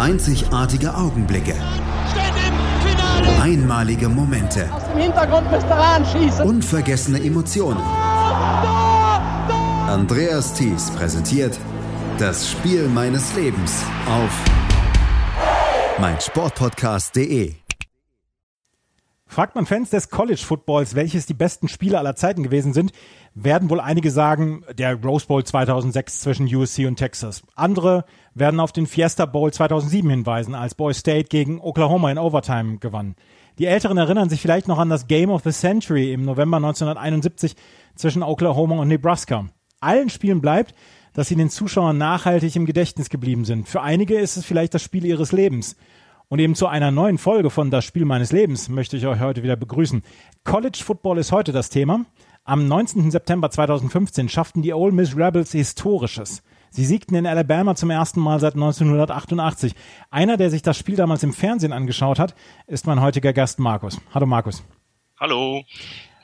Einzigartige 0.00 0.94
Augenblicke. 0.94 1.54
Einmalige 3.38 4.08
Momente. 4.08 4.66
Aus 4.72 4.84
dem 4.86 4.96
Hintergrund 4.96 5.50
müsst 5.50 5.66
ihr 5.66 5.76
anschießen. 5.76 6.46
Unvergessene 6.46 7.22
Emotionen. 7.22 7.82
Andreas 9.86 10.54
Thies 10.54 10.90
präsentiert 10.92 11.60
das 12.16 12.50
Spiel 12.50 12.88
meines 12.88 13.36
Lebens 13.36 13.84
auf 14.08 14.30
meinsportpodcast.de. 15.98 17.56
Fragt 19.26 19.54
man 19.54 19.66
Fans 19.66 19.90
des 19.90 20.08
College 20.08 20.42
Footballs, 20.44 20.94
welches 20.94 21.26
die 21.26 21.34
besten 21.34 21.68
Spiele 21.68 21.98
aller 21.98 22.16
Zeiten 22.16 22.42
gewesen 22.42 22.72
sind, 22.72 22.92
werden 23.34 23.70
wohl 23.70 23.80
einige 23.80 24.10
sagen, 24.10 24.64
der 24.76 24.94
Rose 25.02 25.26
Bowl 25.26 25.44
2006 25.44 26.20
zwischen 26.20 26.54
USC 26.54 26.86
und 26.86 26.96
Texas. 26.96 27.42
Andere 27.54 28.04
werden 28.34 28.60
auf 28.60 28.72
den 28.72 28.86
Fiesta 28.86 29.26
Bowl 29.26 29.52
2007 29.52 30.10
hinweisen, 30.10 30.54
als 30.54 30.74
Boy 30.74 30.92
State 30.94 31.28
gegen 31.28 31.60
Oklahoma 31.60 32.10
in 32.10 32.18
Overtime 32.18 32.78
gewann. 32.78 33.14
Die 33.58 33.66
Älteren 33.66 33.98
erinnern 33.98 34.30
sich 34.30 34.40
vielleicht 34.40 34.68
noch 34.68 34.78
an 34.78 34.88
das 34.88 35.06
Game 35.06 35.30
of 35.30 35.42
the 35.44 35.52
Century 35.52 36.12
im 36.12 36.24
November 36.24 36.56
1971 36.56 37.56
zwischen 37.94 38.22
Oklahoma 38.22 38.76
und 38.76 38.88
Nebraska. 38.88 39.46
Allen 39.80 40.10
Spielen 40.10 40.40
bleibt, 40.40 40.74
dass 41.12 41.28
sie 41.28 41.36
den 41.36 41.50
Zuschauern 41.50 41.98
nachhaltig 41.98 42.54
im 42.56 42.66
Gedächtnis 42.66 43.10
geblieben 43.10 43.44
sind. 43.44 43.68
Für 43.68 43.82
einige 43.82 44.18
ist 44.18 44.36
es 44.36 44.44
vielleicht 44.44 44.74
das 44.74 44.82
Spiel 44.82 45.04
ihres 45.04 45.32
Lebens. 45.32 45.76
Und 46.28 46.38
eben 46.38 46.54
zu 46.54 46.68
einer 46.68 46.92
neuen 46.92 47.18
Folge 47.18 47.50
von 47.50 47.72
Das 47.72 47.84
Spiel 47.84 48.04
meines 48.04 48.30
Lebens 48.30 48.68
möchte 48.68 48.96
ich 48.96 49.06
euch 49.06 49.18
heute 49.18 49.42
wieder 49.42 49.56
begrüßen. 49.56 50.02
College 50.44 50.78
Football 50.84 51.18
ist 51.18 51.32
heute 51.32 51.50
das 51.50 51.70
Thema. 51.70 52.06
Am 52.50 52.66
19. 52.66 53.12
September 53.12 53.48
2015 53.48 54.28
schafften 54.28 54.60
die 54.60 54.72
Ole 54.72 54.90
Miss 54.90 55.16
Rebels 55.16 55.52
Historisches. 55.52 56.42
Sie 56.70 56.84
siegten 56.84 57.14
in 57.14 57.24
Alabama 57.24 57.76
zum 57.76 57.90
ersten 57.90 58.18
Mal 58.18 58.40
seit 58.40 58.54
1988. 58.54 59.72
Einer, 60.10 60.36
der 60.36 60.50
sich 60.50 60.60
das 60.60 60.76
Spiel 60.76 60.96
damals 60.96 61.22
im 61.22 61.32
Fernsehen 61.32 61.72
angeschaut 61.72 62.18
hat, 62.18 62.34
ist 62.66 62.88
mein 62.88 63.00
heutiger 63.00 63.32
Gast 63.32 63.60
Markus. 63.60 64.00
Hallo 64.12 64.26
Markus. 64.26 64.64
Hallo. 65.20 65.62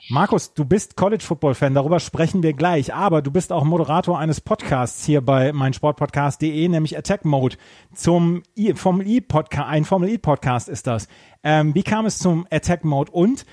Markus, 0.09 0.53
du 0.53 0.65
bist 0.65 0.97
College 0.97 1.23
Football 1.23 1.55
Fan, 1.55 1.75
darüber 1.75 2.01
sprechen 2.01 2.43
wir 2.43 2.55
gleich, 2.55 2.93
aber 2.93 3.23
du 3.23 3.31
bist 3.31 3.53
auch 3.53 3.63
Moderator 3.63 4.19
eines 4.19 4.41
Podcasts 4.41 5.05
hier 5.05 5.21
bei 5.21 5.53
meinsportpodcast.de, 5.53 6.69
nämlich 6.69 6.99
Attack 6.99 7.25
Mode 7.25 7.57
zum 7.95 8.43
I 8.57 8.75
Formel 8.75 9.07
E 9.07 9.21
Podcast, 9.21 9.69
ein 9.69 9.85
Formel 9.85 10.09
E 10.09 10.19
Podcast 10.19 10.69
ist 10.69 10.89
das. 10.89 11.07
Ähm, 11.45 11.73
wie 11.77 11.85
kam 11.85 12.07
es 12.07 12.19
zum 12.19 12.49
Attack 12.51 12.85
Mode 12.85 13.13
und 13.13 13.47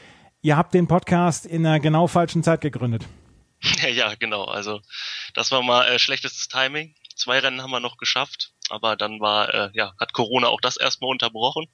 ihr 0.43 0.57
habt 0.57 0.73
den 0.73 0.87
Podcast 0.87 1.45
in 1.47 1.65
einer 1.65 1.79
genau 1.79 2.07
falschen 2.07 2.43
Zeit 2.43 2.61
gegründet? 2.61 3.07
Ja, 3.93 4.13
genau, 4.15 4.43
also 4.43 4.81
das 5.33 5.51
war 5.51 5.63
mal 5.63 5.87
äh, 5.87 5.97
schlechtes 5.97 6.49
Timing. 6.49 6.95
Zwei 7.15 7.39
Rennen 7.39 7.61
haben 7.61 7.71
wir 7.71 7.79
noch 7.79 7.95
geschafft, 7.95 8.51
aber 8.69 8.97
dann 8.97 9.21
war 9.21 9.53
äh, 9.53 9.69
ja, 9.73 9.93
hat 9.99 10.11
Corona 10.11 10.49
auch 10.49 10.59
das 10.59 10.75
erstmal 10.75 11.09
unterbrochen. 11.09 11.67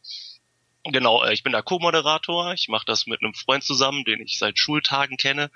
Genau, 0.84 1.24
äh, 1.24 1.34
ich 1.34 1.42
bin 1.42 1.52
der 1.52 1.64
Co-Moderator. 1.64 2.54
Ich 2.54 2.68
mache 2.68 2.86
das 2.86 3.08
mit 3.08 3.24
einem 3.24 3.34
Freund 3.34 3.64
zusammen, 3.64 4.06
den 4.06 4.22
ich 4.22 4.38
seit 4.38 4.60
Schultagen 4.60 5.18
kenne. 5.18 5.50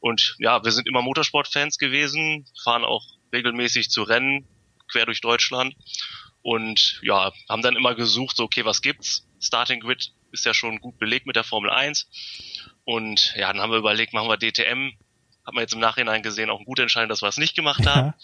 Und 0.00 0.34
ja, 0.40 0.64
wir 0.64 0.72
sind 0.72 0.88
immer 0.88 1.02
Motorsportfans 1.02 1.78
gewesen, 1.78 2.44
fahren 2.64 2.84
auch 2.84 3.04
regelmäßig 3.32 3.88
zu 3.88 4.02
Rennen 4.02 4.48
quer 4.90 5.06
durch 5.06 5.20
Deutschland 5.20 5.76
und 6.42 6.98
ja, 7.02 7.32
haben 7.48 7.62
dann 7.62 7.76
immer 7.76 7.94
gesucht, 7.94 8.36
so 8.36 8.44
okay, 8.44 8.64
was 8.64 8.82
gibt's? 8.82 9.24
Starting 9.40 9.78
Grid 9.78 10.12
ist 10.32 10.44
ja 10.44 10.54
schon 10.54 10.80
gut 10.80 10.98
belegt 10.98 11.26
mit 11.26 11.36
der 11.36 11.44
Formel 11.44 11.70
1 11.70 12.08
und 12.84 13.34
ja, 13.36 13.52
dann 13.52 13.60
haben 13.60 13.70
wir 13.70 13.78
überlegt, 13.78 14.12
machen 14.12 14.28
wir 14.28 14.36
DTM. 14.36 14.92
Haben 15.44 15.56
wir 15.56 15.62
jetzt 15.62 15.74
im 15.74 15.80
Nachhinein 15.80 16.22
gesehen, 16.22 16.50
auch 16.50 16.58
eine 16.58 16.64
gute 16.64 16.82
Entscheidung, 16.82 17.08
dass 17.08 17.22
wir 17.22 17.28
es 17.28 17.36
nicht 17.36 17.54
gemacht 17.54 17.86
haben. 17.86 18.14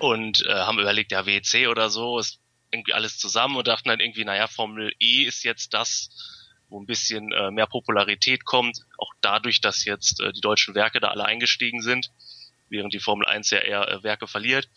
und 0.00 0.44
äh, 0.46 0.52
haben 0.52 0.78
überlegt, 0.78 1.12
ja, 1.12 1.26
WEC 1.26 1.68
oder 1.68 1.90
so, 1.90 2.18
ist 2.18 2.40
irgendwie 2.70 2.92
alles 2.92 3.18
zusammen 3.18 3.56
und 3.56 3.66
dachten 3.66 3.88
dann 3.88 4.00
irgendwie, 4.00 4.24
naja, 4.24 4.46
Formel 4.46 4.92
E 5.00 5.24
ist 5.24 5.44
jetzt 5.44 5.74
das, 5.74 6.10
wo 6.68 6.80
ein 6.80 6.86
bisschen 6.86 7.32
äh, 7.32 7.50
mehr 7.50 7.66
Popularität 7.66 8.44
kommt, 8.44 8.80
auch 8.98 9.12
dadurch, 9.20 9.60
dass 9.60 9.84
jetzt 9.84 10.20
äh, 10.20 10.32
die 10.32 10.40
deutschen 10.40 10.74
Werke 10.74 11.00
da 11.00 11.08
alle 11.08 11.24
eingestiegen 11.24 11.80
sind, 11.80 12.10
während 12.68 12.92
die 12.92 13.00
Formel 13.00 13.26
1 13.26 13.50
ja 13.50 13.58
eher 13.58 13.88
äh, 13.88 14.02
Werke 14.02 14.26
verliert. 14.26 14.68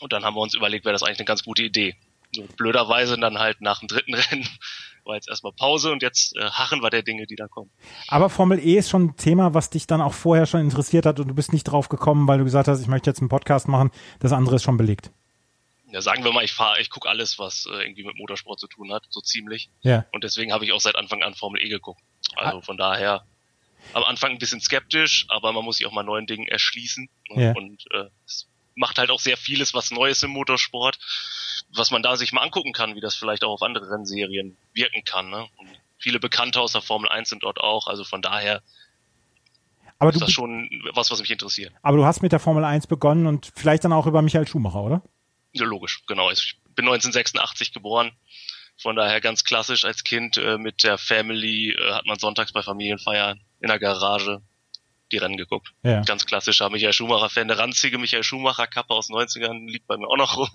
Und 0.00 0.12
dann 0.12 0.24
haben 0.24 0.34
wir 0.34 0.40
uns 0.40 0.54
überlegt, 0.54 0.84
wäre 0.84 0.92
das 0.92 1.02
eigentlich 1.02 1.20
eine 1.20 1.26
ganz 1.26 1.44
gute 1.44 1.62
Idee. 1.62 1.94
Nur 2.34 2.48
blöderweise 2.48 3.16
dann 3.16 3.38
halt 3.38 3.60
nach 3.60 3.78
dem 3.78 3.88
dritten 3.88 4.14
Rennen 4.14 4.48
war 5.04 5.14
jetzt 5.16 5.28
erstmal 5.28 5.52
Pause 5.52 5.92
und 5.92 6.02
jetzt 6.02 6.36
äh, 6.36 6.44
harren 6.50 6.82
wir 6.82 6.90
der 6.90 7.02
Dinge, 7.02 7.26
die 7.26 7.36
da 7.36 7.48
kommen. 7.48 7.70
Aber 8.08 8.30
Formel 8.30 8.58
E 8.58 8.76
ist 8.76 8.90
schon 8.90 9.04
ein 9.06 9.16
Thema, 9.16 9.54
was 9.54 9.70
dich 9.70 9.86
dann 9.86 10.00
auch 10.00 10.14
vorher 10.14 10.46
schon 10.46 10.60
interessiert 10.60 11.06
hat 11.06 11.20
und 11.20 11.28
du 11.28 11.34
bist 11.34 11.52
nicht 11.52 11.64
drauf 11.64 11.88
gekommen, 11.88 12.26
weil 12.28 12.38
du 12.38 12.44
gesagt 12.44 12.68
hast, 12.68 12.80
ich 12.80 12.88
möchte 12.88 13.10
jetzt 13.10 13.20
einen 13.20 13.28
Podcast 13.28 13.68
machen. 13.68 13.90
Das 14.20 14.32
andere 14.32 14.56
ist 14.56 14.62
schon 14.62 14.76
belegt 14.76 15.10
ja, 15.94 16.02
sagen 16.02 16.24
wir 16.24 16.32
mal, 16.32 16.42
ich 16.42 16.52
fahre, 16.52 16.80
ich 16.80 16.90
gucke 16.90 17.08
alles, 17.08 17.38
was 17.38 17.66
äh, 17.66 17.84
irgendwie 17.84 18.02
mit 18.02 18.16
Motorsport 18.16 18.58
zu 18.58 18.66
tun 18.66 18.92
hat, 18.92 19.04
so 19.10 19.20
ziemlich. 19.20 19.70
Ja. 19.82 20.04
Und 20.10 20.24
deswegen 20.24 20.52
habe 20.52 20.64
ich 20.64 20.72
auch 20.72 20.80
seit 20.80 20.96
Anfang 20.96 21.22
an 21.22 21.34
Formel 21.34 21.62
E 21.62 21.68
geguckt. 21.68 22.02
Also 22.34 22.58
ah. 22.58 22.62
von 22.62 22.76
daher 22.76 23.24
am 23.92 24.02
Anfang 24.02 24.32
ein 24.32 24.38
bisschen 24.38 24.60
skeptisch, 24.60 25.26
aber 25.28 25.52
man 25.52 25.64
muss 25.64 25.76
sich 25.76 25.86
auch 25.86 25.92
mal 25.92 26.02
neuen 26.02 26.26
Dingen 26.26 26.48
erschließen. 26.48 27.08
Ja. 27.36 27.52
Und 27.52 27.84
äh, 27.92 28.06
es 28.26 28.48
macht 28.74 28.98
halt 28.98 29.10
auch 29.10 29.20
sehr 29.20 29.36
vieles, 29.36 29.74
was 29.74 29.90
Neues 29.90 30.22
im 30.22 30.30
Motorsport, 30.30 30.98
was 31.74 31.90
man 31.90 32.02
da 32.02 32.16
sich 32.16 32.32
mal 32.32 32.42
angucken 32.42 32.72
kann, 32.72 32.94
wie 32.94 33.00
das 33.00 33.14
vielleicht 33.14 33.44
auch 33.44 33.52
auf 33.52 33.62
andere 33.62 33.90
Rennserien 33.90 34.56
wirken 34.72 35.04
kann. 35.04 35.30
Ne? 35.30 35.46
Und 35.56 35.68
viele 35.98 36.20
Bekannte 36.20 36.60
aus 36.60 36.72
der 36.72 36.82
Formel 36.82 37.08
1 37.10 37.28
sind 37.28 37.42
dort 37.42 37.58
auch, 37.58 37.86
also 37.86 38.04
von 38.04 38.22
daher 38.22 38.62
aber 39.98 40.10
ist 40.10 40.20
das 40.20 40.32
schon 40.32 40.68
was, 40.92 41.10
was 41.10 41.20
mich 41.20 41.30
interessiert. 41.30 41.72
Aber 41.82 41.96
du 41.96 42.04
hast 42.04 42.20
mit 42.20 42.32
der 42.32 42.40
Formel 42.40 42.64
1 42.64 42.88
begonnen 42.88 43.26
und 43.26 43.52
vielleicht 43.54 43.84
dann 43.84 43.92
auch 43.92 44.06
über 44.06 44.22
Michael 44.22 44.46
Schumacher, 44.46 44.82
oder? 44.82 45.02
Ja, 45.52 45.64
logisch, 45.64 46.02
genau. 46.06 46.30
Ich 46.30 46.58
bin 46.74 46.84
1986 46.86 47.72
geboren. 47.72 48.12
Von 48.76 48.96
daher 48.96 49.20
ganz 49.20 49.44
klassisch 49.44 49.84
als 49.84 50.02
Kind 50.02 50.36
äh, 50.36 50.58
mit 50.58 50.82
der 50.82 50.98
Family 50.98 51.70
äh, 51.70 51.92
hat 51.92 52.06
man 52.06 52.18
sonntags 52.18 52.52
bei 52.52 52.60
Familienfeiern 52.60 53.40
in 53.60 53.68
der 53.68 53.78
Garage 53.78 54.42
die 55.14 55.18
Rennen 55.18 55.36
geguckt. 55.36 55.72
Ja. 55.82 56.02
Ganz 56.02 56.26
klassischer 56.26 56.68
Michael 56.70 56.92
Schumacher-Fan. 56.92 57.48
Der 57.48 57.58
ranzige 57.58 57.98
Michael 57.98 58.22
Schumacher-Kappe 58.22 58.92
aus 58.92 59.08
90ern 59.08 59.70
liegt 59.70 59.86
bei 59.86 59.96
mir 59.96 60.06
auch 60.08 60.16
noch 60.16 60.36
rum. 60.36 60.48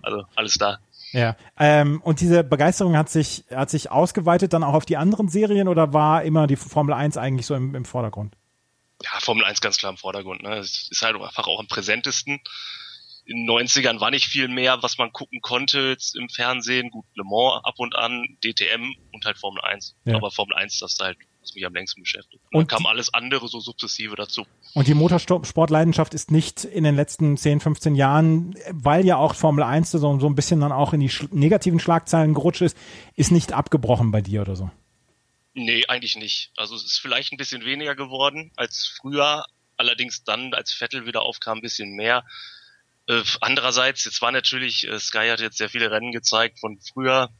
also 0.02 0.24
alles 0.34 0.54
da. 0.54 0.78
Ja, 1.12 1.36
ähm, 1.58 2.00
und 2.02 2.20
diese 2.20 2.42
Begeisterung 2.42 2.96
hat 2.96 3.08
sich, 3.08 3.44
hat 3.50 3.70
sich 3.70 3.90
ausgeweitet 3.90 4.52
dann 4.52 4.64
auch 4.64 4.74
auf 4.74 4.84
die 4.84 4.96
anderen 4.96 5.28
Serien 5.28 5.68
oder 5.68 5.92
war 5.92 6.22
immer 6.22 6.46
die 6.46 6.56
Formel 6.56 6.94
1 6.94 7.16
eigentlich 7.16 7.46
so 7.46 7.54
im, 7.54 7.74
im 7.74 7.84
Vordergrund? 7.84 8.36
Ja, 9.02 9.20
Formel 9.20 9.44
1 9.44 9.60
ganz 9.60 9.78
klar 9.78 9.92
im 9.92 9.98
Vordergrund. 9.98 10.42
Ne? 10.42 10.56
Es 10.56 10.88
ist 10.90 11.02
halt 11.02 11.14
einfach 11.14 11.46
auch 11.46 11.60
am 11.60 11.68
präsentesten 11.68 12.40
in 13.26 13.46
den 13.46 13.50
90ern 13.50 14.00
war 14.00 14.10
nicht 14.10 14.26
viel 14.26 14.48
mehr, 14.48 14.82
was 14.82 14.98
man 14.98 15.12
gucken 15.12 15.40
konnte 15.40 15.96
im 16.14 16.28
Fernsehen. 16.28 16.90
Gut, 16.90 17.06
Le 17.14 17.24
Mans 17.24 17.64
ab 17.64 17.74
und 17.78 17.96
an, 17.96 18.36
DTM 18.44 18.94
und 19.12 19.24
halt 19.24 19.38
Formel 19.38 19.62
1. 19.62 19.96
Ja. 20.04 20.16
Aber 20.16 20.30
Formel 20.30 20.54
1 20.56 20.78
das 20.78 20.92
ist 20.92 21.00
halt, 21.00 21.16
was 21.44 21.54
mich 21.54 21.64
am 21.66 21.74
längsten 21.74 22.02
beschäftigt. 22.02 22.42
Und, 22.50 22.60
und 22.60 22.72
dann 22.72 22.78
kam 22.78 22.86
alles 22.86 23.12
andere 23.12 23.48
so 23.48 23.60
sukzessive 23.60 24.16
dazu. 24.16 24.46
Und 24.74 24.88
die 24.88 24.94
Motorsportleidenschaft 24.94 26.14
ist 26.14 26.30
nicht 26.30 26.64
in 26.64 26.84
den 26.84 26.96
letzten 26.96 27.36
10, 27.36 27.60
15 27.60 27.94
Jahren, 27.94 28.56
weil 28.70 29.04
ja 29.04 29.16
auch 29.16 29.34
Formel 29.34 29.62
1 29.62 29.92
so, 29.92 30.18
so 30.18 30.26
ein 30.26 30.34
bisschen 30.34 30.60
dann 30.60 30.72
auch 30.72 30.92
in 30.92 31.00
die 31.00 31.08
sch 31.08 31.28
negativen 31.30 31.78
Schlagzeilen 31.78 32.34
gerutscht 32.34 32.62
ist, 32.62 32.76
ist 33.14 33.30
nicht 33.30 33.52
abgebrochen 33.52 34.10
bei 34.10 34.20
dir 34.20 34.42
oder 34.42 34.56
so? 34.56 34.70
Nee, 35.54 35.84
eigentlich 35.86 36.16
nicht. 36.16 36.50
Also 36.56 36.74
es 36.74 36.84
ist 36.84 36.98
vielleicht 36.98 37.32
ein 37.32 37.36
bisschen 37.36 37.64
weniger 37.64 37.94
geworden 37.94 38.50
als 38.56 38.86
früher. 39.00 39.44
Allerdings 39.76 40.24
dann, 40.24 40.54
als 40.54 40.72
Vettel 40.72 41.06
wieder 41.06 41.22
aufkam, 41.22 41.58
ein 41.58 41.62
bisschen 41.62 41.94
mehr. 41.94 42.24
Äh, 43.06 43.22
andererseits, 43.40 44.04
jetzt 44.04 44.22
war 44.22 44.32
natürlich, 44.32 44.88
äh, 44.88 44.98
Sky 44.98 45.28
hat 45.28 45.40
jetzt 45.40 45.58
sehr 45.58 45.68
viele 45.68 45.90
Rennen 45.90 46.12
gezeigt 46.12 46.58
von 46.58 46.78
früher, 46.80 47.30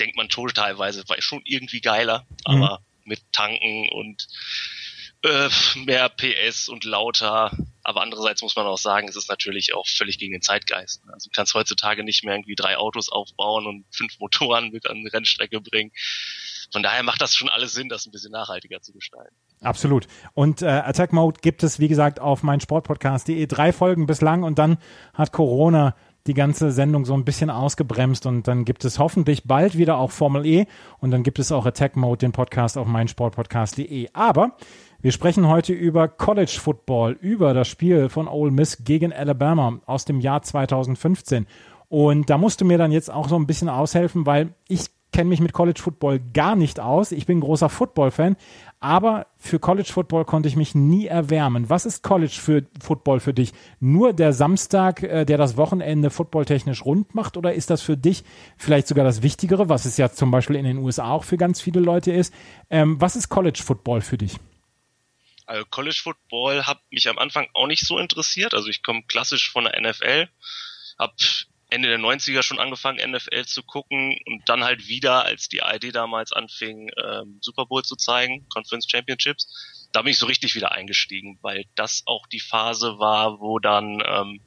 denkt 0.00 0.16
man 0.16 0.30
schon 0.30 0.48
teilweise, 0.48 1.08
war 1.08 1.20
schon 1.20 1.42
irgendwie 1.44 1.80
geiler, 1.80 2.26
mhm. 2.46 2.78
Mit 3.08 3.20
Tanken 3.32 3.88
und 3.88 4.28
äh, 5.24 5.48
mehr 5.84 6.08
PS 6.08 6.68
und 6.68 6.84
lauter. 6.84 7.50
Aber 7.82 8.02
andererseits 8.02 8.42
muss 8.42 8.54
man 8.54 8.66
auch 8.66 8.78
sagen, 8.78 9.08
es 9.08 9.16
ist 9.16 9.28
natürlich 9.28 9.74
auch 9.74 9.86
völlig 9.86 10.18
gegen 10.18 10.32
den 10.32 10.42
Zeitgeist. 10.42 11.02
Also 11.12 11.28
du 11.28 11.34
kannst 11.34 11.54
heutzutage 11.54 12.04
nicht 12.04 12.22
mehr 12.24 12.34
irgendwie 12.34 12.54
drei 12.54 12.76
Autos 12.76 13.08
aufbauen 13.08 13.66
und 13.66 13.84
fünf 13.90 14.18
Motoren 14.20 14.70
mit 14.70 14.88
an 14.88 15.02
die 15.02 15.08
Rennstrecke 15.08 15.60
bringen. 15.60 15.90
Von 16.70 16.82
daher 16.82 17.02
macht 17.02 17.22
das 17.22 17.34
schon 17.34 17.48
alles 17.48 17.72
Sinn, 17.72 17.88
das 17.88 18.06
ein 18.06 18.12
bisschen 18.12 18.30
nachhaltiger 18.30 18.82
zu 18.82 18.92
gestalten. 18.92 19.34
Absolut. 19.62 20.06
Und 20.34 20.62
äh, 20.62 20.66
Attack 20.66 21.12
Mode 21.12 21.40
gibt 21.40 21.62
es, 21.62 21.80
wie 21.80 21.88
gesagt, 21.88 22.20
auf 22.20 22.42
meinsportpodcast.de 22.42 23.46
drei 23.46 23.72
Folgen 23.72 24.06
bislang 24.06 24.42
und 24.42 24.58
dann 24.58 24.78
hat 25.14 25.32
Corona 25.32 25.96
die 26.28 26.34
ganze 26.34 26.70
Sendung 26.70 27.04
so 27.04 27.14
ein 27.14 27.24
bisschen 27.24 27.50
ausgebremst 27.50 28.26
und 28.26 28.46
dann 28.46 28.64
gibt 28.64 28.84
es 28.84 28.98
hoffentlich 28.98 29.44
bald 29.44 29.76
wieder 29.76 29.98
auch 29.98 30.10
Formel 30.10 30.46
E 30.46 30.66
und 31.00 31.10
dann 31.10 31.22
gibt 31.22 31.38
es 31.38 31.50
auch 31.50 31.66
Attack 31.66 31.96
Mode, 31.96 32.18
den 32.18 32.32
Podcast 32.32 32.78
auf 32.78 32.86
meinsportpodcast.de. 32.86 34.10
Aber 34.12 34.52
wir 35.00 35.12
sprechen 35.12 35.48
heute 35.48 35.72
über 35.72 36.06
College 36.06 36.58
Football, 36.60 37.16
über 37.20 37.54
das 37.54 37.68
Spiel 37.68 38.08
von 38.08 38.28
Ole 38.28 38.50
Miss 38.50 38.84
gegen 38.84 39.12
Alabama 39.12 39.80
aus 39.86 40.04
dem 40.04 40.20
Jahr 40.20 40.42
2015. 40.42 41.46
Und 41.88 42.28
da 42.28 42.36
musst 42.36 42.60
du 42.60 42.64
mir 42.64 42.78
dann 42.78 42.92
jetzt 42.92 43.10
auch 43.10 43.28
so 43.28 43.36
ein 43.36 43.46
bisschen 43.46 43.68
aushelfen, 43.68 44.26
weil 44.26 44.54
ich 44.68 44.90
kenne 45.12 45.30
mich 45.30 45.40
mit 45.40 45.52
College 45.52 45.80
Football 45.80 46.20
gar 46.32 46.54
nicht 46.56 46.80
aus. 46.80 47.12
Ich 47.12 47.26
bin 47.26 47.40
großer 47.40 47.68
Football-Fan, 47.68 48.36
aber 48.80 49.26
für 49.36 49.58
College 49.58 49.90
Football 49.92 50.24
konnte 50.24 50.48
ich 50.48 50.56
mich 50.56 50.74
nie 50.74 51.06
erwärmen. 51.06 51.68
Was 51.68 51.86
ist 51.86 52.02
College 52.02 52.36
für 52.40 52.66
Football 52.80 53.20
für 53.20 53.34
dich? 53.34 53.52
Nur 53.80 54.12
der 54.12 54.32
Samstag, 54.32 55.02
äh, 55.02 55.24
der 55.24 55.38
das 55.38 55.56
Wochenende 55.56 56.10
footballtechnisch 56.10 56.84
rund 56.84 57.14
macht, 57.14 57.36
oder 57.36 57.54
ist 57.54 57.70
das 57.70 57.82
für 57.82 57.96
dich 57.96 58.22
vielleicht 58.56 58.86
sogar 58.86 59.04
das 59.04 59.22
Wichtigere, 59.22 59.68
was 59.68 59.84
es 59.84 59.96
ja 59.96 60.10
zum 60.10 60.30
Beispiel 60.30 60.56
in 60.56 60.64
den 60.64 60.78
USA 60.78 61.10
auch 61.10 61.24
für 61.24 61.36
ganz 61.36 61.60
viele 61.60 61.80
Leute 61.80 62.12
ist? 62.12 62.32
Ähm, 62.70 63.00
was 63.00 63.16
ist 63.16 63.28
College 63.28 63.60
Football 63.64 64.00
für 64.00 64.18
dich? 64.18 64.38
Also 65.46 65.64
College 65.70 65.98
Football 66.02 66.64
hat 66.64 66.80
mich 66.90 67.08
am 67.08 67.18
Anfang 67.18 67.48
auch 67.54 67.66
nicht 67.66 67.86
so 67.86 67.98
interessiert. 67.98 68.52
Also 68.52 68.68
ich 68.68 68.82
komme 68.82 69.02
klassisch 69.08 69.50
von 69.50 69.64
der 69.64 69.80
NFL, 69.80 70.28
habe 70.98 71.14
Ende 71.70 71.88
der 71.88 71.98
90er 71.98 72.42
schon 72.42 72.58
angefangen, 72.58 73.10
NFL 73.10 73.44
zu 73.44 73.62
gucken 73.62 74.18
und 74.26 74.48
dann 74.48 74.64
halt 74.64 74.88
wieder, 74.88 75.24
als 75.24 75.48
die 75.48 75.58
ID 75.58 75.94
damals 75.94 76.32
anfing, 76.32 76.90
ähm, 77.02 77.38
Super 77.42 77.66
Bowl 77.66 77.82
zu 77.82 77.96
zeigen, 77.96 78.48
Conference 78.48 78.86
Championships, 78.90 79.88
da 79.92 80.02
bin 80.02 80.12
ich 80.12 80.18
so 80.18 80.26
richtig 80.26 80.54
wieder 80.54 80.72
eingestiegen, 80.72 81.38
weil 81.42 81.64
das 81.74 82.02
auch 82.06 82.26
die 82.26 82.40
Phase 82.40 82.98
war, 82.98 83.40
wo 83.40 83.58
dann 83.58 84.02
ähm, 84.04 84.40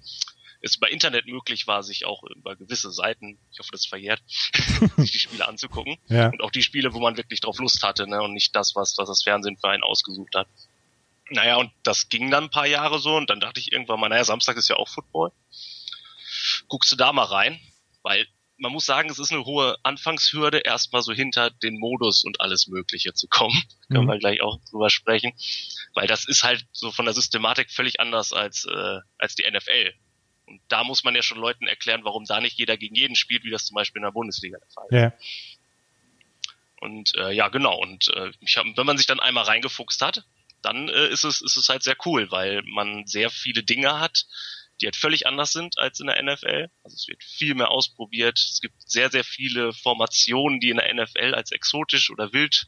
es 0.61 0.77
über 0.77 0.91
Internet 0.91 1.27
möglich 1.27 1.67
war, 1.67 1.83
sich 1.83 2.05
auch 2.05 2.23
über 2.23 2.55
gewisse 2.55 2.91
Seiten, 2.91 3.37
ich 3.51 3.59
hoffe, 3.59 3.71
das 3.71 3.85
verjährt, 3.85 4.21
sich 4.97 5.11
die 5.11 5.19
Spiele 5.19 5.47
anzugucken. 5.47 5.97
Ja. 6.07 6.27
Und 6.29 6.41
auch 6.41 6.51
die 6.51 6.63
Spiele, 6.63 6.93
wo 6.93 6.99
man 6.99 7.17
wirklich 7.17 7.41
drauf 7.41 7.59
Lust 7.59 7.83
hatte, 7.83 8.07
ne, 8.07 8.21
und 8.21 8.33
nicht 8.33 8.55
das, 8.55 8.75
was, 8.75 8.97
was 8.97 9.09
das 9.09 9.23
Fernsehen 9.23 9.57
für 9.57 9.69
einen 9.69 9.83
ausgesucht 9.83 10.35
hat. 10.35 10.47
Naja, 11.29 11.55
und 11.55 11.71
das 11.83 12.09
ging 12.09 12.29
dann 12.29 12.45
ein 12.45 12.49
paar 12.51 12.67
Jahre 12.67 12.99
so 12.99 13.15
und 13.15 13.29
dann 13.29 13.39
dachte 13.39 13.59
ich 13.59 13.71
irgendwann 13.71 13.99
mal, 13.99 14.09
naja, 14.09 14.23
Samstag 14.23 14.57
ist 14.57 14.69
ja 14.69 14.75
auch 14.75 14.89
Football 14.89 15.31
guckst 16.71 16.91
du 16.91 16.95
da 16.95 17.11
mal 17.11 17.25
rein, 17.25 17.59
weil 18.01 18.25
man 18.57 18.71
muss 18.71 18.85
sagen, 18.85 19.09
es 19.09 19.19
ist 19.19 19.31
eine 19.31 19.43
hohe 19.43 19.75
Anfangshürde, 19.83 20.59
erstmal 20.59 21.01
so 21.01 21.11
hinter 21.11 21.49
den 21.49 21.77
Modus 21.77 22.23
und 22.23 22.39
alles 22.39 22.67
Mögliche 22.67 23.13
zu 23.13 23.27
kommen. 23.27 23.53
Mhm. 23.89 23.95
Können 23.95 24.07
wir 24.07 24.19
gleich 24.19 24.41
auch 24.41 24.57
drüber 24.69 24.89
sprechen. 24.89 25.33
Weil 25.95 26.07
das 26.07 26.25
ist 26.25 26.43
halt 26.43 26.65
so 26.71 26.91
von 26.91 27.03
der 27.03 27.13
Systematik 27.13 27.69
völlig 27.69 27.99
anders 27.99 28.31
als, 28.31 28.63
äh, 28.63 28.99
als 29.17 29.35
die 29.35 29.43
NFL. 29.43 29.93
Und 30.45 30.61
da 30.69 30.85
muss 30.85 31.03
man 31.03 31.13
ja 31.13 31.21
schon 31.21 31.39
Leuten 31.39 31.67
erklären, 31.67 32.05
warum 32.05 32.23
da 32.23 32.39
nicht 32.39 32.57
jeder 32.57 32.77
gegen 32.77 32.95
jeden 32.95 33.17
spielt, 33.17 33.43
wie 33.43 33.49
das 33.49 33.65
zum 33.65 33.75
Beispiel 33.75 33.99
in 33.99 34.05
der 34.05 34.13
Bundesliga 34.13 34.57
der 34.59 34.69
Fall 34.69 34.85
ist. 34.87 34.93
Yeah. 34.93 35.13
Und 36.79 37.13
äh, 37.17 37.33
ja, 37.33 37.49
genau. 37.49 37.77
Und 37.77 38.07
äh, 38.15 38.31
ich 38.39 38.55
hab, 38.55 38.65
wenn 38.77 38.85
man 38.85 38.95
sich 38.95 39.07
dann 39.07 39.19
einmal 39.19 39.43
reingefuchst 39.43 40.01
hat, 40.01 40.23
dann 40.61 40.87
äh, 40.87 41.09
ist 41.09 41.25
es 41.25 41.41
ist 41.41 41.57
es 41.57 41.67
halt 41.67 41.83
sehr 41.83 41.97
cool, 42.05 42.31
weil 42.31 42.61
man 42.63 43.05
sehr 43.07 43.29
viele 43.29 43.63
Dinge 43.63 43.99
hat, 43.99 44.25
die 44.81 44.87
halt 44.87 44.95
völlig 44.95 45.27
anders 45.27 45.51
sind 45.51 45.77
als 45.77 45.99
in 45.99 46.07
der 46.07 46.21
NFL. 46.21 46.67
Also 46.83 46.95
es 46.95 47.07
wird 47.07 47.23
viel 47.23 47.55
mehr 47.55 47.69
ausprobiert. 47.69 48.37
Es 48.37 48.59
gibt 48.61 48.75
sehr, 48.79 49.09
sehr 49.11 49.23
viele 49.23 49.73
Formationen, 49.73 50.59
die 50.59 50.69
in 50.69 50.77
der 50.77 50.93
NFL 50.93 51.35
als 51.35 51.51
exotisch 51.51 52.09
oder 52.09 52.33
wild 52.33 52.67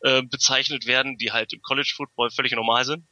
äh, 0.00 0.22
bezeichnet 0.22 0.86
werden, 0.86 1.18
die 1.18 1.32
halt 1.32 1.52
im 1.52 1.62
College 1.62 1.92
Football 1.94 2.30
völlig 2.30 2.52
normal 2.52 2.84
sind. 2.84 3.06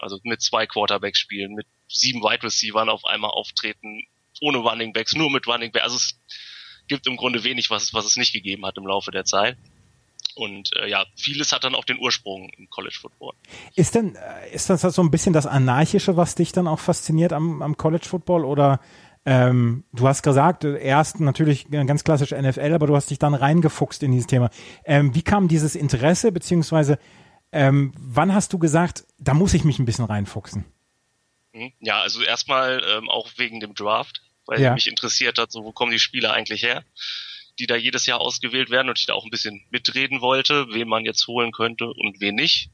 Also 0.00 0.20
mit 0.22 0.40
zwei 0.40 0.66
Quarterbacks 0.66 1.18
spielen, 1.18 1.54
mit 1.54 1.66
sieben 1.88 2.22
Wide 2.22 2.44
Receivers 2.44 2.88
auf 2.88 3.04
einmal 3.04 3.30
auftreten, 3.30 4.02
ohne 4.40 4.58
Running 4.58 4.92
Backs, 4.92 5.14
nur 5.14 5.30
mit 5.30 5.46
Running 5.46 5.72
Backs. 5.72 5.84
Also 5.84 5.96
es 5.96 6.20
gibt 6.88 7.06
im 7.06 7.16
Grunde 7.16 7.42
wenig, 7.42 7.70
was 7.70 7.84
es, 7.84 7.94
was 7.94 8.04
es 8.04 8.16
nicht 8.16 8.32
gegeben 8.32 8.64
hat 8.64 8.76
im 8.76 8.86
Laufe 8.86 9.10
der 9.10 9.24
Zeit. 9.24 9.56
Und 10.36 10.74
äh, 10.76 10.88
ja, 10.88 11.04
vieles 11.16 11.52
hat 11.52 11.64
dann 11.64 11.74
auch 11.74 11.84
den 11.84 11.98
Ursprung 11.98 12.50
im 12.56 12.68
College 12.70 12.96
Football. 13.00 13.34
Ist 13.74 13.94
denn, 13.94 14.16
äh, 14.16 14.54
ist 14.54 14.70
das 14.70 14.82
so 14.82 15.02
ein 15.02 15.10
bisschen 15.10 15.32
das 15.32 15.46
Anarchische, 15.46 16.16
was 16.16 16.34
dich 16.34 16.52
dann 16.52 16.66
auch 16.66 16.80
fasziniert 16.80 17.32
am, 17.32 17.62
am 17.62 17.76
College 17.76 18.06
Football? 18.06 18.44
Oder 18.44 18.80
ähm, 19.24 19.84
du 19.92 20.08
hast 20.08 20.22
gesagt, 20.22 20.64
erst 20.64 21.20
natürlich 21.20 21.70
ganz 21.70 22.02
klassisch 22.02 22.32
NFL, 22.32 22.72
aber 22.74 22.86
du 22.86 22.96
hast 22.96 23.10
dich 23.10 23.18
dann 23.18 23.34
reingefuchst 23.34 24.02
in 24.02 24.10
dieses 24.10 24.26
Thema. 24.26 24.50
Ähm, 24.84 25.14
wie 25.14 25.22
kam 25.22 25.48
dieses 25.48 25.76
Interesse, 25.76 26.32
beziehungsweise 26.32 26.98
ähm, 27.52 27.92
wann 27.98 28.34
hast 28.34 28.52
du 28.52 28.58
gesagt, 28.58 29.04
da 29.18 29.34
muss 29.34 29.54
ich 29.54 29.64
mich 29.64 29.78
ein 29.78 29.84
bisschen 29.84 30.06
reinfuchsen? 30.06 30.64
Hm, 31.52 31.72
ja, 31.80 32.00
also 32.00 32.22
erstmal 32.22 32.82
ähm, 32.96 33.08
auch 33.08 33.30
wegen 33.36 33.60
dem 33.60 33.74
Draft, 33.74 34.22
weil 34.46 34.60
ja. 34.60 34.74
mich 34.74 34.88
interessiert 34.88 35.38
hat, 35.38 35.52
so 35.52 35.62
wo 35.62 35.72
kommen 35.72 35.92
die 35.92 35.98
Spieler 35.98 36.32
eigentlich 36.32 36.62
her? 36.62 36.82
Die 37.58 37.66
da 37.66 37.76
jedes 37.76 38.06
Jahr 38.06 38.20
ausgewählt 38.20 38.70
werden 38.70 38.88
und 38.88 38.98
ich 38.98 39.06
da 39.06 39.14
auch 39.14 39.24
ein 39.24 39.30
bisschen 39.30 39.64
mitreden 39.70 40.20
wollte, 40.20 40.66
wen 40.70 40.88
man 40.88 41.04
jetzt 41.04 41.26
holen 41.26 41.52
könnte 41.52 41.86
und 41.86 42.20
wen 42.20 42.34
nicht. 42.34 42.70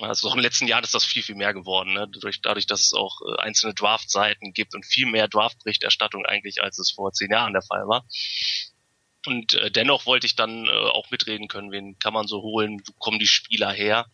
Also 0.00 0.28
auch 0.28 0.34
den 0.34 0.42
letzten 0.42 0.68
Jahren 0.68 0.84
ist 0.84 0.94
das 0.94 1.04
viel, 1.04 1.22
viel 1.22 1.34
mehr 1.34 1.52
geworden, 1.52 1.94
ne? 1.94 2.08
dadurch, 2.12 2.40
dadurch, 2.40 2.66
dass 2.66 2.80
es 2.80 2.94
auch 2.94 3.20
äh, 3.22 3.40
einzelne 3.40 3.74
Draft-Seiten 3.74 4.52
gibt 4.52 4.74
und 4.74 4.86
viel 4.86 5.06
mehr 5.06 5.28
Draft-Berichterstattung 5.28 6.24
eigentlich, 6.24 6.62
als 6.62 6.78
es 6.78 6.92
vor 6.92 7.12
zehn 7.12 7.30
Jahren 7.30 7.52
der 7.52 7.62
Fall 7.62 7.88
war. 7.88 8.06
Und 9.26 9.54
äh, 9.54 9.70
dennoch 9.70 10.06
wollte 10.06 10.26
ich 10.26 10.36
dann 10.36 10.66
äh, 10.66 10.70
auch 10.70 11.10
mitreden 11.10 11.48
können, 11.48 11.72
wen 11.72 11.98
kann 11.98 12.14
man 12.14 12.28
so 12.28 12.42
holen, 12.42 12.80
wo 12.86 12.92
kommen 12.98 13.18
die 13.18 13.26
Spieler 13.26 13.72
her. 13.72 14.06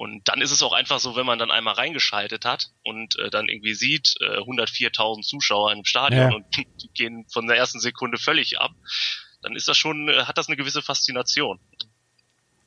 Und 0.00 0.28
dann 0.28 0.40
ist 0.40 0.50
es 0.50 0.62
auch 0.62 0.72
einfach 0.72 0.98
so, 0.98 1.14
wenn 1.14 1.26
man 1.26 1.38
dann 1.38 1.50
einmal 1.50 1.74
reingeschaltet 1.74 2.46
hat 2.46 2.70
und 2.82 3.18
äh, 3.18 3.28
dann 3.28 3.50
irgendwie 3.50 3.74
sieht, 3.74 4.14
äh, 4.22 4.38
104.000 4.38 5.20
Zuschauer 5.20 5.72
im 5.72 5.84
Stadion 5.84 6.30
ja. 6.30 6.34
und 6.34 6.46
die 6.56 6.88
gehen 6.94 7.26
von 7.30 7.46
der 7.46 7.58
ersten 7.58 7.80
Sekunde 7.80 8.16
völlig 8.16 8.58
ab, 8.58 8.70
dann 9.42 9.54
ist 9.54 9.68
das 9.68 9.76
schon, 9.76 10.08
äh, 10.08 10.22
hat 10.22 10.38
das 10.38 10.48
eine 10.48 10.56
gewisse 10.56 10.80
Faszination. 10.80 11.60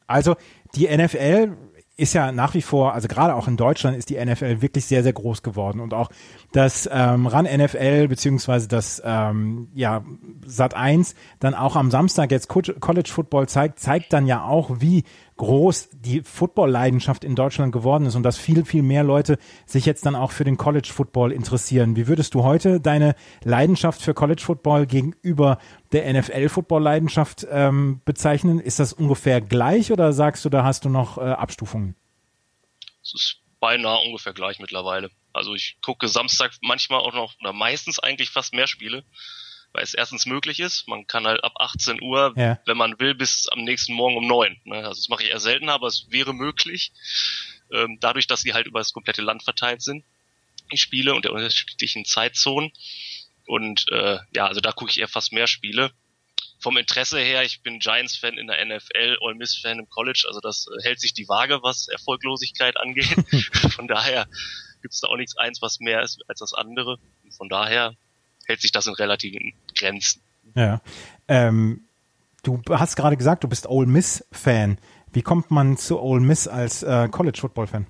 Also 0.06 0.36
die 0.76 0.96
NFL 0.96 1.58
ist 1.96 2.14
ja 2.14 2.32
nach 2.32 2.54
wie 2.54 2.62
vor, 2.62 2.94
also 2.94 3.08
gerade 3.08 3.36
auch 3.36 3.48
in 3.48 3.58
Deutschland 3.58 3.98
ist 3.98 4.10
die 4.10 4.24
NFL 4.24 4.62
wirklich 4.62 4.86
sehr, 4.86 5.02
sehr 5.02 5.14
groß 5.14 5.42
geworden 5.44 5.80
und 5.80 5.94
auch 5.94 6.10
das 6.52 6.90
ähm, 6.92 7.28
RAN 7.28 7.46
NFL 7.46 8.08
beziehungsweise 8.08 8.68
das 8.68 9.02
ähm, 9.06 9.70
ja, 9.74 10.04
Sat 10.46 10.76
1 10.76 11.16
dann 11.40 11.54
auch 11.54 11.76
am 11.76 11.92
Samstag 11.92 12.32
jetzt 12.32 12.48
College 12.48 13.10
Football 13.10 13.48
zeigt, 13.48 13.80
zeigt 13.80 14.12
dann 14.12 14.26
ja 14.26 14.44
auch, 14.44 14.82
wie 14.82 15.04
groß 15.38 15.90
die 15.94 16.22
Football-Leidenschaft 16.22 17.24
in 17.24 17.36
Deutschland 17.36 17.72
geworden 17.72 18.06
ist 18.06 18.16
und 18.16 18.24
dass 18.24 18.38
viel, 18.38 18.66
viel 18.66 18.84
mehr 18.84 19.04
Leute 19.04 19.38
sich 19.66 19.86
jetzt 19.86 20.06
dann 20.06 20.16
auch 20.16 20.32
für 20.32 20.44
den 20.44 20.58
College 20.58 20.90
Football 20.92 21.32
interessieren. 21.32 21.96
Wie 21.96 22.08
würdest 22.08 22.34
du 22.34 22.44
heute 22.44 22.80
deine 22.80 23.16
Leidenschaft 23.44 24.02
für 24.02 24.14
College 24.14 24.42
Football 24.42 24.86
gegenüber 24.86 25.58
der 25.92 26.12
NFL-Football-Leidenschaft 26.14 27.48
ähm, 27.50 28.02
bezeichnen? 28.06 28.60
Ist 28.60 28.80
das 28.80 28.94
ungefähr 28.94 29.42
gleich 29.42 29.92
oder 29.92 30.14
sagst 30.14 30.46
du, 30.46 30.50
da 30.50 30.64
hast 30.64 30.86
du 30.86 30.90
noch 30.90 31.18
äh, 31.18 31.22
Abstufungen? 31.22 31.96
Es 33.02 33.14
ist 33.14 33.38
beinahe 33.60 34.00
ungefähr 34.00 34.34
gleich 34.34 34.60
mittlerweile. 34.60 35.10
Also 35.32 35.56
ich 35.56 35.78
gucke 35.82 36.08
Samstag 36.08 36.52
manchmal 36.62 37.00
auch 37.00 37.14
noch, 37.14 37.34
oder 37.40 37.54
meistens 37.54 38.00
eigentlich 38.00 38.30
fast 38.30 38.54
mehr 38.54 38.68
Spiele 38.68 39.04
weil 39.74 39.84
es 39.84 39.94
erstens 39.94 40.26
möglich 40.26 40.60
ist. 40.60 40.88
Man 40.88 41.08
kann 41.08 41.26
halt 41.26 41.44
ab 41.44 41.54
18 41.58 42.02
Uhr, 42.02 42.34
ja. 42.38 42.60
wenn 42.66 42.78
man 42.78 43.00
will, 43.00 43.16
bis 43.16 43.48
am 43.50 43.64
nächsten 43.64 43.94
Morgen 43.94 44.18
um 44.18 44.28
neun. 44.28 44.62
Ne? 44.64 44.78
Also 44.78 45.02
das 45.02 45.10
mache 45.10 45.24
ich 45.24 45.30
eher 45.30 45.40
selten, 45.40 45.70
aber 45.70 45.88
es 45.88 46.08
wäre 46.10 46.34
möglich. 46.34 46.92
Ähm, 47.72 47.98
dadurch, 48.00 48.28
dass 48.28 48.42
sie 48.42 48.54
halt 48.54 48.68
über 48.68 48.80
das 48.80 48.94
komplette 48.94 49.24
Land 49.24 49.44
verteilt 49.44 49.82
sind, 49.82 50.06
die 50.72 50.78
Spiele 50.78 51.14
und 51.14 51.26
der 51.26 51.34
unterschiedlichen 51.34 52.06
Zeitzonen. 52.06 52.72
Und 53.46 53.86
äh, 53.92 54.20
ja, 54.34 54.48
also 54.48 54.62
da 54.62 54.72
gucke 54.72 54.92
ich 54.92 55.00
eher 55.00 55.08
fast 55.08 55.34
mehr 55.34 55.48
Spiele. 55.48 55.92
Vom 56.60 56.78
Interesse 56.78 57.20
her, 57.20 57.44
ich 57.44 57.62
bin 57.62 57.80
Giants-Fan 57.80 58.38
in 58.38 58.48
der 58.48 58.64
NFL, 58.64 59.18
Ole 59.20 59.36
Miss-Fan 59.36 59.80
im 59.80 59.90
College, 59.90 60.24
also 60.28 60.40
das 60.40 60.68
äh, 60.68 60.84
hält 60.84 61.02
sich 61.02 61.14
die 61.14 61.28
Waage, 61.28 61.62
was 61.62 61.90
Erfolglosigkeit 61.90 62.80
angeht. 62.80 63.16
Von 63.76 63.88
daher 63.88 64.28
gibt 64.82 64.94
es 64.94 65.02
da 65.02 65.08
auch 65.08 65.18
nichts 65.18 65.36
eins, 65.36 65.62
was 65.62 65.80
mehr 65.80 66.02
ist 66.04 66.22
als 66.28 66.40
das 66.40 66.54
andere. 66.54 67.00
Von 67.36 67.50
daher 67.50 67.98
hält 68.48 68.62
sich 68.62 68.72
das 68.72 68.88
in 68.88 68.94
relativen 68.94 69.54
Grenzen. 69.78 70.22
Ja. 70.56 70.82
Ähm, 71.28 71.88
du 72.44 72.62
hast 72.70 72.96
gerade 72.96 73.18
gesagt, 73.18 73.44
du 73.44 73.48
bist 73.48 73.68
Ole 73.68 73.88
Miss-Fan. 73.88 74.78
Wie 75.12 75.22
kommt 75.22 75.52
man 75.52 75.78
zu 75.78 76.00
Ole 76.00 76.22
Miss 76.22 76.48
als 76.48 76.84
äh, 76.84 77.08
College-Football-Fan? 77.10 77.88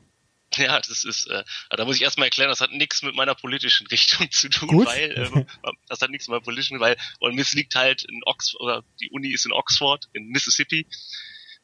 Ja, 0.58 0.80
das 0.80 1.04
ist, 1.04 1.28
äh, 1.28 1.44
da 1.70 1.86
muss 1.86 1.96
ich 1.96 2.04
erstmal 2.04 2.28
erklären, 2.28 2.50
das 2.50 2.62
hat 2.62 2.72
nichts 2.72 3.02
mit 3.02 3.16
meiner 3.16 3.36
politischen 3.36 3.88
Richtung 3.88 4.30
zu 4.32 4.50
tun, 4.50 4.68
Gut. 4.68 4.88
weil 4.88 5.12
ähm, 5.18 5.46
das 5.88 6.02
hat 6.02 6.10
nichts 6.10 6.28
mit 6.28 6.34
meiner 6.34 6.44
politischen, 6.44 6.80
weil 6.80 6.98
Ole 7.20 7.34
Miss 7.34 7.54
liegt 7.54 7.76
halt 7.76 8.04
in 8.04 8.22
Oxford, 8.26 8.62
oder 8.62 8.84
die 9.02 9.10
Uni 9.10 9.30
ist 9.30 9.46
in 9.46 9.52
Oxford, 9.52 10.10
in 10.14 10.28
Mississippi. 10.28 10.88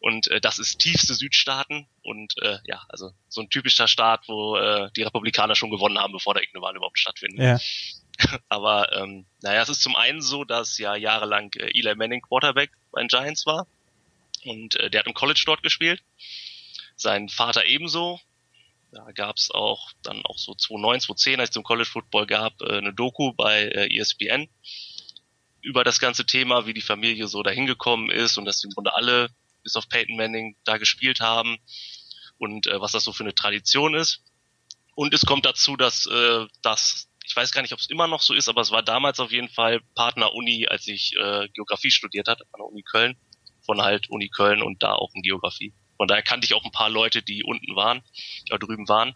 Und 0.01 0.27
äh, 0.27 0.39
das 0.39 0.60
ist 0.60 0.79
tiefste 0.79 1.13
Südstaaten 1.13 1.88
und 2.03 2.34
äh, 2.41 2.60
ja, 2.63 2.86
also 2.88 3.12
so 3.27 3.41
ein 3.41 3.50
typischer 3.50 3.88
Staat, 3.89 4.24
wo 4.29 4.55
äh, 4.55 4.89
die 4.96 5.03
Republikaner 5.03 5.55
schon 5.55 5.72
gewonnen 5.72 6.00
haben, 6.00 6.13
bevor 6.13 6.34
da 6.34 6.39
irgendeine 6.39 6.63
Wahl 6.63 6.75
überhaupt 6.77 7.00
stattfindet. 7.00 7.39
Ja. 7.39 7.60
Aber 8.49 8.91
ähm, 8.95 9.25
naja, 9.41 9.61
es 9.61 9.69
ist 9.69 9.81
zum 9.81 9.95
einen 9.95 10.21
so, 10.21 10.43
dass 10.43 10.77
ja 10.77 10.95
jahrelang 10.95 11.53
äh, 11.55 11.71
Eli 11.77 11.95
Manning 11.95 12.21
Quarterback 12.21 12.71
bei 12.91 13.01
den 13.01 13.07
Giants 13.07 13.45
war 13.45 13.67
und 14.45 14.75
äh, 14.75 14.89
der 14.89 14.99
hat 14.99 15.07
im 15.07 15.13
College 15.13 15.43
dort 15.45 15.63
gespielt. 15.63 16.01
Sein 16.95 17.29
Vater 17.29 17.65
ebenso. 17.65 18.19
Da 18.91 19.11
gab 19.11 19.38
es 19.38 19.51
auch 19.51 19.91
dann 20.01 20.25
auch 20.25 20.38
so 20.38 20.55
2009, 20.55 21.01
2010, 21.01 21.39
als 21.39 21.49
es 21.49 21.53
zum 21.53 21.63
College 21.63 21.89
Football 21.89 22.25
gab, 22.25 22.61
äh, 22.61 22.77
eine 22.77 22.93
Doku 22.93 23.33
bei 23.33 23.63
äh, 23.63 23.95
ESPN 23.95 24.49
über 25.61 25.83
das 25.83 25.99
ganze 25.99 26.25
Thema, 26.25 26.65
wie 26.65 26.73
die 26.73 26.81
Familie 26.81 27.27
so 27.27 27.43
dahin 27.43 27.65
gekommen 27.65 28.09
ist 28.09 28.38
und 28.38 28.45
dass 28.45 28.63
im 28.63 28.71
Grunde 28.71 28.93
alle 28.95 29.29
bis 29.63 29.75
auf 29.75 29.89
Peyton 29.89 30.15
Manning 30.15 30.55
da 30.63 30.77
gespielt 30.77 31.19
haben 31.19 31.57
und 32.38 32.67
äh, 32.67 32.81
was 32.81 32.93
das 32.93 33.03
so 33.03 33.11
für 33.11 33.23
eine 33.23 33.35
Tradition 33.35 33.93
ist. 33.93 34.21
Und 34.95 35.13
es 35.13 35.25
kommt 35.25 35.45
dazu, 35.45 35.77
dass 35.77 36.05
äh, 36.07 36.45
das 36.61 37.08
Ich 37.29 37.36
weiß 37.36 37.51
gar 37.51 37.62
nicht, 37.62 37.74
ob 37.74 37.79
es 37.79 37.89
immer 37.89 38.07
noch 38.07 38.21
so 38.21 38.33
ist, 38.33 38.50
aber 38.50 38.62
es 38.62 38.71
war 38.71 38.81
damals 38.81 39.19
auf 39.19 39.31
jeden 39.31 39.50
Fall 39.50 39.81
Partner-Uni, 39.93 40.65
als 40.67 40.88
ich 40.88 41.15
äh, 41.15 41.48
Geografie 41.50 41.91
studiert 41.91 42.27
hatte 42.27 42.43
an 42.51 42.57
der 42.57 42.65
Uni 42.65 42.81
Köln, 42.81 43.17
von 43.62 43.81
halt 43.81 44.09
Uni 44.09 44.29
Köln 44.29 44.63
und 44.63 44.81
da 44.81 44.95
auch 44.95 45.13
in 45.13 45.21
Geografie. 45.21 45.71
Von 45.98 46.07
daher 46.07 46.24
kannte 46.24 46.45
ich 46.45 46.55
auch 46.55 46.65
ein 46.65 46.71
paar 46.71 46.89
Leute, 46.89 47.21
die 47.21 47.43
unten 47.43 47.75
waren, 47.75 48.01
da 48.48 48.57
drüben 48.57 48.88
waren 48.89 49.15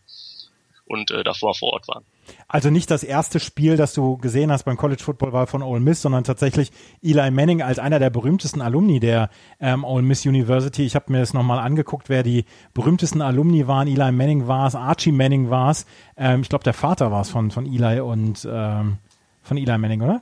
und 0.85 1.09
äh, 1.09 1.23
davor 1.23 1.55
vor 1.55 1.73
Ort 1.73 1.87
waren. 1.87 2.05
Also 2.47 2.69
nicht 2.69 2.91
das 2.91 3.03
erste 3.03 3.39
Spiel, 3.39 3.77
das 3.77 3.93
du 3.93 4.17
gesehen 4.17 4.51
hast 4.51 4.63
beim 4.63 4.77
College 4.77 5.03
Football 5.03 5.33
war 5.33 5.47
von 5.47 5.61
Ole 5.61 5.79
Miss, 5.79 6.01
sondern 6.01 6.23
tatsächlich 6.23 6.71
Eli 7.01 7.31
Manning 7.31 7.61
als 7.61 7.79
einer 7.79 7.99
der 7.99 8.09
berühmtesten 8.09 8.61
Alumni 8.61 8.99
der 8.99 9.29
ähm, 9.59 9.83
Ole 9.83 10.03
Miss 10.03 10.25
University. 10.25 10.83
Ich 10.83 10.95
habe 10.95 11.11
mir 11.11 11.19
das 11.19 11.33
nochmal 11.33 11.59
angeguckt, 11.59 12.09
wer 12.09 12.23
die 12.23 12.45
berühmtesten 12.73 13.21
Alumni 13.21 13.67
waren. 13.67 13.87
Eli 13.87 14.11
Manning 14.11 14.47
war 14.47 14.67
es, 14.67 14.75
Archie 14.75 15.11
Manning 15.11 15.49
war 15.49 15.71
es. 15.71 15.85
Ähm, 16.17 16.41
ich 16.41 16.49
glaube, 16.49 16.63
der 16.63 16.73
Vater 16.73 17.11
war 17.11 17.21
es 17.21 17.29
von, 17.29 17.51
von 17.51 17.65
Eli 17.65 17.99
und 17.99 18.47
ähm, 18.49 18.97
von 19.41 19.57
Eli 19.57 19.77
Manning, 19.77 20.01
oder? 20.01 20.21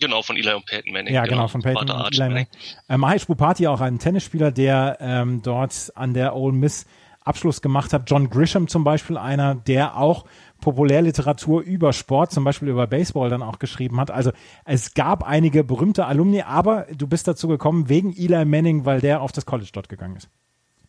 Genau, 0.00 0.22
von 0.22 0.36
Eli 0.36 0.52
und 0.52 0.64
Peyton 0.64 0.92
Manning. 0.92 1.12
Ja, 1.12 1.24
genau, 1.24 1.36
genau 1.36 1.48
von 1.48 1.62
Peyton 1.62 1.90
und 1.90 2.14
Eli 2.14 2.28
Manning. 2.28 2.46
Äh, 2.88 2.96
Mahesh 2.96 3.26
Bupati, 3.26 3.66
auch 3.66 3.80
ein 3.80 3.98
Tennisspieler, 3.98 4.50
der 4.50 4.96
ähm, 5.00 5.42
dort 5.42 5.92
an 5.94 6.14
der 6.14 6.34
Ole 6.34 6.54
Miss 6.54 6.86
Abschluss 7.22 7.60
gemacht 7.60 7.92
hat. 7.92 8.10
John 8.10 8.30
Grisham 8.30 8.66
zum 8.66 8.82
Beispiel, 8.82 9.18
einer, 9.18 9.54
der 9.54 9.96
auch 9.96 10.24
Populärliteratur 10.60 11.62
über 11.62 11.92
Sport, 11.92 12.32
zum 12.32 12.44
Beispiel 12.44 12.68
über 12.68 12.86
Baseball 12.86 13.30
dann 13.30 13.42
auch 13.42 13.58
geschrieben 13.58 14.00
hat. 14.00 14.10
Also 14.10 14.32
es 14.64 14.94
gab 14.94 15.22
einige 15.22 15.64
berühmte 15.64 16.06
Alumni, 16.06 16.42
aber 16.42 16.86
du 16.92 17.06
bist 17.06 17.26
dazu 17.28 17.48
gekommen 17.48 17.88
wegen 17.88 18.14
Eli 18.16 18.44
Manning, 18.44 18.84
weil 18.84 19.00
der 19.00 19.20
auf 19.22 19.32
das 19.32 19.46
College 19.46 19.70
dort 19.72 19.88
gegangen 19.88 20.16
ist. 20.16 20.28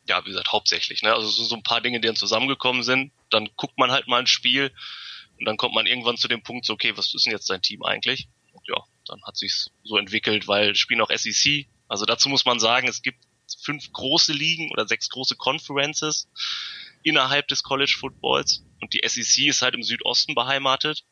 Ja, 0.08 0.22
wie 0.26 0.30
gesagt, 0.30 0.52
hauptsächlich. 0.52 1.04
Ne? 1.04 1.14
Also 1.14 1.28
so, 1.28 1.44
so 1.44 1.56
ein 1.56 1.64
paar 1.64 1.82
Dinge, 1.82 2.00
die 2.00 2.08
dann 2.08 2.16
zusammengekommen 2.16 2.84
sind. 2.84 3.12
Dann 3.30 3.50
guckt 3.56 3.78
man 3.78 3.92
halt 3.92 4.08
mal 4.08 4.20
ein 4.20 4.28
Spiel 4.28 4.72
und 5.40 5.46
dann 5.46 5.58
kommt 5.58 5.74
man 5.74 5.86
irgendwann 5.86 6.18
zu 6.18 6.28
dem 6.28 6.44
Punkt, 6.44 6.66
so, 6.66 6.74
okay, 6.74 6.94
was 6.96 7.14
ist 7.14 7.26
denn 7.26 7.34
jetzt 7.34 7.50
dein 7.50 7.62
Team 7.62 7.84
eigentlich? 7.84 8.28
Und 8.54 8.68
ja, 8.68 8.84
dann 9.08 9.22
hat 9.24 9.38
sich's 9.38 9.72
so 9.84 9.98
entwickelt, 9.98 10.48
weil 10.48 10.76
spielen 10.76 11.02
auch 11.02 11.12
SEC. 11.12 11.68
Also 11.88 12.06
dazu 12.06 12.30
muss 12.30 12.46
man 12.46 12.60
sagen, 12.60 12.88
es 12.88 13.02
gibt 13.02 13.20
fünf 13.62 13.92
große 13.92 14.34
Ligen 14.34 14.72
oder 14.72 14.88
sechs 14.88 15.10
große 15.10 15.36
Conferences 15.36 16.28
innerhalb 17.04 17.48
des 17.48 17.64
College 17.64 17.96
Footballs 18.00 18.64
und 18.82 18.94
die 18.94 19.02
SEC 19.08 19.48
ist 19.48 19.62
halt 19.62 19.76
im 19.76 19.84
Südosten 19.84 20.36
beheimatet 20.36 21.04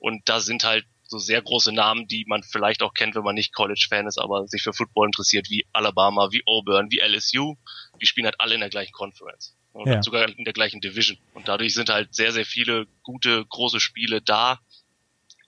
und 0.00 0.28
da 0.28 0.40
sind 0.40 0.64
halt 0.64 0.86
so 1.10 1.18
sehr 1.18 1.42
große 1.42 1.72
Namen, 1.72 2.06
die 2.06 2.24
man 2.26 2.42
vielleicht 2.42 2.82
auch 2.82 2.94
kennt, 2.94 3.16
wenn 3.16 3.24
man 3.24 3.34
nicht 3.34 3.52
College-Fan 3.52 4.06
ist, 4.06 4.18
aber 4.18 4.46
sich 4.46 4.62
für 4.62 4.72
Football 4.72 5.08
interessiert, 5.08 5.50
wie 5.50 5.66
Alabama, 5.72 6.28
wie 6.30 6.42
Auburn, 6.46 6.90
wie 6.90 7.00
LSU. 7.00 7.56
Die 8.00 8.06
spielen 8.06 8.26
halt 8.26 8.36
alle 8.38 8.54
in 8.54 8.60
der 8.60 8.70
gleichen 8.70 8.92
Conference 8.92 9.56
und 9.72 9.88
ja. 9.88 10.02
sogar 10.02 10.28
in 10.28 10.44
der 10.44 10.52
gleichen 10.52 10.80
Division. 10.80 11.18
Und 11.34 11.48
dadurch 11.48 11.74
sind 11.74 11.88
halt 11.88 12.14
sehr, 12.14 12.32
sehr 12.32 12.46
viele 12.46 12.86
gute, 13.02 13.44
große 13.44 13.80
Spiele 13.80 14.22
da, 14.22 14.60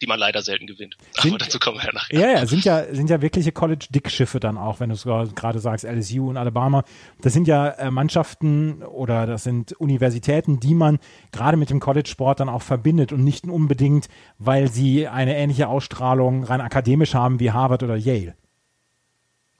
die 0.02 0.06
man 0.06 0.18
leider 0.18 0.42
selten 0.42 0.66
gewinnt. 0.66 0.96
Sind, 1.12 1.32
Aber 1.32 1.38
dazu 1.38 1.58
kommen 1.58 1.78
wir 1.78 1.86
ja 1.86 1.92
nachher. 1.92 2.18
Ja, 2.18 2.30
ja, 2.40 2.46
sind 2.46 2.64
ja, 2.64 2.94
sind 2.94 3.08
ja 3.08 3.22
wirkliche 3.22 3.52
College-Dickschiffe 3.52 4.40
dann 4.40 4.58
auch, 4.58 4.80
wenn 4.80 4.90
du 4.90 4.94
es 4.94 5.04
gerade 5.04 5.58
sagst, 5.60 5.84
LSU 5.84 6.28
und 6.28 6.36
Alabama. 6.36 6.84
Das 7.20 7.32
sind 7.32 7.48
ja 7.48 7.68
äh, 7.68 7.90
Mannschaften 7.90 8.82
oder 8.82 9.26
das 9.26 9.44
sind 9.44 9.72
Universitäten, 9.72 10.60
die 10.60 10.74
man 10.74 10.98
gerade 11.30 11.56
mit 11.56 11.70
dem 11.70 11.80
College-Sport 11.80 12.40
dann 12.40 12.48
auch 12.48 12.62
verbindet 12.62 13.12
und 13.12 13.24
nicht 13.24 13.44
unbedingt, 13.44 14.08
weil 14.38 14.68
sie 14.68 15.08
eine 15.08 15.36
ähnliche 15.36 15.68
Ausstrahlung 15.68 16.44
rein 16.44 16.60
akademisch 16.60 17.14
haben 17.14 17.40
wie 17.40 17.52
Harvard 17.52 17.82
oder 17.82 17.96
Yale. 17.96 18.34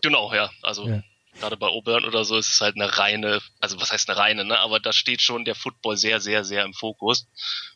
Genau, 0.02 0.34
ja. 0.34 0.50
Also 0.62 0.88
ja 0.88 1.02
gerade 1.38 1.56
bei 1.56 1.66
Auburn 1.66 2.04
oder 2.04 2.24
so 2.24 2.36
ist 2.36 2.48
es 2.48 2.60
halt 2.60 2.76
eine 2.76 2.98
reine, 2.98 3.40
also 3.60 3.80
was 3.80 3.92
heißt 3.92 4.08
eine 4.08 4.18
reine, 4.18 4.44
ne? 4.44 4.58
Aber 4.58 4.80
da 4.80 4.92
steht 4.92 5.20
schon 5.20 5.44
der 5.44 5.54
Football 5.54 5.96
sehr, 5.96 6.20
sehr, 6.20 6.44
sehr 6.44 6.64
im 6.64 6.74
Fokus. 6.74 7.26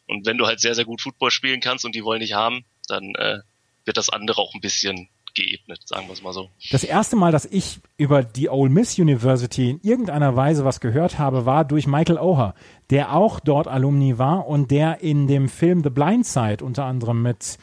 Und 0.06 0.26
wenn 0.26 0.38
du 0.38 0.46
halt 0.46 0.60
sehr, 0.60 0.74
sehr 0.74 0.84
gut 0.84 1.00
Football 1.00 1.30
spielen 1.30 1.60
kannst 1.60 1.84
und 1.84 1.94
die 1.94 2.04
wollen 2.04 2.20
dich 2.20 2.32
haben, 2.32 2.64
dann 2.88 3.14
äh, 3.14 3.38
wird 3.84 3.96
das 3.96 4.10
andere 4.10 4.40
auch 4.40 4.54
ein 4.54 4.60
bisschen 4.60 5.08
geebnet, 5.34 5.80
sagen 5.84 6.08
wir 6.08 6.14
es 6.14 6.22
mal 6.22 6.32
so. 6.32 6.50
Das 6.70 6.82
erste 6.82 7.14
Mal, 7.14 7.30
dass 7.30 7.44
ich 7.44 7.78
über 7.96 8.24
die 8.24 8.48
Ole 8.48 8.70
Miss 8.70 8.98
University 8.98 9.70
in 9.70 9.80
irgendeiner 9.82 10.34
Weise 10.34 10.64
was 10.64 10.80
gehört 10.80 11.18
habe, 11.18 11.46
war 11.46 11.64
durch 11.64 11.86
Michael 11.86 12.18
Oher, 12.18 12.54
der 12.90 13.14
auch 13.14 13.38
dort 13.38 13.68
Alumni 13.68 14.18
war 14.18 14.48
und 14.48 14.70
der 14.70 15.02
in 15.02 15.26
dem 15.28 15.48
Film 15.48 15.82
The 15.84 15.90
Blind 15.90 16.26
Side 16.26 16.64
unter 16.64 16.84
anderem 16.84 17.22
mit 17.22 17.58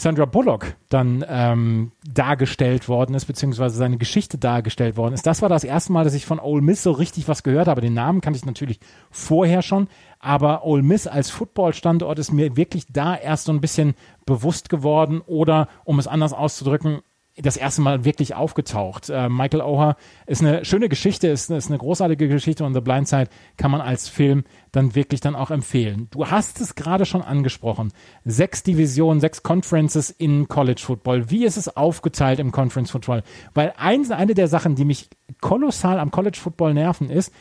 Sandra 0.00 0.24
Bullock 0.24 0.76
dann 0.88 1.22
ähm, 1.28 1.92
dargestellt 2.10 2.88
worden 2.88 3.14
ist, 3.14 3.26
beziehungsweise 3.26 3.76
seine 3.76 3.98
Geschichte 3.98 4.38
dargestellt 4.38 4.96
worden 4.96 5.12
ist. 5.12 5.26
Das 5.26 5.42
war 5.42 5.50
das 5.50 5.62
erste 5.62 5.92
Mal, 5.92 6.04
dass 6.04 6.14
ich 6.14 6.24
von 6.24 6.38
Ole 6.38 6.62
Miss 6.62 6.82
so 6.82 6.92
richtig 6.92 7.28
was 7.28 7.42
gehört 7.42 7.68
habe. 7.68 7.82
Den 7.82 7.92
Namen 7.92 8.22
kannte 8.22 8.38
ich 8.38 8.46
natürlich 8.46 8.80
vorher 9.10 9.60
schon, 9.60 9.88
aber 10.18 10.64
Ole 10.64 10.82
Miss 10.82 11.06
als 11.06 11.28
Footballstandort 11.28 12.18
ist 12.18 12.32
mir 12.32 12.56
wirklich 12.56 12.86
da 12.90 13.14
erst 13.14 13.44
so 13.44 13.52
ein 13.52 13.60
bisschen 13.60 13.92
bewusst 14.24 14.70
geworden 14.70 15.20
oder, 15.26 15.68
um 15.84 15.98
es 15.98 16.06
anders 16.06 16.32
auszudrücken, 16.32 17.00
das 17.42 17.56
erste 17.56 17.80
Mal 17.80 18.04
wirklich 18.04 18.34
aufgetaucht. 18.34 19.10
Äh, 19.10 19.28
Michael 19.28 19.62
Oher 19.62 19.96
ist 20.26 20.42
eine 20.42 20.64
schöne 20.64 20.88
Geschichte, 20.88 21.28
ist, 21.28 21.50
ist 21.50 21.68
eine 21.68 21.78
großartige 21.78 22.28
Geschichte 22.28 22.64
und 22.64 22.74
The 22.74 22.80
Blind 22.80 23.08
Side 23.08 23.28
kann 23.56 23.70
man 23.70 23.80
als 23.80 24.08
Film 24.08 24.44
dann 24.72 24.94
wirklich 24.94 25.20
dann 25.20 25.34
auch 25.34 25.50
empfehlen. 25.50 26.08
Du 26.10 26.26
hast 26.26 26.60
es 26.60 26.74
gerade 26.74 27.06
schon 27.06 27.22
angesprochen. 27.22 27.92
Sechs 28.24 28.62
Divisionen, 28.62 29.20
sechs 29.20 29.42
Conferences 29.42 30.10
in 30.10 30.48
College 30.48 30.80
Football. 30.84 31.30
Wie 31.30 31.44
ist 31.44 31.56
es 31.56 31.76
aufgeteilt 31.76 32.38
im 32.38 32.52
Conference 32.52 32.90
Football? 32.90 33.22
Weil 33.54 33.74
eins, 33.76 34.10
eine 34.10 34.34
der 34.34 34.48
Sachen, 34.48 34.74
die 34.74 34.84
mich 34.84 35.08
kolossal 35.40 35.98
am 35.98 36.10
College 36.10 36.38
Football 36.40 36.74
nerven, 36.74 37.10
ist, 37.10 37.32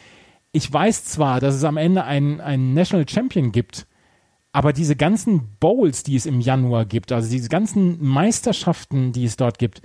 ich 0.52 0.72
weiß 0.72 1.06
zwar, 1.06 1.40
dass 1.40 1.56
es 1.56 1.64
am 1.64 1.78
Ende 1.78 2.04
einen, 2.04 2.42
einen 2.42 2.74
National 2.74 3.08
Champion 3.08 3.52
gibt, 3.52 3.86
aber 4.60 4.74
diese 4.74 4.98
ganzen 4.98 5.56
Bowls, 5.60 6.04
die 6.04 6.18
es 6.18 6.26
im 6.26 6.42
Januar 6.42 6.84
gibt, 6.84 7.14
also 7.14 7.32
diese 7.32 7.48
ganzen 7.48 8.04
Meisterschaften, 8.04 9.14
die 9.14 9.24
es 9.24 9.38
dort 9.38 9.58
gibt, 9.58 9.82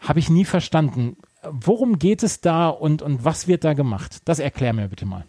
habe 0.00 0.18
ich 0.18 0.28
nie 0.28 0.44
verstanden. 0.44 1.16
Worum 1.44 1.96
geht 1.96 2.24
es 2.24 2.40
da 2.40 2.70
und, 2.70 3.02
und 3.02 3.24
was 3.24 3.46
wird 3.46 3.62
da 3.62 3.72
gemacht? 3.72 4.16
Das 4.24 4.40
erklär 4.40 4.72
mir 4.72 4.88
bitte 4.88 5.06
mal. 5.06 5.28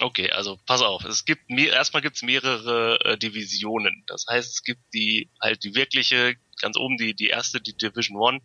Okay, 0.00 0.30
also 0.30 0.58
pass 0.64 0.80
auf. 0.80 1.04
Es 1.04 1.26
gibt 1.26 1.50
mehr, 1.50 1.74
erstmal 1.74 2.00
gibt 2.00 2.16
es 2.16 2.22
mehrere 2.22 2.98
äh, 3.04 3.18
Divisionen. 3.18 4.02
Das 4.06 4.24
heißt, 4.26 4.50
es 4.50 4.62
gibt 4.62 4.94
die 4.94 5.28
halt 5.38 5.62
die 5.62 5.74
wirkliche, 5.74 6.36
ganz 6.62 6.78
oben 6.78 6.96
die 6.96 7.12
die 7.12 7.26
erste, 7.26 7.60
die 7.60 7.76
Division 7.76 8.16
One, 8.16 8.40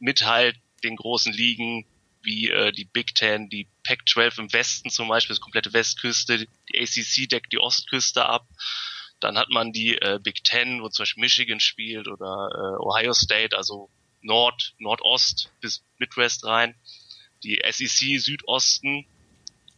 mit 0.00 0.26
halt 0.26 0.56
den 0.82 0.96
großen 0.96 1.32
Ligen 1.32 1.86
wie 2.20 2.50
äh, 2.50 2.72
die 2.72 2.86
Big 2.86 3.14
Ten, 3.14 3.48
die 3.48 3.68
Pac-12 3.84 4.40
im 4.40 4.52
Westen 4.52 4.90
zum 4.90 5.06
Beispiel, 5.06 5.34
das 5.34 5.40
komplette 5.40 5.72
Westküste, 5.72 6.48
die 6.72 6.80
ACC 6.80 7.28
deckt 7.28 7.52
die 7.52 7.60
Ostküste 7.60 8.26
ab. 8.26 8.48
Dann 9.24 9.38
hat 9.38 9.48
man 9.48 9.72
die 9.72 9.96
äh, 9.96 10.20
Big 10.22 10.44
Ten, 10.44 10.82
wo 10.82 10.88
zum 10.90 11.02
Beispiel 11.02 11.22
Michigan 11.22 11.58
spielt 11.58 12.08
oder 12.08 12.48
äh, 12.52 12.82
Ohio 12.82 13.14
State, 13.14 13.56
also 13.56 13.88
Nord, 14.20 14.74
Nordost 14.78 15.50
bis 15.60 15.82
Midwest 15.98 16.44
rein. 16.44 16.74
Die 17.42 17.62
SEC 17.70 18.20
Südosten 18.20 19.06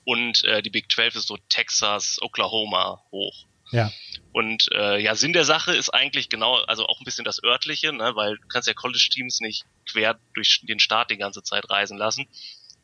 und 0.04 0.44
äh, 0.44 0.62
die 0.62 0.70
Big 0.70 0.90
12 0.90 1.14
ist 1.16 1.28
so 1.28 1.36
Texas, 1.48 2.18
Oklahoma 2.22 3.02
hoch. 3.12 3.46
Ja. 3.70 3.92
Und 4.32 4.68
äh, 4.72 5.00
ja, 5.00 5.14
Sinn 5.14 5.32
der 5.32 5.44
Sache 5.44 5.74
ist 5.74 5.90
eigentlich 5.90 6.28
genau, 6.28 6.56
also 6.64 6.86
auch 6.86 7.00
ein 7.00 7.04
bisschen 7.04 7.24
das 7.24 7.42
örtliche, 7.42 7.92
ne, 7.92 8.16
weil 8.16 8.36
du 8.36 8.48
kannst 8.48 8.66
ja 8.66 8.74
College-Teams 8.74 9.40
nicht 9.40 9.64
quer 9.88 10.18
durch 10.34 10.60
den 10.64 10.80
Staat 10.80 11.10
die 11.10 11.16
ganze 11.16 11.42
Zeit 11.44 11.70
reisen 11.70 11.98
lassen, 11.98 12.26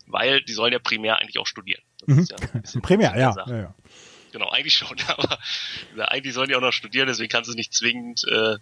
weil 0.07 0.43
die 0.43 0.53
sollen 0.53 0.73
ja 0.73 0.79
primär 0.79 1.19
eigentlich 1.19 1.39
auch 1.39 1.47
studieren. 1.47 1.83
Mhm. 2.07 2.27
Ja 2.29 2.81
primär, 2.81 3.17
ja. 3.17 3.35
ja, 3.47 3.57
ja. 3.57 3.75
Genau, 4.33 4.49
eigentlich 4.49 4.75
schon, 4.75 4.99
aber 5.07 5.39
eigentlich 6.11 6.35
sollen 6.35 6.49
die 6.49 6.57
auch 6.57 6.61
noch 6.61 6.73
studieren, 6.73 7.07
deswegen 7.07 7.31
kannst 7.31 7.51
du 7.51 7.55
nicht 7.55 7.73
zwingend, 7.75 8.25
äh, 8.25 8.57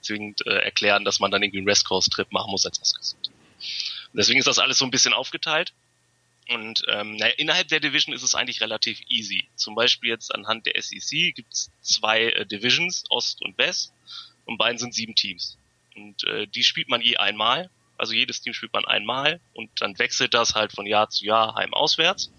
zwingend 0.00 0.46
äh, 0.46 0.58
erklären, 0.58 1.04
dass 1.04 1.20
man 1.20 1.30
dann 1.30 1.42
irgendwie 1.42 1.58
einen 1.58 1.66
West 1.66 1.84
Coast 1.84 2.12
Trip 2.12 2.30
machen 2.32 2.50
muss 2.50 2.64
als 2.64 2.80
West 2.80 3.16
Deswegen 4.12 4.38
ist 4.38 4.46
das 4.46 4.58
alles 4.58 4.78
so 4.78 4.84
ein 4.84 4.90
bisschen 4.90 5.12
aufgeteilt. 5.12 5.74
Und 6.48 6.82
ähm, 6.88 7.16
naja, 7.16 7.34
innerhalb 7.36 7.68
der 7.68 7.80
Division 7.80 8.14
ist 8.14 8.22
es 8.22 8.36
eigentlich 8.36 8.60
relativ 8.60 9.00
easy. 9.08 9.48
Zum 9.56 9.74
Beispiel 9.74 10.10
jetzt 10.10 10.32
anhand 10.32 10.64
der 10.66 10.80
SEC 10.80 11.34
gibt 11.34 11.52
es 11.52 11.70
zwei 11.82 12.26
äh, 12.30 12.46
Divisions, 12.46 13.04
Ost 13.10 13.42
und 13.42 13.58
West, 13.58 13.92
und 14.44 14.58
beiden 14.58 14.78
sind 14.78 14.94
sieben 14.94 15.16
Teams. 15.16 15.58
Und 15.96 16.24
äh, 16.24 16.46
die 16.46 16.62
spielt 16.62 16.88
man 16.88 17.00
je 17.00 17.16
einmal. 17.16 17.68
Also 17.98 18.12
jedes 18.12 18.42
Team 18.42 18.52
spielt 18.52 18.72
man 18.72 18.84
einmal 18.84 19.40
und 19.54 19.70
dann 19.80 19.98
wechselt 19.98 20.34
das 20.34 20.54
halt 20.54 20.72
von 20.72 20.86
Jahr 20.86 21.08
zu 21.08 21.24
Jahr 21.24 21.54
heim-auswärts. 21.54 22.30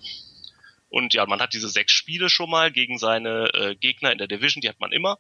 Und 0.89 1.13
ja, 1.13 1.25
man 1.25 1.39
hat 1.39 1.53
diese 1.53 1.69
sechs 1.69 1.91
Spiele 1.91 2.29
schon 2.29 2.49
mal 2.49 2.71
gegen 2.71 2.97
seine 2.97 3.53
äh, 3.53 3.75
Gegner 3.75 4.11
in 4.11 4.17
der 4.17 4.27
Division, 4.27 4.61
die 4.61 4.69
hat 4.69 4.79
man 4.79 4.91
immer. 4.91 5.19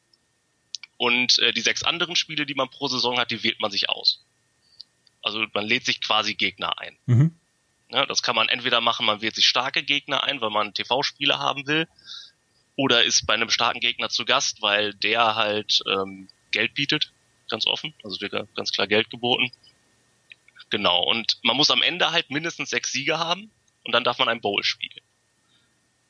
Und 0.97 1.39
äh, 1.39 1.51
die 1.51 1.61
sechs 1.61 1.83
anderen 1.83 2.15
Spiele, 2.15 2.45
die 2.45 2.55
man 2.55 2.69
pro 2.69 2.87
Saison 2.87 3.19
hat, 3.19 3.31
die 3.31 3.43
wählt 3.43 3.59
man 3.59 3.71
sich 3.71 3.89
aus. 3.89 4.25
Also 5.21 5.45
man 5.53 5.65
lädt 5.65 5.85
sich 5.85 6.01
quasi 6.01 6.35
Gegner 6.35 6.79
ein. 6.79 6.97
Mhm. 7.05 7.35
Ja, 7.89 8.05
das 8.05 8.21
kann 8.21 8.35
man 8.35 8.49
entweder 8.49 8.81
machen, 8.81 9.05
man 9.05 9.21
wählt 9.21 9.35
sich 9.35 9.45
starke 9.45 9.83
Gegner 9.83 10.23
ein, 10.23 10.41
weil 10.41 10.49
man 10.49 10.73
TV-Spiele 10.73 11.37
haben 11.37 11.67
will, 11.67 11.87
oder 12.75 13.03
ist 13.03 13.25
bei 13.25 13.33
einem 13.33 13.49
starken 13.49 13.79
Gegner 13.79 14.09
zu 14.09 14.23
Gast, 14.23 14.61
weil 14.61 14.93
der 14.93 15.35
halt 15.35 15.81
ähm, 15.87 16.27
Geld 16.51 16.75
bietet, 16.75 17.11
ganz 17.49 17.65
offen, 17.65 17.93
also 18.03 18.21
wird 18.21 18.33
ganz 18.55 18.71
klar 18.71 18.87
Geld 18.87 19.09
geboten. 19.09 19.51
Genau, 20.69 21.03
und 21.03 21.39
man 21.43 21.55
muss 21.55 21.71
am 21.71 21.81
Ende 21.81 22.11
halt 22.11 22.29
mindestens 22.29 22.69
sechs 22.69 22.91
Siege 22.91 23.19
haben 23.19 23.51
und 23.83 23.93
dann 23.93 24.03
darf 24.03 24.19
man 24.19 24.29
ein 24.29 24.41
Bowl 24.41 24.63
spielen. 24.63 25.01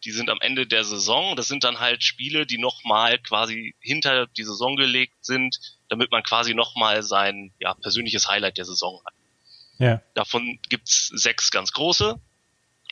Die 0.03 0.11
sind 0.11 0.29
am 0.29 0.39
Ende 0.41 0.67
der 0.67 0.83
Saison. 0.83 1.35
Das 1.35 1.47
sind 1.47 1.63
dann 1.63 1.79
halt 1.79 2.03
Spiele, 2.03 2.45
die 2.45 2.57
nochmal 2.57 3.17
quasi 3.19 3.75
hinter 3.79 4.27
die 4.27 4.43
Saison 4.43 4.75
gelegt 4.75 5.25
sind, 5.25 5.59
damit 5.89 6.11
man 6.11 6.23
quasi 6.23 6.53
nochmal 6.53 7.03
sein 7.03 7.53
ja, 7.59 7.73
persönliches 7.73 8.27
Highlight 8.27 8.57
der 8.57 8.65
Saison 8.65 9.01
hat. 9.05 9.13
Ja. 9.79 10.01
Davon 10.13 10.59
gibt's 10.69 11.07
sechs 11.07 11.51
ganz 11.51 11.71
große 11.71 12.19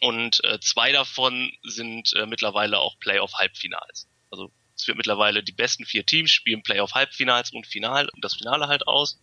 und 0.01 0.43
äh, 0.43 0.59
zwei 0.59 0.91
davon 0.91 1.51
sind 1.63 2.13
äh, 2.13 2.25
mittlerweile 2.25 2.79
auch 2.79 2.99
Playoff-Halbfinals. 2.99 4.07
Also 4.29 4.51
es 4.75 4.87
wird 4.87 4.97
mittlerweile 4.97 5.43
die 5.43 5.51
besten 5.51 5.85
vier 5.85 6.05
Teams 6.05 6.31
spielen 6.31 6.63
Playoff-Halbfinals 6.63 7.51
und 7.53 7.65
Final 7.65 8.09
und 8.09 8.23
das 8.23 8.35
Finale 8.35 8.67
halt 8.67 8.87
aus. 8.87 9.19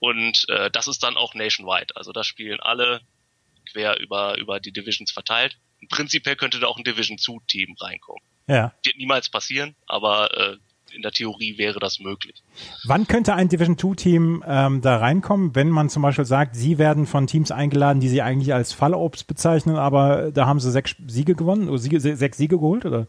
Und 0.00 0.48
äh, 0.48 0.70
das 0.70 0.88
ist 0.88 1.02
dann 1.02 1.16
auch 1.16 1.34
nationwide. 1.34 1.94
Also 1.94 2.12
da 2.12 2.24
spielen 2.24 2.60
alle 2.60 3.00
quer 3.70 4.00
über, 4.00 4.38
über 4.38 4.58
die 4.60 4.72
Divisions 4.72 5.12
verteilt. 5.12 5.56
Prinzipiell 5.88 6.36
könnte 6.36 6.60
da 6.60 6.66
auch 6.66 6.76
ein 6.76 6.84
Division 6.84 7.18
2 7.18 7.38
Team 7.46 7.74
reinkommen. 7.80 8.22
Ja. 8.46 8.74
Wird 8.82 8.96
niemals 8.96 9.28
passieren, 9.28 9.76
aber 9.86 10.36
äh, 10.36 10.56
in 10.92 11.02
der 11.02 11.12
Theorie 11.12 11.58
wäre 11.58 11.78
das 11.78 12.00
möglich. 12.00 12.42
Wann 12.84 13.06
könnte 13.06 13.34
ein 13.34 13.48
Division 13.48 13.78
2 13.78 13.94
Team 13.94 14.44
ähm, 14.46 14.82
da 14.82 14.96
reinkommen, 14.96 15.54
wenn 15.54 15.68
man 15.68 15.88
zum 15.88 16.02
Beispiel 16.02 16.24
sagt, 16.24 16.56
sie 16.56 16.78
werden 16.78 17.06
von 17.06 17.26
Teams 17.26 17.50
eingeladen, 17.50 18.00
die 18.00 18.08
sie 18.08 18.22
eigentlich 18.22 18.52
als 18.52 18.72
Fallobst 18.72 19.26
bezeichnen, 19.26 19.76
aber 19.76 20.32
da 20.32 20.46
haben 20.46 20.60
sie 20.60 20.70
sechs 20.70 20.96
Siege 21.06 21.34
gewonnen 21.34 21.68
oder 21.68 21.78
Siege, 21.78 22.00
sechs 22.00 22.38
Siege 22.38 22.56
geholt, 22.56 22.84
oder? 22.84 23.06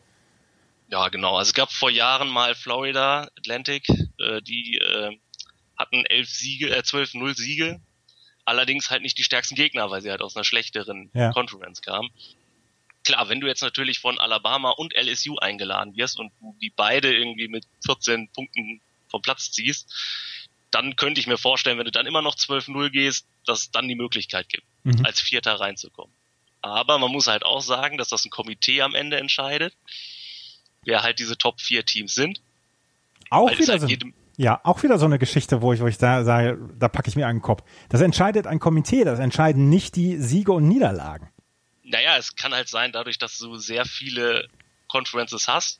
Ja, 0.90 1.08
genau. 1.10 1.38
Also 1.38 1.50
es 1.50 1.54
gab 1.54 1.72
vor 1.72 1.90
Jahren 1.90 2.30
mal 2.30 2.54
Florida 2.54 3.30
Atlantic, 3.38 3.88
äh, 3.90 4.42
die 4.42 4.78
äh, 4.78 5.18
hatten 5.78 6.06
elf 6.06 6.30
Siege, 6.30 6.76
äh, 6.76 6.84
zwölf 6.84 7.14
Null 7.14 7.36
Siege. 7.36 7.80
Allerdings 8.44 8.90
halt 8.90 9.02
nicht 9.02 9.18
die 9.18 9.24
stärksten 9.24 9.56
Gegner, 9.56 9.90
weil 9.90 10.02
sie 10.02 10.10
halt 10.12 10.22
aus 10.22 10.36
einer 10.36 10.44
schlechteren 10.44 11.10
ja. 11.14 11.32
Conference 11.32 11.82
kamen 11.82 12.10
klar, 13.04 13.30
wenn 13.30 13.40
du 13.40 13.48
jetzt 13.48 13.62
natürlich 13.62 14.00
von 14.00 14.20
Alabama 14.20 14.72
und 14.72 14.94
LSU 14.94 15.38
eingeladen 15.38 15.96
wirst 15.96 16.20
und 16.20 16.32
du 16.40 16.56
die 16.62 16.72
beide 16.76 17.14
irgendwie 17.14 17.48
mit 17.48 17.66
14 17.86 18.30
Punkten 18.30 18.82
vom 19.10 19.22
Platz 19.22 19.52
ziehst, 19.52 19.94
dann 20.72 20.96
könnte 20.96 21.20
ich 21.20 21.28
mir 21.28 21.38
vorstellen, 21.38 21.78
wenn 21.78 21.86
du 21.86 21.92
dann 21.92 22.06
immer 22.06 22.22
noch 22.22 22.36
12-0 22.36 22.90
gehst, 22.92 23.26
dass 23.46 23.60
es 23.60 23.72
dann 23.72 23.88
die 23.88 23.96
Möglichkeit 23.96 24.48
gibt, 24.50 24.64
mhm. 24.84 25.06
als 25.06 25.20
Vierter 25.20 25.60
reinzukommen. 25.60 26.14
Aber 26.62 26.98
man 27.00 27.12
muss 27.12 27.28
halt 27.28 27.44
auch 27.44 27.62
sagen, 27.62 27.98
dass 27.98 28.10
das 28.10 28.24
ein 28.24 28.30
Komitee 28.30 28.82
am 28.82 28.96
Ende 28.96 29.18
entscheidet, 29.18 29.74
wer 30.86 31.04
halt 31.04 31.20
diese 31.20 31.38
Top 31.38 31.60
4 31.60 31.86
Teams 31.86 32.16
sind. 32.16 32.42
Auch 33.30 33.52
wieder 33.58 33.80
halt 33.80 33.82
so, 33.82 34.08
ja, 34.38 34.62
auch 34.64 34.82
wieder 34.84 34.98
so 34.98 35.06
eine 35.06 35.20
Geschichte, 35.20 35.62
wo 35.62 35.74
ich, 35.74 35.82
wo 35.82 35.88
ich 35.88 35.98
da 35.98 36.24
sage, 36.24 36.58
da 36.80 36.88
packe 36.88 37.10
ich 37.10 37.16
mir 37.16 37.28
einen 37.28 37.42
Kopf. 37.42 37.64
Das 37.90 38.02
entscheidet 38.02 38.48
ein 38.48 38.60
Komitee, 38.60 39.04
das 39.04 39.20
entscheiden 39.20 39.70
nicht 39.70 39.96
die 39.96 40.18
Siege 40.18 40.52
und 40.52 40.68
Niederlagen 40.68 41.30
naja, 41.92 42.18
es 42.18 42.36
kann 42.36 42.54
halt 42.54 42.70
sein, 42.70 42.92
dadurch, 42.92 43.18
dass 43.18 43.38
du 43.38 43.58
sehr 43.58 43.86
viele 43.86 44.48
Conferences 44.88 45.48
hast, 45.48 45.80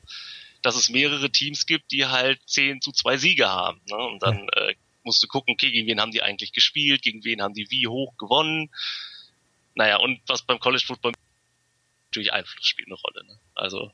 dass 0.62 0.76
es 0.76 0.88
mehrere 0.88 1.30
Teams 1.30 1.66
gibt, 1.66 1.90
die 1.90 2.06
halt 2.06 2.40
10 2.46 2.80
zu 2.80 2.92
2 2.92 3.16
Siege 3.16 3.48
haben. 3.48 3.80
Ne? 3.88 3.96
Und 3.96 4.22
dann 4.22 4.48
äh, 4.50 4.74
musst 5.02 5.22
du 5.22 5.26
gucken, 5.26 5.54
okay, 5.54 5.70
gegen 5.70 5.88
wen 5.88 6.00
haben 6.00 6.12
die 6.12 6.22
eigentlich 6.22 6.52
gespielt, 6.52 7.02
gegen 7.02 7.24
wen 7.24 7.42
haben 7.42 7.54
die 7.54 7.70
wie 7.70 7.88
hoch 7.88 8.16
gewonnen. 8.16 8.70
Naja, 9.74 9.96
und 9.96 10.20
was 10.26 10.42
beim 10.42 10.60
College 10.60 10.84
Football 10.86 11.12
natürlich 12.10 12.32
Einfluss 12.32 12.66
spielt 12.66 12.88
eine 12.88 12.96
Rolle. 12.96 13.26
Ne? 13.26 13.40
Also 13.54 13.90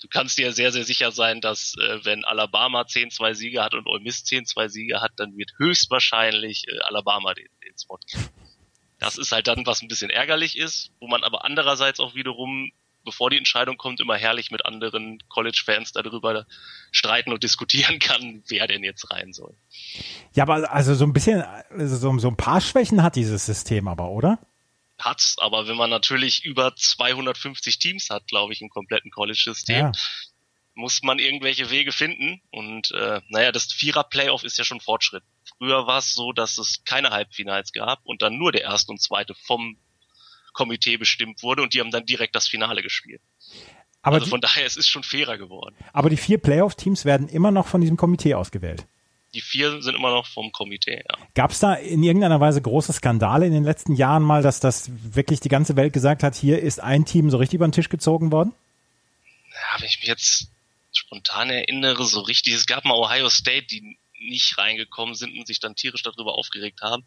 du 0.00 0.08
kannst 0.08 0.38
dir 0.38 0.52
sehr, 0.52 0.72
sehr 0.72 0.84
sicher 0.84 1.10
sein, 1.10 1.40
dass 1.40 1.74
äh, 1.78 2.04
wenn 2.04 2.24
Alabama 2.24 2.82
10-2 2.82 3.34
Siege 3.34 3.62
hat 3.62 3.74
und 3.74 3.86
Ole 3.86 4.02
Miss 4.02 4.24
10-2 4.24 4.68
Siege 4.68 5.00
hat, 5.00 5.12
dann 5.16 5.36
wird 5.36 5.52
höchstwahrscheinlich 5.58 6.68
äh, 6.68 6.78
Alabama 6.80 7.34
den, 7.34 7.48
den 7.64 7.78
Spot 7.78 7.98
kriegen. 8.08 8.28
Das 8.98 9.18
ist 9.18 9.32
halt 9.32 9.46
dann, 9.46 9.66
was 9.66 9.82
ein 9.82 9.88
bisschen 9.88 10.10
ärgerlich 10.10 10.56
ist, 10.56 10.90
wo 11.00 11.08
man 11.08 11.22
aber 11.22 11.44
andererseits 11.44 12.00
auch 12.00 12.14
wiederum, 12.14 12.72
bevor 13.04 13.30
die 13.30 13.38
Entscheidung 13.38 13.76
kommt, 13.76 14.00
immer 14.00 14.16
herrlich 14.16 14.50
mit 14.50 14.64
anderen 14.64 15.22
College-Fans 15.28 15.92
darüber 15.92 16.46
streiten 16.90 17.32
und 17.32 17.42
diskutieren 17.42 17.98
kann, 17.98 18.42
wer 18.48 18.66
denn 18.66 18.82
jetzt 18.82 19.10
rein 19.10 19.32
soll. 19.32 19.54
Ja, 20.32 20.44
aber 20.44 20.72
also 20.72 20.94
so 20.94 21.04
ein 21.04 21.12
bisschen, 21.12 21.42
also 21.70 21.96
so, 21.96 22.18
so 22.18 22.28
ein 22.28 22.36
paar 22.36 22.60
Schwächen 22.60 23.02
hat 23.02 23.16
dieses 23.16 23.46
System 23.46 23.86
aber, 23.88 24.10
oder? 24.10 24.38
Hat's, 24.98 25.36
aber 25.40 25.68
wenn 25.68 25.76
man 25.76 25.90
natürlich 25.90 26.44
über 26.44 26.74
250 26.74 27.78
Teams 27.78 28.08
hat, 28.08 28.26
glaube 28.28 28.54
ich, 28.54 28.62
im 28.62 28.70
kompletten 28.70 29.10
College-System, 29.10 29.76
ja. 29.76 29.92
Muss 30.76 31.02
man 31.02 31.18
irgendwelche 31.18 31.70
Wege 31.70 31.90
finden. 31.90 32.40
Und 32.50 32.92
äh, 32.92 33.20
naja, 33.28 33.50
das 33.50 33.72
Vierer-Playoff 33.72 34.44
ist 34.44 34.58
ja 34.58 34.64
schon 34.64 34.80
Fortschritt. 34.80 35.24
Früher 35.58 35.86
war 35.86 35.98
es 35.98 36.14
so, 36.14 36.32
dass 36.32 36.58
es 36.58 36.84
keine 36.84 37.10
Halbfinals 37.10 37.72
gab 37.72 38.00
und 38.04 38.22
dann 38.22 38.36
nur 38.36 38.52
der 38.52 38.62
erste 38.62 38.92
und 38.92 39.02
zweite 39.02 39.34
vom 39.34 39.76
Komitee 40.52 40.96
bestimmt 40.96 41.42
wurde 41.42 41.62
und 41.62 41.74
die 41.74 41.80
haben 41.80 41.90
dann 41.90 42.06
direkt 42.06 42.36
das 42.36 42.46
Finale 42.46 42.82
gespielt. 42.82 43.20
Aber 44.02 44.16
also 44.16 44.26
von 44.28 44.40
die, 44.40 44.46
daher, 44.46 44.66
es 44.66 44.76
ist 44.76 44.88
schon 44.88 45.02
fairer 45.02 45.36
geworden. 45.38 45.74
Aber 45.92 46.10
die 46.10 46.16
vier 46.16 46.38
Playoff-Teams 46.38 47.04
werden 47.04 47.28
immer 47.28 47.50
noch 47.50 47.66
von 47.66 47.80
diesem 47.80 47.96
Komitee 47.96 48.34
ausgewählt. 48.34 48.86
Die 49.34 49.40
vier 49.40 49.82
sind 49.82 49.96
immer 49.96 50.10
noch 50.10 50.26
vom 50.26 50.52
Komitee, 50.52 51.02
ja. 51.08 51.18
Gab 51.34 51.50
es 51.50 51.58
da 51.58 51.74
in 51.74 52.02
irgendeiner 52.02 52.40
Weise 52.40 52.62
große 52.62 52.92
Skandale 52.92 53.46
in 53.46 53.52
den 53.52 53.64
letzten 53.64 53.94
Jahren 53.94 54.22
mal, 54.22 54.42
dass 54.42 54.60
das 54.60 54.90
wirklich 55.14 55.40
die 55.40 55.48
ganze 55.48 55.76
Welt 55.76 55.92
gesagt 55.92 56.22
hat, 56.22 56.34
hier 56.34 56.60
ist 56.60 56.80
ein 56.80 57.04
Team 57.04 57.30
so 57.30 57.36
richtig 57.36 57.56
über 57.56 57.66
den 57.66 57.72
Tisch 57.72 57.88
gezogen 57.88 58.30
worden? 58.30 58.54
Ja, 59.50 59.80
wenn 59.80 59.86
ich 59.86 59.98
mich 59.98 60.08
jetzt 60.08 60.50
spontan 60.96 61.50
erinnere, 61.50 62.04
so 62.04 62.20
richtig, 62.20 62.54
es 62.54 62.66
gab 62.66 62.84
mal 62.84 62.94
Ohio 62.94 63.28
State, 63.28 63.66
die 63.66 63.98
nicht 64.18 64.58
reingekommen 64.58 65.14
sind 65.14 65.36
und 65.38 65.46
sich 65.46 65.60
dann 65.60 65.74
tierisch 65.74 66.02
darüber 66.02 66.34
aufgeregt 66.34 66.80
haben. 66.82 67.04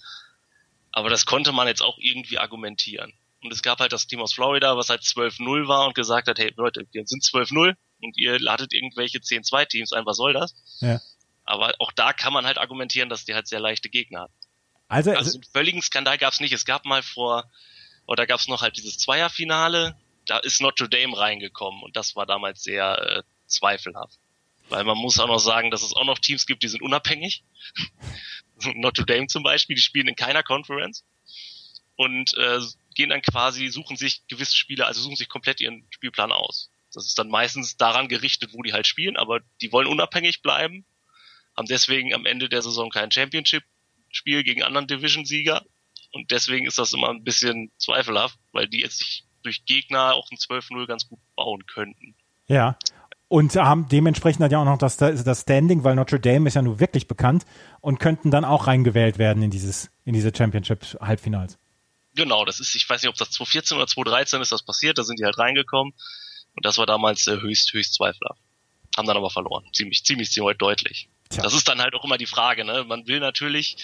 Aber 0.92 1.10
das 1.10 1.26
konnte 1.26 1.52
man 1.52 1.68
jetzt 1.68 1.82
auch 1.82 1.98
irgendwie 2.00 2.38
argumentieren. 2.38 3.14
Und 3.42 3.54
es 3.54 3.62
gab 3.62 3.80
halt 3.80 3.94
das 3.94 4.08
Team 4.08 4.22
aus 4.22 4.34
Florida, 4.34 4.76
was 4.76 4.90
halt 4.90 5.02
12-0 5.02 5.68
war 5.68 5.88
und 5.88 5.96
gesagt 5.96 6.28
hat, 6.28 6.40
hey 6.40 6.54
Leute, 6.58 6.86
wir 6.92 7.06
sind 7.06 7.24
12-0 7.24 7.76
und 8.02 8.18
ihr 8.18 8.40
ladet 8.40 8.74
irgendwelche 8.74 9.20
10-2-Teams 9.20 9.94
ein, 9.94 10.06
was 10.06 10.18
soll 10.18 10.34
das? 10.34 10.54
Ja. 10.82 11.00
Aber 11.46 11.74
auch 11.80 11.92
da 11.94 12.14
kann 12.14 12.34
man 12.34 12.46
halt 12.46 12.58
argumentieren, 12.58 13.10
dass 13.10 13.26
die 13.26 13.34
halt 13.34 13.48
sehr 13.48 13.60
leichte 13.60 13.90
Gegner 13.90 14.22
hatten. 14.22 14.34
Also, 14.88 15.12
also 15.12 15.38
einen 15.38 15.44
völligen 15.52 15.82
Skandal 15.82 16.18
gab 16.18 16.34
es 16.34 16.40
nicht. 16.40 16.52
Es 16.52 16.66
gab 16.66 16.86
mal 16.86 17.02
vor, 17.02 17.50
oder 18.08 18.28
gab 18.28 18.40
es 18.40 18.48
noch 18.48 18.62
halt 18.62 18.76
dieses 18.76 18.98
Zweierfinale, 18.98 19.96
da 20.26 20.38
ist 20.40 20.62
Notre 20.62 20.90
Dame 20.90 21.18
reingekommen 21.18 21.82
und 21.82 21.96
das 21.96 22.16
war 22.16 22.26
damals 22.26 22.64
sehr 22.64 22.98
äh, 23.02 23.24
zweifelhaft. 23.52 24.20
Weil 24.70 24.84
man 24.84 24.98
muss 24.98 25.20
auch 25.20 25.28
noch 25.28 25.40
sagen, 25.40 25.72
dass 25.72 25.84
es 25.84 25.94
auch 25.94 26.06
noch 26.06 26.20
Teams 26.20 26.46
gibt, 26.46 26.64
die 26.64 26.68
sind 26.68 26.82
unabhängig. 26.82 27.44
Notre 28.76 29.06
Dame 29.06 29.28
zum 29.28 29.44
Beispiel, 29.44 29.76
die 29.76 29.82
spielen 29.82 30.08
in 30.08 30.16
keiner 30.16 30.44
Conference 30.44 31.06
und 31.96 32.38
äh, 32.38 32.60
gehen 32.96 33.10
dann 33.10 33.22
quasi, 33.22 33.70
suchen 33.70 33.98
sich 33.98 34.28
gewisse 34.28 34.56
Spiele, 34.56 34.86
also 34.86 35.02
suchen 35.02 35.16
sich 35.16 35.30
komplett 35.30 35.60
ihren 35.62 35.86
Spielplan 35.90 36.32
aus. 36.32 36.70
Das 36.94 37.06
ist 37.06 37.18
dann 37.20 37.30
meistens 37.30 37.78
daran 37.78 38.08
gerichtet, 38.08 38.52
wo 38.54 38.62
die 38.62 38.74
halt 38.74 38.88
spielen, 38.88 39.18
aber 39.18 39.42
die 39.62 39.72
wollen 39.72 39.88
unabhängig 39.88 40.42
bleiben, 40.42 40.86
haben 41.56 41.68
deswegen 41.68 42.14
am 42.14 42.26
Ende 42.26 42.50
der 42.50 42.62
Saison 42.62 42.90
kein 42.90 43.12
Championship-Spiel 43.12 44.44
gegen 44.44 44.64
anderen 44.64 44.88
Division-Sieger 44.88 45.66
und 46.12 46.32
deswegen 46.32 46.66
ist 46.66 46.80
das 46.80 46.94
immer 46.94 47.10
ein 47.10 47.24
bisschen 47.24 47.72
zweifelhaft, 47.78 48.40
weil 48.52 48.68
die 48.68 48.82
jetzt 48.82 49.00
sich 49.00 49.26
durch 49.44 49.66
Gegner 49.66 50.14
auch 50.14 50.30
ein 50.32 50.38
12-0 50.38 50.86
ganz 50.88 51.08
gut 51.08 51.20
bauen 51.36 51.66
könnten. 51.66 52.16
Ja, 52.48 52.78
und 53.30 53.56
haben 53.56 53.88
dementsprechend 53.88 54.44
hat 54.44 54.52
ja 54.52 54.60
auch 54.60 54.66
noch 54.66 54.78
das, 54.78 54.98
das 54.98 55.42
Standing, 55.42 55.84
weil 55.84 55.96
Notre 55.96 56.20
Dame 56.20 56.48
ist 56.48 56.56
ja 56.56 56.62
nun 56.62 56.80
wirklich 56.80 57.08
bekannt 57.08 57.46
und 57.80 58.00
könnten 58.00 58.32
dann 58.32 58.44
auch 58.44 58.68
reingewählt 58.68 59.18
werden 59.20 59.44
in 59.44 59.52
dieses, 59.52 59.92
in 60.04 60.14
diese 60.14 60.36
Championship-Halbfinals. 60.36 61.58
Genau, 62.16 62.44
das 62.44 62.60
ist, 62.60 62.76
ich 62.76 62.90
weiß 62.90 63.04
nicht, 63.04 63.10
ob 63.10 63.16
das 63.16 63.30
2014 63.32 63.78
oder 63.78 63.88
2013 63.88 64.42
ist 64.42 64.52
das 64.52 64.64
passiert, 64.64 64.98
da 64.98 65.04
sind 65.04 65.20
die 65.20 65.26
halt 65.26 65.38
reingekommen. 65.38 65.94
Und 66.56 66.66
das 66.66 66.80
war 66.80 66.88
damals 66.88 67.28
äh, 67.28 67.40
höchst, 67.40 67.72
höchst 67.72 67.94
zweifelhaft. 67.94 68.42
Haben 68.98 69.08
dann 69.08 69.16
aber 69.16 69.30
verloren. 69.30 69.64
Ziemlich, 69.74 70.04
ziemlich, 70.04 70.32
ziemlich 70.32 70.58
deutlich. 70.58 71.08
Tja. 71.30 71.44
Das 71.44 71.54
ist 71.54 71.68
dann 71.68 71.80
halt 71.80 71.94
auch 71.94 72.04
immer 72.04 72.18
die 72.18 72.26
Frage, 72.26 72.66
ne? 72.66 72.84
Man 72.84 73.06
will 73.06 73.20
natürlich, 73.20 73.78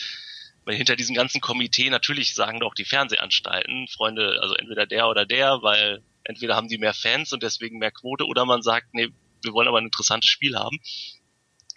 weil 0.66 0.76
hinter 0.76 0.96
diesem 0.96 1.16
ganzen 1.16 1.40
Komitee 1.40 1.92
natürlich 1.92 2.34
sagen 2.34 2.60
doch 2.60 2.74
die 2.74 2.84
Fernsehanstalten, 2.84 3.88
Freunde, 3.88 4.40
also 4.42 4.56
entweder 4.56 4.88
der 4.88 5.08
oder 5.08 5.28
der, 5.28 5.62
weil 5.62 6.02
entweder 6.24 6.56
haben 6.56 6.68
die 6.68 6.80
mehr 6.80 6.96
Fans 6.96 7.32
und 7.32 7.44
deswegen 7.44 7.78
mehr 7.78 7.92
Quote 7.92 8.26
oder 8.26 8.46
man 8.46 8.64
sagt, 8.64 8.88
nee, 8.94 9.10
wir 9.46 9.54
wollen 9.54 9.68
aber 9.68 9.78
ein 9.78 9.86
interessantes 9.86 10.30
Spiel 10.30 10.58
haben. 10.58 10.80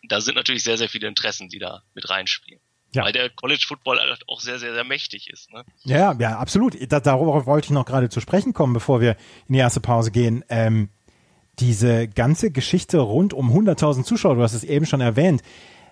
Da 0.08 0.20
sind 0.20 0.34
natürlich 0.34 0.64
sehr, 0.64 0.78
sehr 0.78 0.88
viele 0.88 1.08
Interessen, 1.08 1.48
die 1.48 1.58
da 1.58 1.82
mit 1.94 2.08
reinspielen. 2.08 2.60
Ja. 2.94 3.04
Weil 3.04 3.12
der 3.12 3.28
College 3.30 3.64
Football 3.66 3.98
halt 3.98 4.22
auch 4.28 4.40
sehr, 4.40 4.58
sehr, 4.58 4.72
sehr 4.72 4.84
mächtig 4.84 5.28
ist. 5.30 5.52
Ne? 5.52 5.64
Ja, 5.84 6.14
ja, 6.18 6.38
absolut. 6.38 6.76
Da, 6.90 7.00
darauf 7.00 7.46
wollte 7.46 7.66
ich 7.66 7.70
noch 7.70 7.84
gerade 7.84 8.08
zu 8.08 8.20
sprechen 8.20 8.54
kommen, 8.54 8.72
bevor 8.72 9.00
wir 9.00 9.16
in 9.46 9.54
die 9.54 9.58
erste 9.58 9.80
Pause 9.80 10.10
gehen. 10.10 10.44
Ähm, 10.48 10.88
diese 11.58 12.08
ganze 12.08 12.50
Geschichte 12.50 12.98
rund 12.98 13.34
um 13.34 13.50
100.000 13.50 14.04
Zuschauer, 14.04 14.36
du 14.36 14.42
hast 14.42 14.54
es 14.54 14.64
eben 14.64 14.86
schon 14.86 15.00
erwähnt, 15.00 15.42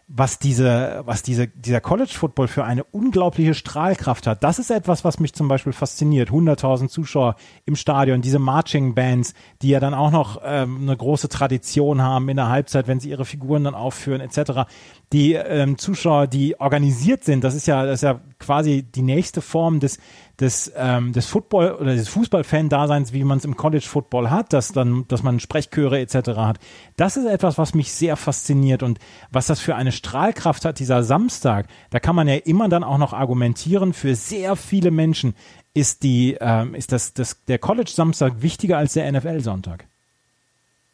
was 0.08 0.38
diese, 0.38 1.02
was 1.04 1.24
diese, 1.24 1.48
dieser 1.48 1.80
College 1.80 2.12
Football 2.12 2.46
für 2.46 2.64
eine 2.64 2.84
unglaubliche 2.84 3.54
Strahlkraft 3.54 4.28
hat. 4.28 4.44
Das 4.44 4.60
ist 4.60 4.70
etwas, 4.70 5.04
was 5.04 5.18
mich 5.18 5.32
zum 5.32 5.48
Beispiel 5.48 5.72
fasziniert. 5.72 6.30
100.000 6.30 6.88
Zuschauer 6.88 7.34
im 7.64 7.74
Stadion, 7.74 8.22
diese 8.22 8.38
Marching 8.38 8.94
Bands, 8.94 9.34
die 9.62 9.70
ja 9.70 9.80
dann 9.80 9.94
auch 9.94 10.12
noch 10.12 10.40
ähm, 10.44 10.82
eine 10.82 10.96
große 10.96 11.28
Tradition 11.28 12.02
haben 12.02 12.28
in 12.28 12.36
der 12.36 12.48
Halbzeit, 12.48 12.86
wenn 12.86 13.00
sie 13.00 13.10
ihre 13.10 13.24
Figuren 13.24 13.64
dann 13.64 13.74
aufführen 13.74 14.20
etc. 14.20 14.70
Die 15.12 15.32
ähm, 15.32 15.76
Zuschauer, 15.76 16.28
die 16.28 16.60
organisiert 16.60 17.24
sind, 17.24 17.42
das 17.42 17.56
ist 17.56 17.66
ja, 17.66 17.84
das 17.84 17.96
ist 17.96 18.02
ja 18.02 18.20
quasi 18.38 18.84
die 18.84 19.02
nächste 19.02 19.40
Form 19.40 19.80
des, 19.80 19.98
des, 20.40 20.70
ähm, 20.76 21.12
des 21.12 21.26
Football 21.26 21.72
oder 21.72 21.94
des 21.94 22.08
Fußballfan-Daseins, 22.08 23.12
wie 23.12 23.24
man 23.24 23.38
es 23.38 23.44
im 23.44 23.56
College 23.56 23.86
Football 23.86 24.30
hat, 24.30 24.52
dass 24.52 24.72
dann, 24.72 25.06
dass 25.08 25.22
man 25.22 25.40
Sprechchöre 25.40 25.98
etc. 25.98 26.30
hat. 26.36 26.58
Das 26.96 27.16
ist 27.16 27.26
etwas, 27.26 27.56
was 27.56 27.74
mich 27.74 27.92
sehr 27.92 28.16
fasziniert 28.16 28.82
und 28.82 28.98
was 29.30 29.46
das 29.46 29.60
für 29.60 29.74
eine 29.76 29.92
Strahlkraft 29.92 30.64
hat, 30.64 30.78
dieser 30.78 31.02
Samstag. 31.02 31.68
Da 31.90 32.00
kann 32.00 32.16
man 32.16 32.28
ja 32.28 32.36
immer 32.36 32.68
dann 32.68 32.84
auch 32.84 32.98
noch 32.98 33.12
argumentieren, 33.12 33.94
für 33.94 34.14
sehr 34.14 34.56
viele 34.56 34.90
Menschen 34.90 35.34
ist 35.72 36.02
die, 36.02 36.36
ähm, 36.40 36.74
ist 36.74 36.92
das, 36.92 37.14
das, 37.14 37.44
der 37.44 37.58
College 37.58 37.90
Samstag 37.90 38.42
wichtiger 38.42 38.78
als 38.78 38.94
der 38.94 39.10
NFL 39.10 39.40
Sonntag. 39.40 39.86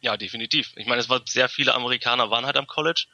Ja, 0.01 0.17
definitiv. 0.17 0.73
Ich 0.75 0.87
meine, 0.87 0.99
es 0.99 1.09
war 1.09 1.21
sehr 1.25 1.47
viele 1.47 1.73
Amerikaner 1.73 2.29
waren 2.29 2.45
halt 2.45 2.57
am 2.57 2.67
College 2.67 3.05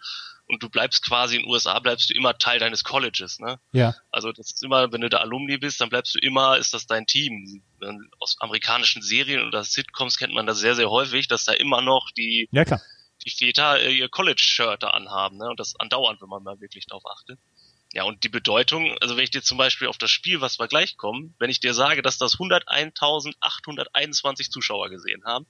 und 0.49 0.63
du 0.63 0.69
bleibst 0.69 1.05
quasi 1.05 1.35
in 1.35 1.43
den 1.43 1.49
USA, 1.49 1.77
bleibst 1.79 2.09
du 2.09 2.15
immer 2.15 2.37
Teil 2.37 2.59
deines 2.59 2.83
Colleges, 2.83 3.39
ne? 3.39 3.59
Ja. 3.71 3.95
Also 4.11 4.31
das 4.31 4.51
ist 4.51 4.63
immer, 4.63 4.91
wenn 4.91 5.01
du 5.01 5.09
da 5.09 5.19
Alumni 5.19 5.57
bist, 5.57 5.79
dann 5.79 5.89
bleibst 5.89 6.15
du 6.15 6.19
immer, 6.19 6.57
ist 6.57 6.73
das 6.73 6.87
dein 6.87 7.05
Team. 7.05 7.61
Aus 8.19 8.35
amerikanischen 8.39 9.03
Serien 9.03 9.45
oder 9.45 9.63
Sitcoms 9.63 10.17
kennt 10.17 10.33
man 10.33 10.47
das 10.47 10.57
sehr, 10.57 10.75
sehr 10.75 10.89
häufig, 10.89 11.27
dass 11.27 11.45
da 11.45 11.53
immer 11.53 11.81
noch 11.81 12.09
die, 12.17 12.49
ja, 12.51 12.65
klar. 12.65 12.81
die 13.23 13.29
Väter 13.29 13.79
äh, 13.79 13.93
ihr 13.93 14.09
College-Shirt 14.09 14.81
da 14.81 14.89
anhaben, 14.89 15.37
ne? 15.37 15.49
Und 15.49 15.59
das 15.59 15.79
andauernd, 15.79 16.19
wenn 16.21 16.29
man 16.29 16.43
mal 16.43 16.59
wirklich 16.59 16.87
drauf 16.87 17.03
achtet. 17.05 17.39
Ja, 17.93 18.03
und 18.03 18.23
die 18.23 18.29
Bedeutung, 18.29 18.95
also 19.01 19.17
wenn 19.17 19.23
ich 19.23 19.31
dir 19.31 19.41
zum 19.41 19.57
Beispiel 19.57 19.87
auf 19.87 19.97
das 19.97 20.11
Spiel, 20.11 20.41
was 20.41 20.59
wir 20.59 20.67
gleich 20.67 20.95
kommen, 20.97 21.33
wenn 21.39 21.49
ich 21.49 21.59
dir 21.59 21.73
sage, 21.73 22.03
dass 22.03 22.19
das 22.19 22.37
101.821 22.37 24.51
Zuschauer 24.51 24.89
gesehen 24.89 25.23
haben, 25.25 25.47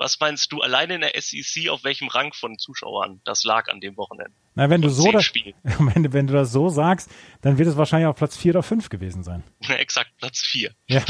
was 0.00 0.18
meinst 0.18 0.50
du 0.50 0.62
alleine 0.62 0.94
in 0.94 1.02
der 1.02 1.12
SEC, 1.20 1.68
auf 1.68 1.84
welchem 1.84 2.08
Rang 2.08 2.32
von 2.32 2.58
Zuschauern 2.58 3.20
das 3.24 3.44
lag 3.44 3.68
an 3.68 3.80
dem 3.80 3.98
Wochenende? 3.98 4.32
Na, 4.54 4.70
wenn 4.70 4.80
du 4.80 4.88
so 4.88 5.12
das, 5.12 5.30
wenn, 5.62 6.12
wenn, 6.12 6.26
du 6.26 6.32
das 6.32 6.52
so 6.52 6.70
sagst, 6.70 7.10
dann 7.42 7.58
wird 7.58 7.68
es 7.68 7.76
wahrscheinlich 7.76 8.08
auf 8.08 8.16
Platz 8.16 8.34
vier 8.34 8.52
oder 8.52 8.62
fünf 8.62 8.88
gewesen 8.88 9.22
sein. 9.22 9.44
Exakt, 9.68 10.10
Platz 10.16 10.40
vier. 10.40 10.74
Ja. 10.86 11.04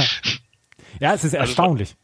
Ja, 0.98 1.14
es 1.14 1.22
ist 1.22 1.36
also, 1.36 1.46
erstaunlich. 1.46 1.94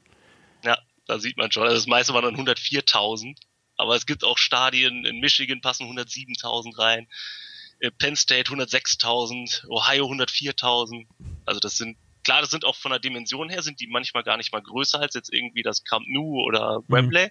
Ja, 0.65 0.79
da 1.07 1.19
sieht 1.19 1.37
man 1.37 1.51
schon. 1.51 1.65
Also 1.65 1.75
das 1.75 1.89
meiste 1.89 2.15
waren 2.15 2.23
dann 2.23 2.37
104.000. 2.37 3.37
Aber 3.77 3.97
es 3.97 4.07
gibt 4.07 4.23
auch 4.23 4.39
Stadien 4.39 5.05
in 5.05 5.19
Michigan 5.19 5.61
passen 5.61 5.87
107.000 5.91 6.79
rein. 6.79 7.09
Äh, 7.81 7.91
Penn 7.91 8.15
State 8.15 8.51
106.000, 8.51 9.67
Ohio 9.69 10.07
104.000. 10.07 11.07
Also 11.45 11.59
das 11.59 11.77
sind 11.77 11.99
klar, 12.27 12.41
das 12.41 12.51
sind 12.51 12.65
auch 12.65 12.75
von 12.75 12.91
der 12.91 12.99
Dimension 12.99 13.49
her, 13.49 13.63
sind 13.63 13.81
die 13.81 13.87
manchmal 13.87 14.25
gar 14.25 14.37
nicht 14.37 14.53
mal 14.53 14.61
größer 14.61 15.01
als 15.01 15.15
jetzt 15.15 15.33
irgendwie 15.33 15.63
das 15.63 15.85
Camp 15.85 16.05
Nou 16.09 16.43
oder 16.45 16.81
mhm. 16.81 16.85
Wembley. 16.89 17.27
Mhm. 17.27 17.31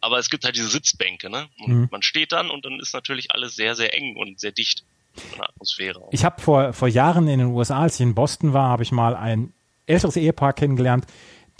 Aber 0.00 0.18
es 0.18 0.30
gibt 0.30 0.44
halt 0.44 0.54
diese 0.54 0.68
Sitzbänke, 0.68 1.30
ne? 1.30 1.48
Und 1.58 1.72
mhm. 1.72 1.88
man 1.90 2.02
steht 2.02 2.30
dann 2.30 2.48
und 2.48 2.64
dann 2.64 2.78
ist 2.78 2.94
natürlich 2.94 3.32
alles 3.32 3.56
sehr, 3.56 3.74
sehr 3.74 3.92
eng 3.92 4.16
und 4.16 4.38
sehr 4.38 4.52
dicht 4.52 4.84
von 5.14 5.38
der 5.38 5.48
Atmosphäre. 5.48 6.00
Ich 6.12 6.24
habe 6.24 6.40
vor, 6.40 6.72
vor 6.72 6.88
Jahren 6.88 7.26
in 7.26 7.40
den 7.40 7.48
USA, 7.48 7.80
als 7.80 7.96
ich 7.96 8.02
in 8.02 8.14
Boston 8.14 8.52
war, 8.52 8.68
habe 8.68 8.84
ich 8.84 8.92
mal 8.92 9.16
ein 9.16 9.52
älteres 9.86 10.16
Ehepaar 10.16 10.52
kennengelernt, 10.52 11.06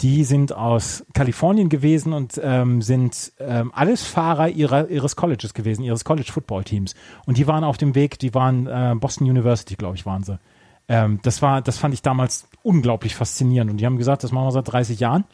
die 0.01 0.23
sind 0.23 0.53
aus 0.53 1.05
Kalifornien 1.13 1.69
gewesen 1.69 2.13
und 2.13 2.39
ähm, 2.41 2.81
sind 2.81 3.33
ähm, 3.39 3.71
alles 3.73 4.05
Fahrer 4.05 4.49
ihrer, 4.49 4.89
ihres 4.89 5.15
Colleges 5.15 5.53
gewesen, 5.53 5.83
ihres 5.83 6.05
College 6.05 6.31
Football 6.31 6.63
Teams. 6.63 6.95
Und 7.25 7.37
die 7.37 7.47
waren 7.47 7.63
auf 7.63 7.77
dem 7.77 7.95
Weg, 7.95 8.19
die 8.19 8.33
waren 8.33 8.67
äh, 8.67 8.93
Boston 8.95 9.29
University, 9.29 9.75
glaube 9.75 9.95
ich, 9.95 10.05
waren 10.05 10.23
sie. 10.23 10.39
Ähm, 10.87 11.19
das 11.23 11.41
war, 11.41 11.61
das 11.61 11.77
fand 11.77 11.93
ich 11.93 12.01
damals 12.01 12.47
unglaublich 12.63 13.15
faszinierend. 13.15 13.71
Und 13.71 13.77
die 13.77 13.85
haben 13.85 13.97
gesagt, 13.97 14.23
das 14.23 14.31
machen 14.31 14.47
wir 14.47 14.51
seit 14.51 14.71
30 14.71 14.99
Jahren 14.99 15.25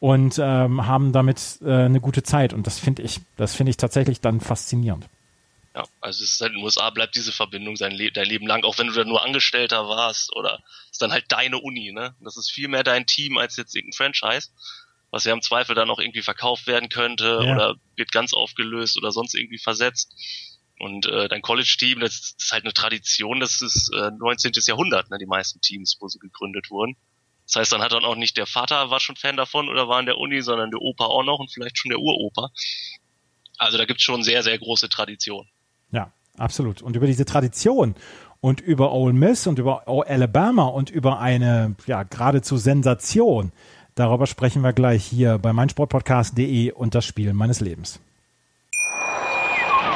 und 0.00 0.38
ähm, 0.38 0.86
haben 0.86 1.12
damit 1.12 1.58
äh, 1.62 1.72
eine 1.72 2.00
gute 2.00 2.22
Zeit. 2.22 2.52
Und 2.52 2.66
das 2.66 2.78
finde 2.78 3.02
ich, 3.02 3.20
das 3.36 3.54
finde 3.54 3.70
ich 3.70 3.76
tatsächlich 3.76 4.20
dann 4.20 4.40
faszinierend. 4.40 5.08
Ja, 5.74 5.84
also 6.00 6.24
es 6.24 6.32
ist 6.32 6.40
halt 6.40 6.52
in 6.52 6.58
den 6.58 6.64
USA 6.64 6.90
bleibt 6.90 7.14
diese 7.14 7.30
Verbindung 7.30 7.76
sein 7.76 7.92
Le 7.92 8.10
dein 8.10 8.26
Leben 8.26 8.46
lang, 8.46 8.64
auch 8.64 8.78
wenn 8.78 8.88
du 8.88 8.92
da 8.92 9.04
nur 9.04 9.24
Angestellter 9.24 9.88
warst 9.88 10.34
oder 10.34 10.60
ist 10.90 11.00
dann 11.00 11.12
halt 11.12 11.26
deine 11.28 11.58
Uni, 11.58 11.92
ne? 11.92 12.14
Das 12.20 12.36
ist 12.36 12.50
viel 12.50 12.68
mehr 12.68 12.82
dein 12.82 13.06
Team 13.06 13.38
als 13.38 13.56
jetzt 13.56 13.76
irgendein 13.76 13.96
Franchise, 13.96 14.48
was 15.10 15.24
ja 15.24 15.32
im 15.32 15.42
Zweifel 15.42 15.74
dann 15.74 15.90
auch 15.90 16.00
irgendwie 16.00 16.22
verkauft 16.22 16.66
werden 16.66 16.88
könnte 16.88 17.42
ja. 17.44 17.52
oder 17.52 17.74
wird 17.96 18.12
ganz 18.12 18.32
aufgelöst 18.32 18.96
oder 18.98 19.12
sonst 19.12 19.34
irgendwie 19.34 19.58
versetzt. 19.58 20.12
Und 20.80 21.06
äh, 21.06 21.28
dein 21.28 21.42
College-Team, 21.42 22.00
das 22.00 22.34
ist 22.38 22.52
halt 22.52 22.64
eine 22.64 22.72
Tradition, 22.72 23.40
das 23.40 23.62
ist 23.62 23.92
äh, 23.94 24.10
19. 24.16 24.52
Jahrhundert, 24.66 25.10
ne, 25.10 25.18
die 25.18 25.26
meisten 25.26 25.60
Teams, 25.60 25.96
wo 26.00 26.08
sie 26.08 26.18
gegründet 26.18 26.70
wurden. 26.70 26.96
Das 27.46 27.56
heißt, 27.56 27.72
dann 27.72 27.80
hat 27.80 27.92
dann 27.92 28.04
auch 28.04 28.14
nicht 28.14 28.36
der 28.36 28.46
Vater 28.46 28.90
war 28.90 29.00
schon 29.00 29.16
Fan 29.16 29.36
davon 29.36 29.68
oder 29.68 29.88
war 29.88 29.98
in 29.98 30.06
der 30.06 30.18
Uni, 30.18 30.42
sondern 30.42 30.70
der 30.70 30.82
Opa 30.82 31.06
auch 31.06 31.22
noch 31.22 31.38
und 31.38 31.50
vielleicht 31.50 31.78
schon 31.78 31.88
der 31.88 31.98
Uropa. 31.98 32.50
Also 33.56 33.78
da 33.78 33.86
gibt's 33.86 34.02
schon 34.02 34.22
sehr, 34.22 34.42
sehr 34.42 34.58
große 34.58 34.88
Tradition. 34.88 35.48
Ja, 35.90 36.12
absolut. 36.36 36.82
Und 36.82 36.94
über 36.94 37.06
diese 37.06 37.24
Tradition 37.24 37.94
und 38.40 38.60
über 38.60 38.92
Ole 38.92 39.14
Miss 39.14 39.46
und 39.46 39.58
über 39.58 39.88
Alabama 39.88 40.66
und 40.66 40.90
über 40.90 41.20
eine 41.20 41.74
ja 41.86 42.02
geradezu 42.02 42.58
Sensation, 42.58 43.50
darüber 43.94 44.26
sprechen 44.26 44.62
wir 44.62 44.74
gleich 44.74 45.04
hier 45.04 45.38
bei 45.38 45.52
meinsportpodcast.de 45.52 46.72
und 46.72 46.94
das 46.94 47.06
Spiel 47.06 47.32
meines 47.32 47.60
Lebens. 47.60 47.98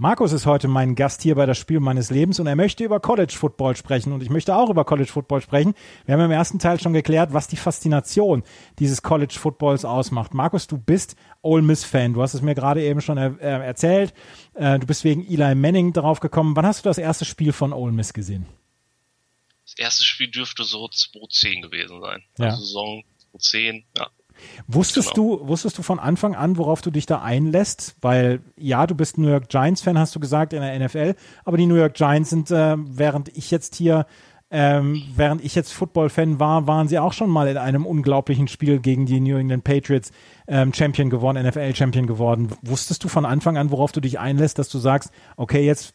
Markus 0.00 0.30
ist 0.30 0.46
heute 0.46 0.68
mein 0.68 0.94
Gast 0.94 1.22
hier 1.22 1.34
bei 1.34 1.44
das 1.44 1.58
Spiel 1.58 1.80
meines 1.80 2.10
Lebens 2.10 2.38
und 2.38 2.46
er 2.46 2.54
möchte 2.54 2.84
über 2.84 3.00
College 3.00 3.34
Football 3.36 3.74
sprechen 3.74 4.12
und 4.12 4.22
ich 4.22 4.30
möchte 4.30 4.54
auch 4.54 4.70
über 4.70 4.84
College 4.84 5.10
Football 5.10 5.40
sprechen. 5.40 5.74
Wir 6.06 6.14
haben 6.14 6.20
im 6.20 6.30
ersten 6.30 6.60
Teil 6.60 6.78
schon 6.78 6.92
geklärt, 6.92 7.32
was 7.32 7.48
die 7.48 7.56
Faszination 7.56 8.44
dieses 8.78 9.02
College 9.02 9.34
Footballs 9.36 9.84
ausmacht. 9.84 10.34
Markus, 10.34 10.68
du 10.68 10.78
bist 10.78 11.16
Ole 11.42 11.62
Miss 11.62 11.82
Fan. 11.82 12.14
Du 12.14 12.22
hast 12.22 12.34
es 12.34 12.42
mir 12.42 12.54
gerade 12.54 12.80
eben 12.80 13.00
schon 13.00 13.18
er 13.18 13.40
äh, 13.40 13.66
erzählt. 13.66 14.14
Äh, 14.54 14.78
du 14.78 14.86
bist 14.86 15.02
wegen 15.02 15.26
Eli 15.26 15.56
Manning 15.56 15.92
darauf 15.92 16.20
gekommen. 16.20 16.54
Wann 16.54 16.64
hast 16.64 16.84
du 16.84 16.88
das 16.88 16.98
erste 16.98 17.24
Spiel 17.24 17.52
von 17.52 17.72
Ole 17.72 17.90
Miss 17.90 18.12
gesehen? 18.12 18.46
Das 19.64 19.76
erste 19.78 20.04
Spiel 20.04 20.30
dürfte 20.30 20.62
so 20.62 20.86
2010 20.86 21.60
gewesen 21.60 22.00
sein. 22.00 22.22
Ja. 22.38 22.50
Also 22.50 22.62
Saison 22.64 23.02
2010, 23.32 23.84
ja. 23.96 24.06
Wusstest 24.66 25.14
genau. 25.14 25.38
du, 25.38 25.48
wusstest 25.48 25.78
du 25.78 25.82
von 25.82 25.98
Anfang 25.98 26.34
an, 26.34 26.56
worauf 26.56 26.80
du 26.80 26.90
dich 26.90 27.06
da 27.06 27.20
einlässt? 27.20 27.96
Weil 28.00 28.40
ja, 28.56 28.86
du 28.86 28.94
bist 28.94 29.18
New 29.18 29.28
York 29.28 29.48
Giants 29.48 29.82
Fan, 29.82 29.98
hast 29.98 30.14
du 30.14 30.20
gesagt 30.20 30.52
in 30.52 30.60
der 30.60 30.78
NFL, 30.78 31.14
aber 31.44 31.56
die 31.56 31.66
New 31.66 31.76
York 31.76 31.94
Giants 31.94 32.30
sind, 32.30 32.50
äh, 32.50 32.76
während 32.78 33.36
ich 33.36 33.50
jetzt 33.50 33.74
hier, 33.74 34.06
ähm, 34.50 35.02
während 35.14 35.44
ich 35.44 35.54
jetzt 35.54 35.72
Football-Fan 35.72 36.40
war, 36.40 36.66
waren 36.66 36.88
sie 36.88 36.98
auch 36.98 37.12
schon 37.12 37.28
mal 37.28 37.48
in 37.48 37.58
einem 37.58 37.84
unglaublichen 37.84 38.48
Spiel 38.48 38.78
gegen 38.78 39.04
die 39.04 39.20
New 39.20 39.36
England 39.36 39.64
Patriots 39.64 40.10
ähm, 40.46 40.72
Champion 40.72 41.10
geworden, 41.10 41.46
NFL 41.46 41.74
Champion 41.74 42.06
geworden. 42.06 42.48
Wusstest 42.62 43.04
du 43.04 43.08
von 43.08 43.26
Anfang 43.26 43.58
an, 43.58 43.70
worauf 43.70 43.92
du 43.92 44.00
dich 44.00 44.18
einlässt, 44.18 44.58
dass 44.58 44.70
du 44.70 44.78
sagst, 44.78 45.10
okay, 45.36 45.66
jetzt, 45.66 45.94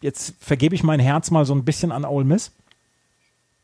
jetzt 0.00 0.34
vergebe 0.40 0.74
ich 0.74 0.82
mein 0.82 0.98
Herz 0.98 1.30
mal 1.30 1.44
so 1.44 1.54
ein 1.54 1.64
bisschen 1.64 1.92
an 1.92 2.04
Ole 2.04 2.24
Miss? 2.24 2.52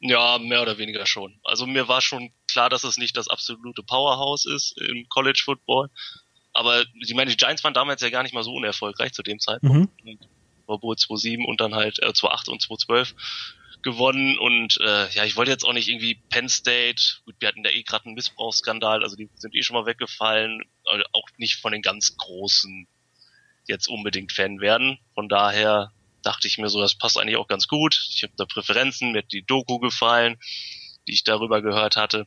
Ja, 0.00 0.38
mehr 0.38 0.62
oder 0.62 0.78
weniger 0.78 1.06
schon. 1.06 1.40
Also 1.44 1.66
mir 1.66 1.88
war 1.88 2.00
schon 2.00 2.30
klar, 2.46 2.70
dass 2.70 2.84
es 2.84 2.98
nicht 2.98 3.16
das 3.16 3.28
absolute 3.28 3.82
Powerhouse 3.82 4.46
ist 4.46 4.80
im 4.80 5.08
College 5.08 5.42
Football. 5.44 5.90
Aber 6.52 6.84
ich 7.00 7.14
meine, 7.14 7.30
die 7.30 7.36
Giants 7.36 7.64
waren 7.64 7.74
damals 7.74 8.00
ja 8.00 8.10
gar 8.10 8.22
nicht 8.22 8.34
mal 8.34 8.44
so 8.44 8.52
unerfolgreich 8.52 9.12
zu 9.12 9.22
dem 9.22 9.40
Zeitpunkt. 9.40 10.04
Mhm. 10.04 10.18
Obwohl 10.66 10.96
2-7 10.96 11.44
und 11.44 11.60
dann 11.60 11.74
halt 11.74 11.98
äh, 12.00 12.08
2-8 12.08 12.50
und 12.50 12.62
2-12 12.62 13.14
gewonnen 13.82 14.38
und 14.38 14.76
äh, 14.80 15.08
ja, 15.10 15.24
ich 15.24 15.36
wollte 15.36 15.52
jetzt 15.52 15.64
auch 15.64 15.72
nicht 15.72 15.88
irgendwie 15.88 16.16
Penn 16.30 16.48
State, 16.48 17.20
gut, 17.24 17.36
wir 17.38 17.48
hatten 17.48 17.62
da 17.62 17.70
eh 17.70 17.84
gerade 17.84 18.06
einen 18.06 18.14
Missbrauchsskandal, 18.14 19.04
also 19.04 19.14
die 19.14 19.30
sind 19.36 19.54
eh 19.54 19.62
schon 19.62 19.74
mal 19.74 19.86
weggefallen, 19.86 20.62
auch 21.12 21.28
nicht 21.36 21.60
von 21.60 21.70
den 21.70 21.80
ganz 21.80 22.16
großen 22.16 22.88
jetzt 23.68 23.86
unbedingt 23.86 24.32
Fan 24.32 24.60
werden. 24.60 24.98
Von 25.14 25.28
daher 25.28 25.92
dachte 26.22 26.48
ich 26.48 26.58
mir 26.58 26.68
so, 26.68 26.80
das 26.80 26.94
passt 26.94 27.18
eigentlich 27.18 27.36
auch 27.36 27.48
ganz 27.48 27.68
gut. 27.68 28.08
Ich 28.10 28.22
habe 28.22 28.32
da 28.36 28.44
Präferenzen, 28.44 29.12
mir 29.12 29.18
hat 29.18 29.32
die 29.32 29.44
Doku 29.44 29.78
gefallen, 29.78 30.38
die 31.06 31.12
ich 31.12 31.24
darüber 31.24 31.62
gehört 31.62 31.96
hatte. 31.96 32.26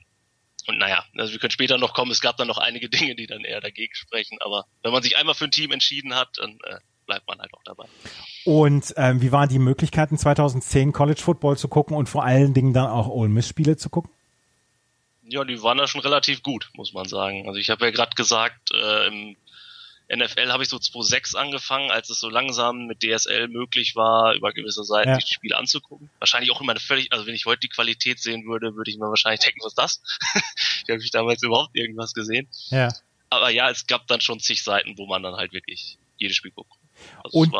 Und 0.67 0.77
naja, 0.77 1.04
also 1.17 1.32
wir 1.32 1.39
können 1.39 1.51
später 1.51 1.77
noch 1.77 1.93
kommen, 1.93 2.12
es 2.12 2.21
gab 2.21 2.38
dann 2.38 2.47
noch 2.47 2.58
einige 2.58 2.89
Dinge, 2.89 3.15
die 3.15 3.27
dann 3.27 3.43
eher 3.43 3.62
dagegen 3.62 3.93
sprechen, 3.95 4.38
aber 4.41 4.65
wenn 4.84 4.91
man 4.91 5.04
sich 5.04 5.17
einmal 5.17 5.36
für 5.36 5.45
ein 5.45 5.51
Team 5.51 5.71
entschieden 5.71 6.15
hat, 6.15 6.30
dann 6.38 6.58
äh, 6.63 6.80
bleibt 7.06 7.27
man 7.27 7.39
halt 7.39 7.54
auch 7.54 7.63
dabei. 7.63 7.86
Und 8.45 8.93
ähm, 8.97 9.21
wie 9.21 9.32
waren 9.32 9.49
die 9.49 9.60
Möglichkeiten 9.60 10.17
2010 10.17 10.93
College 10.93 11.21
Football 11.21 11.58
zu 11.58 11.67
gucken 11.67 11.95
und 11.95 12.08
vor 12.08 12.23
allen 12.23 12.54
Dingen 12.54 12.73
dann 12.73 12.88
auch 12.88 13.08
Ole 13.08 13.30
Miss 13.30 13.47
Spiele 13.47 13.77
zu 13.77 13.89
gucken? 13.89 14.12
Ja, 15.23 15.43
die 15.43 15.62
waren 15.62 15.77
da 15.77 15.88
schon 15.88 16.01
relativ 16.01 16.43
gut, 16.43 16.69
muss 16.73 16.93
man 16.93 17.08
sagen. 17.08 17.47
Also 17.47 17.60
ich 17.60 17.69
habe 17.69 17.86
ja 17.86 17.91
gerade 17.91 18.15
gesagt, 18.15 18.71
äh, 18.73 19.08
im 19.08 19.36
NFL 20.15 20.52
habe 20.52 20.63
ich 20.63 20.69
so 20.69 20.78
2006 20.78 21.36
angefangen, 21.36 21.91
als 21.91 22.10
es 22.10 22.19
so 22.19 22.30
langsam 22.30 22.88
mit 22.88 23.02
DSL 23.02 23.47
möglich 23.47 23.95
war, 23.95 24.34
über 24.34 24.52
gewisse 24.52 24.84
Seiten 24.84 25.10
ja. 25.10 25.17
die 25.17 25.34
Spiele 25.34 25.58
anzugucken. 25.58 26.10
Wahrscheinlich 26.19 26.52
auch 26.52 26.62
immer 26.62 26.71
eine 26.71 26.80
völlig, 26.80 27.12
also 27.12 27.26
wenn 27.26 27.36
ich 27.36 27.45
heute 27.45 27.62
die 27.62 27.69
Qualität 27.69 28.19
sehen 28.19 28.45
würde, 28.45 28.76
würde 28.76 28.91
ich 28.91 28.97
mir 28.97 29.08
wahrscheinlich 29.08 29.41
denken, 29.41 29.60
was 29.62 29.71
ist 29.71 29.78
das? 29.78 30.02
ich 30.84 30.89
habe 30.89 30.97
mich 30.97 31.12
damals 31.12 31.41
überhaupt 31.43 31.76
irgendwas 31.76 32.13
gesehen. 32.13 32.47
Ja. 32.69 32.93
Aber 33.30 33.50
ja, 33.50 33.69
es 33.69 33.88
gab 33.88 34.08
dann 34.08 34.21
schon 34.21 34.39
zig 34.39 34.63
Seiten, 34.63 34.97
wo 34.97 35.08
man 35.08 35.24
dann 35.24 35.36
halt 35.36 35.54
wirklich 35.54 35.97
jedes 36.17 36.36
Spiel 36.36 36.52
guckt. 36.52 36.74
Also 37.24 37.39
Und 37.39 37.54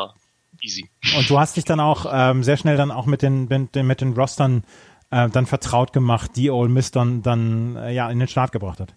easy. 0.60 0.90
Und 1.16 1.28
du 1.28 1.38
hast 1.38 1.56
dich 1.56 1.64
dann 1.64 1.80
auch 1.80 2.06
ähm, 2.10 2.44
sehr 2.44 2.56
schnell 2.56 2.76
dann 2.76 2.90
auch 2.90 3.06
mit 3.06 3.22
den, 3.22 3.48
mit 3.48 3.74
den, 3.74 3.86
mit 3.86 4.00
den 4.00 4.12
Rostern 4.12 4.64
äh, 5.10 5.28
dann 5.28 5.46
vertraut 5.46 5.92
gemacht, 5.92 6.32
die 6.36 6.50
Ole 6.50 6.68
Miss 6.68 6.90
dann, 6.90 7.22
dann 7.22 7.76
äh, 7.76 7.92
ja 7.92 8.10
in 8.10 8.18
den 8.18 8.28
Start 8.28 8.52
gebracht 8.52 8.80
hat. 8.80 8.94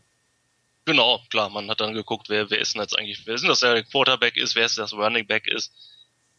Genau, 0.85 1.19
klar, 1.29 1.49
man 1.49 1.69
hat 1.69 1.81
dann 1.81 1.93
geguckt, 1.93 2.29
wer, 2.29 2.49
wer 2.51 2.59
ist 2.59 2.75
denn 2.75 2.81
jetzt 2.81 2.97
eigentlich, 2.97 3.25
wer 3.25 3.35
ist 3.35 3.41
denn 3.41 3.49
das, 3.49 3.59
der 3.59 3.83
Quarterback 3.83 4.37
ist, 4.37 4.55
wer 4.55 4.65
ist 4.65 4.77
das 4.77 4.93
Running 4.93 5.25
Back 5.25 5.47
ist. 5.47 5.73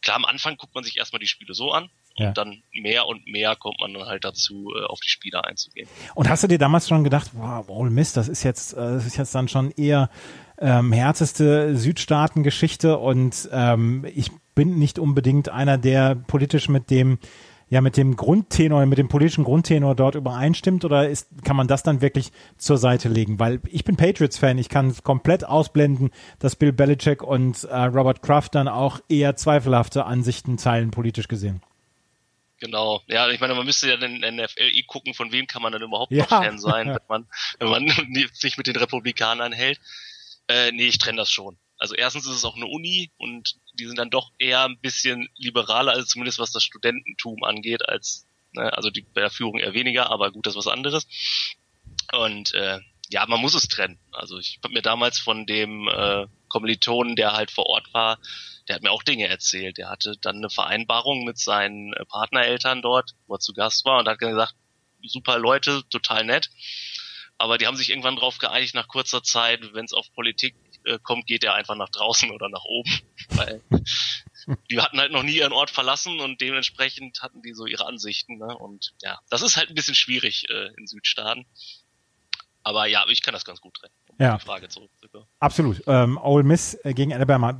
Klar, 0.02 0.16
am 0.16 0.24
Anfang 0.24 0.56
guckt 0.56 0.74
man 0.74 0.84
sich 0.84 0.98
erstmal 0.98 1.18
die 1.18 1.26
Spiele 1.26 1.52
so 1.52 1.72
an 1.72 1.90
ja. 2.16 2.28
und 2.28 2.38
dann 2.38 2.62
mehr 2.72 3.06
und 3.06 3.26
mehr 3.26 3.56
kommt 3.56 3.80
man 3.80 3.92
dann 3.92 4.06
halt 4.06 4.24
dazu, 4.24 4.72
äh, 4.76 4.84
auf 4.84 5.00
die 5.00 5.08
Spieler 5.08 5.44
einzugehen. 5.44 5.88
Und 6.14 6.28
hast 6.28 6.44
du 6.44 6.48
dir 6.48 6.58
damals 6.58 6.88
schon 6.88 7.02
gedacht, 7.02 7.32
wow, 7.34 7.68
Ole 7.68 7.90
Miss, 7.90 8.12
das 8.12 8.28
ist 8.28 8.44
jetzt, 8.44 8.74
äh, 8.74 8.76
das 8.76 9.06
ist 9.06 9.16
jetzt 9.16 9.34
dann 9.34 9.48
schon 9.48 9.72
eher 9.72 10.10
ähm, 10.58 10.92
härteste 10.92 11.76
Südstaaten-Geschichte 11.76 12.98
und 12.98 13.48
ähm, 13.52 14.06
ich 14.14 14.30
bin 14.54 14.78
nicht 14.78 14.98
unbedingt 14.98 15.48
einer, 15.48 15.76
der 15.76 16.14
politisch 16.14 16.68
mit 16.68 16.90
dem 16.90 17.18
ja 17.68 17.80
mit 17.80 17.96
dem 17.96 18.16
Grundtenor, 18.16 18.86
mit 18.86 18.98
dem 18.98 19.08
politischen 19.08 19.44
Grundtenor 19.44 19.94
dort 19.94 20.14
übereinstimmt 20.14 20.84
oder 20.84 21.08
ist, 21.08 21.28
kann 21.44 21.56
man 21.56 21.66
das 21.66 21.82
dann 21.82 22.00
wirklich 22.00 22.30
zur 22.58 22.78
Seite 22.78 23.08
legen? 23.08 23.38
Weil 23.38 23.60
ich 23.70 23.84
bin 23.84 23.96
Patriots-Fan, 23.96 24.58
ich 24.58 24.68
kann 24.68 24.94
komplett 25.02 25.44
ausblenden, 25.44 26.10
dass 26.38 26.56
Bill 26.56 26.72
Belichick 26.72 27.22
und 27.22 27.64
äh, 27.64 27.76
Robert 27.76 28.22
Kraft 28.22 28.54
dann 28.54 28.68
auch 28.68 29.00
eher 29.08 29.36
zweifelhafte 29.36 30.04
Ansichten 30.04 30.56
teilen, 30.56 30.90
politisch 30.90 31.28
gesehen. 31.28 31.60
Genau, 32.58 33.02
ja, 33.06 33.28
ich 33.28 33.40
meine, 33.40 33.54
man 33.54 33.66
müsste 33.66 33.88
ja 33.88 33.96
den 33.96 34.20
NFLI 34.20 34.84
gucken, 34.86 35.12
von 35.12 35.30
wem 35.30 35.46
kann 35.46 35.60
man 35.60 35.72
dann 35.72 35.82
überhaupt 35.82 36.12
ja. 36.12 36.22
noch 36.22 36.28
Fan 36.28 36.58
sein, 36.58 36.88
wenn 37.08 37.08
man, 37.08 37.26
wenn 37.58 37.68
man 37.68 37.88
sich 38.32 38.56
mit 38.56 38.66
den 38.66 38.76
Republikanern 38.76 39.52
hält. 39.52 39.80
Äh, 40.48 40.72
nee, 40.72 40.86
ich 40.86 40.98
trenne 40.98 41.18
das 41.18 41.30
schon. 41.30 41.58
Also 41.78 41.94
erstens 41.94 42.26
ist 42.26 42.36
es 42.36 42.44
auch 42.44 42.56
eine 42.56 42.66
Uni 42.66 43.10
und 43.18 43.56
die 43.76 43.86
sind 43.86 43.98
dann 43.98 44.10
doch 44.10 44.32
eher 44.38 44.64
ein 44.64 44.78
bisschen 44.78 45.28
liberaler, 45.36 45.92
also 45.92 46.04
zumindest 46.04 46.38
was 46.38 46.52
das 46.52 46.64
Studententum 46.64 47.44
angeht, 47.44 47.88
als, 47.88 48.26
ne, 48.52 48.72
also 48.72 48.90
die 48.90 49.02
bei 49.02 49.20
der 49.20 49.30
Führung 49.30 49.58
eher 49.58 49.74
weniger, 49.74 50.10
aber 50.10 50.32
gut, 50.32 50.46
das 50.46 50.54
ist 50.54 50.58
was 50.58 50.72
anderes. 50.72 51.06
Und 52.12 52.54
äh, 52.54 52.80
ja, 53.08 53.24
man 53.26 53.40
muss 53.40 53.54
es 53.54 53.68
trennen. 53.68 53.98
Also 54.12 54.38
ich 54.38 54.58
habe 54.62 54.74
mir 54.74 54.82
damals 54.82 55.18
von 55.18 55.46
dem 55.46 55.88
äh, 55.88 56.26
Kommilitonen, 56.48 57.16
der 57.16 57.32
halt 57.32 57.50
vor 57.50 57.66
Ort 57.66 57.92
war, 57.94 58.18
der 58.68 58.76
hat 58.76 58.82
mir 58.82 58.90
auch 58.90 59.02
Dinge 59.02 59.28
erzählt. 59.28 59.78
Der 59.78 59.88
hatte 59.88 60.14
dann 60.20 60.36
eine 60.36 60.50
Vereinbarung 60.50 61.24
mit 61.24 61.38
seinen 61.38 61.92
äh, 61.92 62.04
Partnereltern 62.04 62.82
dort, 62.82 63.12
wo 63.26 63.34
er 63.34 63.40
zu 63.40 63.52
Gast 63.52 63.84
war 63.84 64.00
und 64.00 64.08
hat 64.08 64.18
gesagt, 64.18 64.54
super 65.02 65.38
Leute, 65.38 65.82
total 65.90 66.24
nett. 66.24 66.50
Aber 67.38 67.58
die 67.58 67.66
haben 67.66 67.76
sich 67.76 67.90
irgendwann 67.90 68.16
drauf 68.16 68.38
geeinigt, 68.38 68.74
nach 68.74 68.88
kurzer 68.88 69.22
Zeit, 69.22 69.74
wenn 69.74 69.84
es 69.84 69.92
auf 69.92 70.10
Politik 70.14 70.56
äh, 70.86 70.98
kommt, 71.02 71.26
geht 71.26 71.44
er 71.44 71.54
einfach 71.54 71.76
nach 71.76 71.90
draußen 71.90 72.30
oder 72.30 72.48
nach 72.48 72.64
oben. 72.64 72.90
Weil 73.30 73.62
die 74.70 74.80
hatten 74.80 74.98
halt 74.98 75.12
noch 75.12 75.22
nie 75.22 75.36
ihren 75.36 75.52
Ort 75.52 75.70
verlassen 75.70 76.20
und 76.20 76.40
dementsprechend 76.40 77.20
hatten 77.20 77.42
die 77.42 77.52
so 77.52 77.66
ihre 77.66 77.86
Ansichten. 77.86 78.38
Ne? 78.38 78.56
Und 78.56 78.94
ja, 79.02 79.18
das 79.28 79.42
ist 79.42 79.56
halt 79.56 79.68
ein 79.68 79.74
bisschen 79.74 79.94
schwierig 79.94 80.48
äh, 80.48 80.68
in 80.76 80.86
Südstaaten. 80.86 81.46
Aber 82.66 82.86
ja, 82.86 83.04
ich 83.08 83.22
kann 83.22 83.32
das 83.32 83.44
ganz 83.44 83.60
gut 83.60 83.74
trennen 83.74 83.94
ja. 84.18 84.36
die 84.36 84.44
Frage 84.44 84.68
zurückzukommen. 84.68 85.24
Absolut. 85.40 85.82
Ähm, 85.86 86.18
Ole 86.22 86.44
Miss 86.44 86.74
äh, 86.84 86.94
gegen 86.94 87.12
Alabama. 87.12 87.58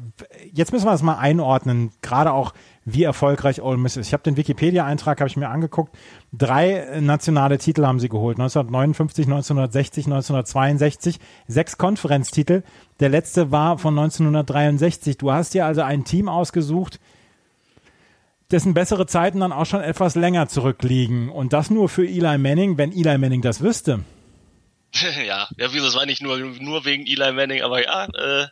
Jetzt 0.53 0.73
müssen 0.73 0.87
wir 0.87 0.92
das 0.92 1.03
mal 1.03 1.19
einordnen, 1.19 1.92
gerade 2.03 2.33
auch, 2.33 2.55
wie 2.85 3.03
erfolgreich 3.03 3.62
Ole 3.62 3.77
Miss 3.77 3.97
ist. 3.97 4.09
Ich 4.09 4.12
habe 4.12 4.23
den 4.23 4.37
Wikipedia-Eintrag, 4.37 5.21
habe 5.21 5.29
ich 5.29 5.37
mir 5.37 5.49
angeguckt. 5.49 5.97
Drei 6.33 6.99
nationale 7.01 7.59
Titel 7.59 7.85
haben 7.85 8.01
sie 8.01 8.09
geholt. 8.09 8.38
1959, 8.38 9.27
1960, 9.27 10.07
1962. 10.07 11.19
Sechs 11.49 11.79
Konferenztitel. 11.79 12.62
Der 13.01 13.09
letzte 13.09 13.51
war 13.51 13.79
von 13.79 13.99
1963. 13.99 15.19
Du 15.19 15.33
hast 15.33 15.55
dir 15.55 15.66
also 15.66 15.83
ein 15.83 16.05
Team 16.05 16.29
ausgesucht, 16.29 17.01
dessen 18.51 18.73
bessere 18.73 19.07
Zeiten 19.07 19.40
dann 19.40 19.53
auch 19.53 19.66
schon 19.66 19.81
etwas 19.81 20.14
länger 20.14 20.49
zurückliegen. 20.49 21.29
Und 21.29 21.53
das 21.53 21.71
nur 21.71 21.88
für 21.88 22.07
Eli 22.07 22.38
Manning, 22.38 22.79
wenn 22.79 22.92
Eli 22.92 23.19
Manning 23.19 23.42
das 23.42 23.61
wüsste. 23.61 24.05
ja, 25.26 25.48
ja, 25.56 25.72
wie 25.72 25.80
das 25.80 25.94
war 25.94 26.06
nicht 26.06 26.22
nur, 26.22 26.38
nur 26.38 26.85
wegen 26.85 27.06
Eli 27.06 27.32
Manning, 27.32 27.62
aber 27.62 27.82
ja, 27.82 28.06
äh, 28.06 28.48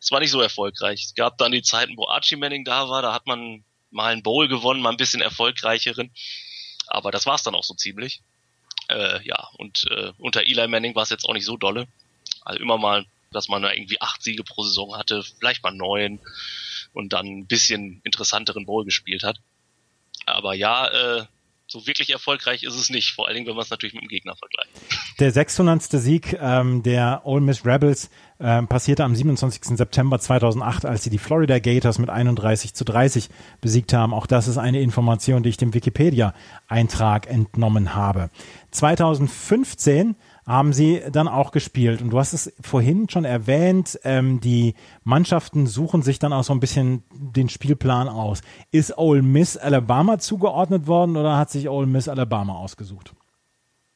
es 0.00 0.10
war 0.10 0.20
nicht 0.20 0.30
so 0.30 0.40
erfolgreich. 0.40 1.04
Es 1.04 1.14
gab 1.14 1.38
dann 1.38 1.52
die 1.52 1.62
Zeiten, 1.62 1.96
wo 1.96 2.08
Archie 2.08 2.36
Manning 2.36 2.64
da 2.64 2.88
war, 2.88 3.02
da 3.02 3.12
hat 3.12 3.26
man 3.26 3.64
mal 3.90 4.12
einen 4.12 4.22
Bowl 4.22 4.48
gewonnen, 4.48 4.80
mal 4.80 4.90
ein 4.90 4.96
bisschen 4.96 5.20
erfolgreicheren. 5.20 6.10
Aber 6.86 7.10
das 7.10 7.26
war's 7.26 7.42
dann 7.42 7.54
auch 7.54 7.64
so 7.64 7.74
ziemlich. 7.74 8.22
Äh, 8.88 9.24
ja, 9.26 9.48
und 9.58 9.86
äh, 9.90 10.12
unter 10.18 10.42
Eli 10.42 10.66
Manning 10.68 10.94
war 10.94 11.02
es 11.02 11.10
jetzt 11.10 11.24
auch 11.24 11.34
nicht 11.34 11.44
so 11.44 11.56
dolle. 11.56 11.86
Also 12.42 12.60
immer 12.60 12.78
mal, 12.78 13.06
dass 13.32 13.48
man 13.48 13.62
da 13.62 13.72
irgendwie 13.72 14.00
acht 14.00 14.22
Siege 14.22 14.44
pro 14.44 14.62
Saison 14.62 14.96
hatte, 14.96 15.22
vielleicht 15.22 15.62
mal 15.62 15.72
neun 15.72 16.20
und 16.94 17.12
dann 17.12 17.26
ein 17.26 17.46
bisschen 17.46 18.00
interessanteren 18.04 18.64
Bowl 18.64 18.84
gespielt 18.84 19.22
hat. 19.22 19.38
Aber 20.26 20.54
ja, 20.54 20.88
äh, 20.88 21.26
so 21.70 21.86
wirklich 21.86 22.10
erfolgreich 22.10 22.62
ist 22.62 22.74
es 22.74 22.88
nicht, 22.88 23.12
vor 23.12 23.26
allen 23.26 23.36
Dingen, 23.36 23.46
wenn 23.46 23.54
man 23.54 23.62
es 23.62 23.70
natürlich 23.70 23.94
mit 23.94 24.02
dem 24.02 24.08
Gegner 24.08 24.34
vergleicht. 24.36 24.70
Der 25.20 25.30
600. 25.30 25.82
Sieg 25.82 26.36
ähm, 26.40 26.82
der 26.82 27.22
Ole 27.24 27.42
Miss 27.42 27.66
Rebels 27.66 28.10
ähm, 28.40 28.68
passierte 28.68 29.04
am 29.04 29.14
27. 29.14 29.76
September 29.76 30.18
2008, 30.18 30.86
als 30.86 31.04
sie 31.04 31.10
die 31.10 31.18
Florida 31.18 31.58
Gators 31.58 31.98
mit 31.98 32.08
31 32.08 32.72
zu 32.74 32.84
30 32.84 33.28
besiegt 33.60 33.92
haben. 33.92 34.14
Auch 34.14 34.26
das 34.26 34.48
ist 34.48 34.58
eine 34.58 34.80
Information, 34.80 35.42
die 35.42 35.50
ich 35.50 35.56
dem 35.58 35.74
Wikipedia-Eintrag 35.74 37.26
entnommen 37.26 37.94
habe. 37.94 38.30
2015 38.70 40.16
haben 40.48 40.72
sie 40.72 41.02
dann 41.12 41.28
auch 41.28 41.52
gespielt. 41.52 42.00
Und 42.00 42.08
du 42.10 42.18
hast 42.18 42.32
es 42.32 42.52
vorhin 42.62 43.08
schon 43.10 43.26
erwähnt, 43.26 44.00
ähm, 44.02 44.40
die 44.40 44.74
Mannschaften 45.04 45.66
suchen 45.66 46.00
sich 46.02 46.18
dann 46.18 46.32
auch 46.32 46.42
so 46.42 46.54
ein 46.54 46.60
bisschen 46.60 47.04
den 47.12 47.50
Spielplan 47.50 48.08
aus. 48.08 48.40
Ist 48.70 48.96
Ole 48.96 49.20
Miss 49.20 49.58
Alabama 49.58 50.18
zugeordnet 50.18 50.86
worden 50.86 51.18
oder 51.18 51.36
hat 51.36 51.50
sich 51.50 51.68
Ole 51.68 51.86
Miss 51.86 52.08
Alabama 52.08 52.54
ausgesucht? 52.54 53.12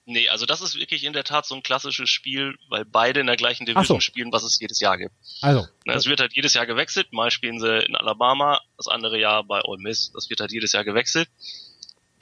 Nee, 0.04 0.28
also 0.28 0.44
das 0.44 0.60
ist 0.60 0.74
wirklich 0.74 1.04
in 1.04 1.14
der 1.14 1.24
Tat 1.24 1.46
so 1.46 1.54
ein 1.54 1.62
klassisches 1.62 2.10
Spiel, 2.10 2.56
weil 2.68 2.84
beide 2.84 3.20
in 3.20 3.28
der 3.28 3.36
gleichen 3.36 3.64
Division 3.64 3.96
so. 3.96 4.00
spielen, 4.00 4.32
was 4.32 4.42
es 4.42 4.58
jedes 4.60 4.78
Jahr 4.80 4.98
gibt. 4.98 5.14
Also. 5.40 5.66
Es 5.86 6.06
wird 6.06 6.20
halt 6.20 6.34
jedes 6.34 6.52
Jahr 6.52 6.66
gewechselt. 6.66 7.12
Mal 7.12 7.30
spielen 7.30 7.60
sie 7.60 7.78
in 7.86 7.96
Alabama, 7.96 8.60
das 8.76 8.88
andere 8.88 9.18
Jahr 9.18 9.42
bei 9.44 9.62
Ole 9.64 9.80
Miss. 9.80 10.10
Das 10.12 10.28
wird 10.28 10.40
halt 10.40 10.52
jedes 10.52 10.72
Jahr 10.72 10.84
gewechselt 10.84 11.28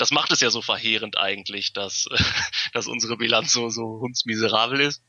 das 0.00 0.12
macht 0.12 0.32
es 0.32 0.40
ja 0.40 0.48
so 0.48 0.62
verheerend 0.62 1.18
eigentlich, 1.18 1.74
dass, 1.74 2.08
dass 2.72 2.86
unsere 2.86 3.18
Bilanz 3.18 3.52
so, 3.52 3.68
so 3.68 4.00
hundsmiserabel 4.00 4.80
ist. 4.80 5.02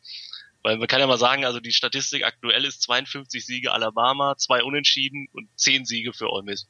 Weil 0.63 0.77
man 0.77 0.88
kann 0.88 0.99
ja 0.99 1.08
mal 1.08 1.17
sagen, 1.17 1.45
also 1.45 1.60
die 1.60 1.71
Statistik 1.71 2.23
aktuell 2.23 2.65
ist 2.65 2.84
52 2.84 3.45
Siege 3.45 3.71
Alabama, 3.71 4.36
zwei 4.38 4.63
Unentschieden 4.63 5.27
und 5.32 5.49
10 5.56 5.86
Siege 5.86 6.13
für 6.13 6.30
Ole 6.30 6.43
Miss. 6.43 6.67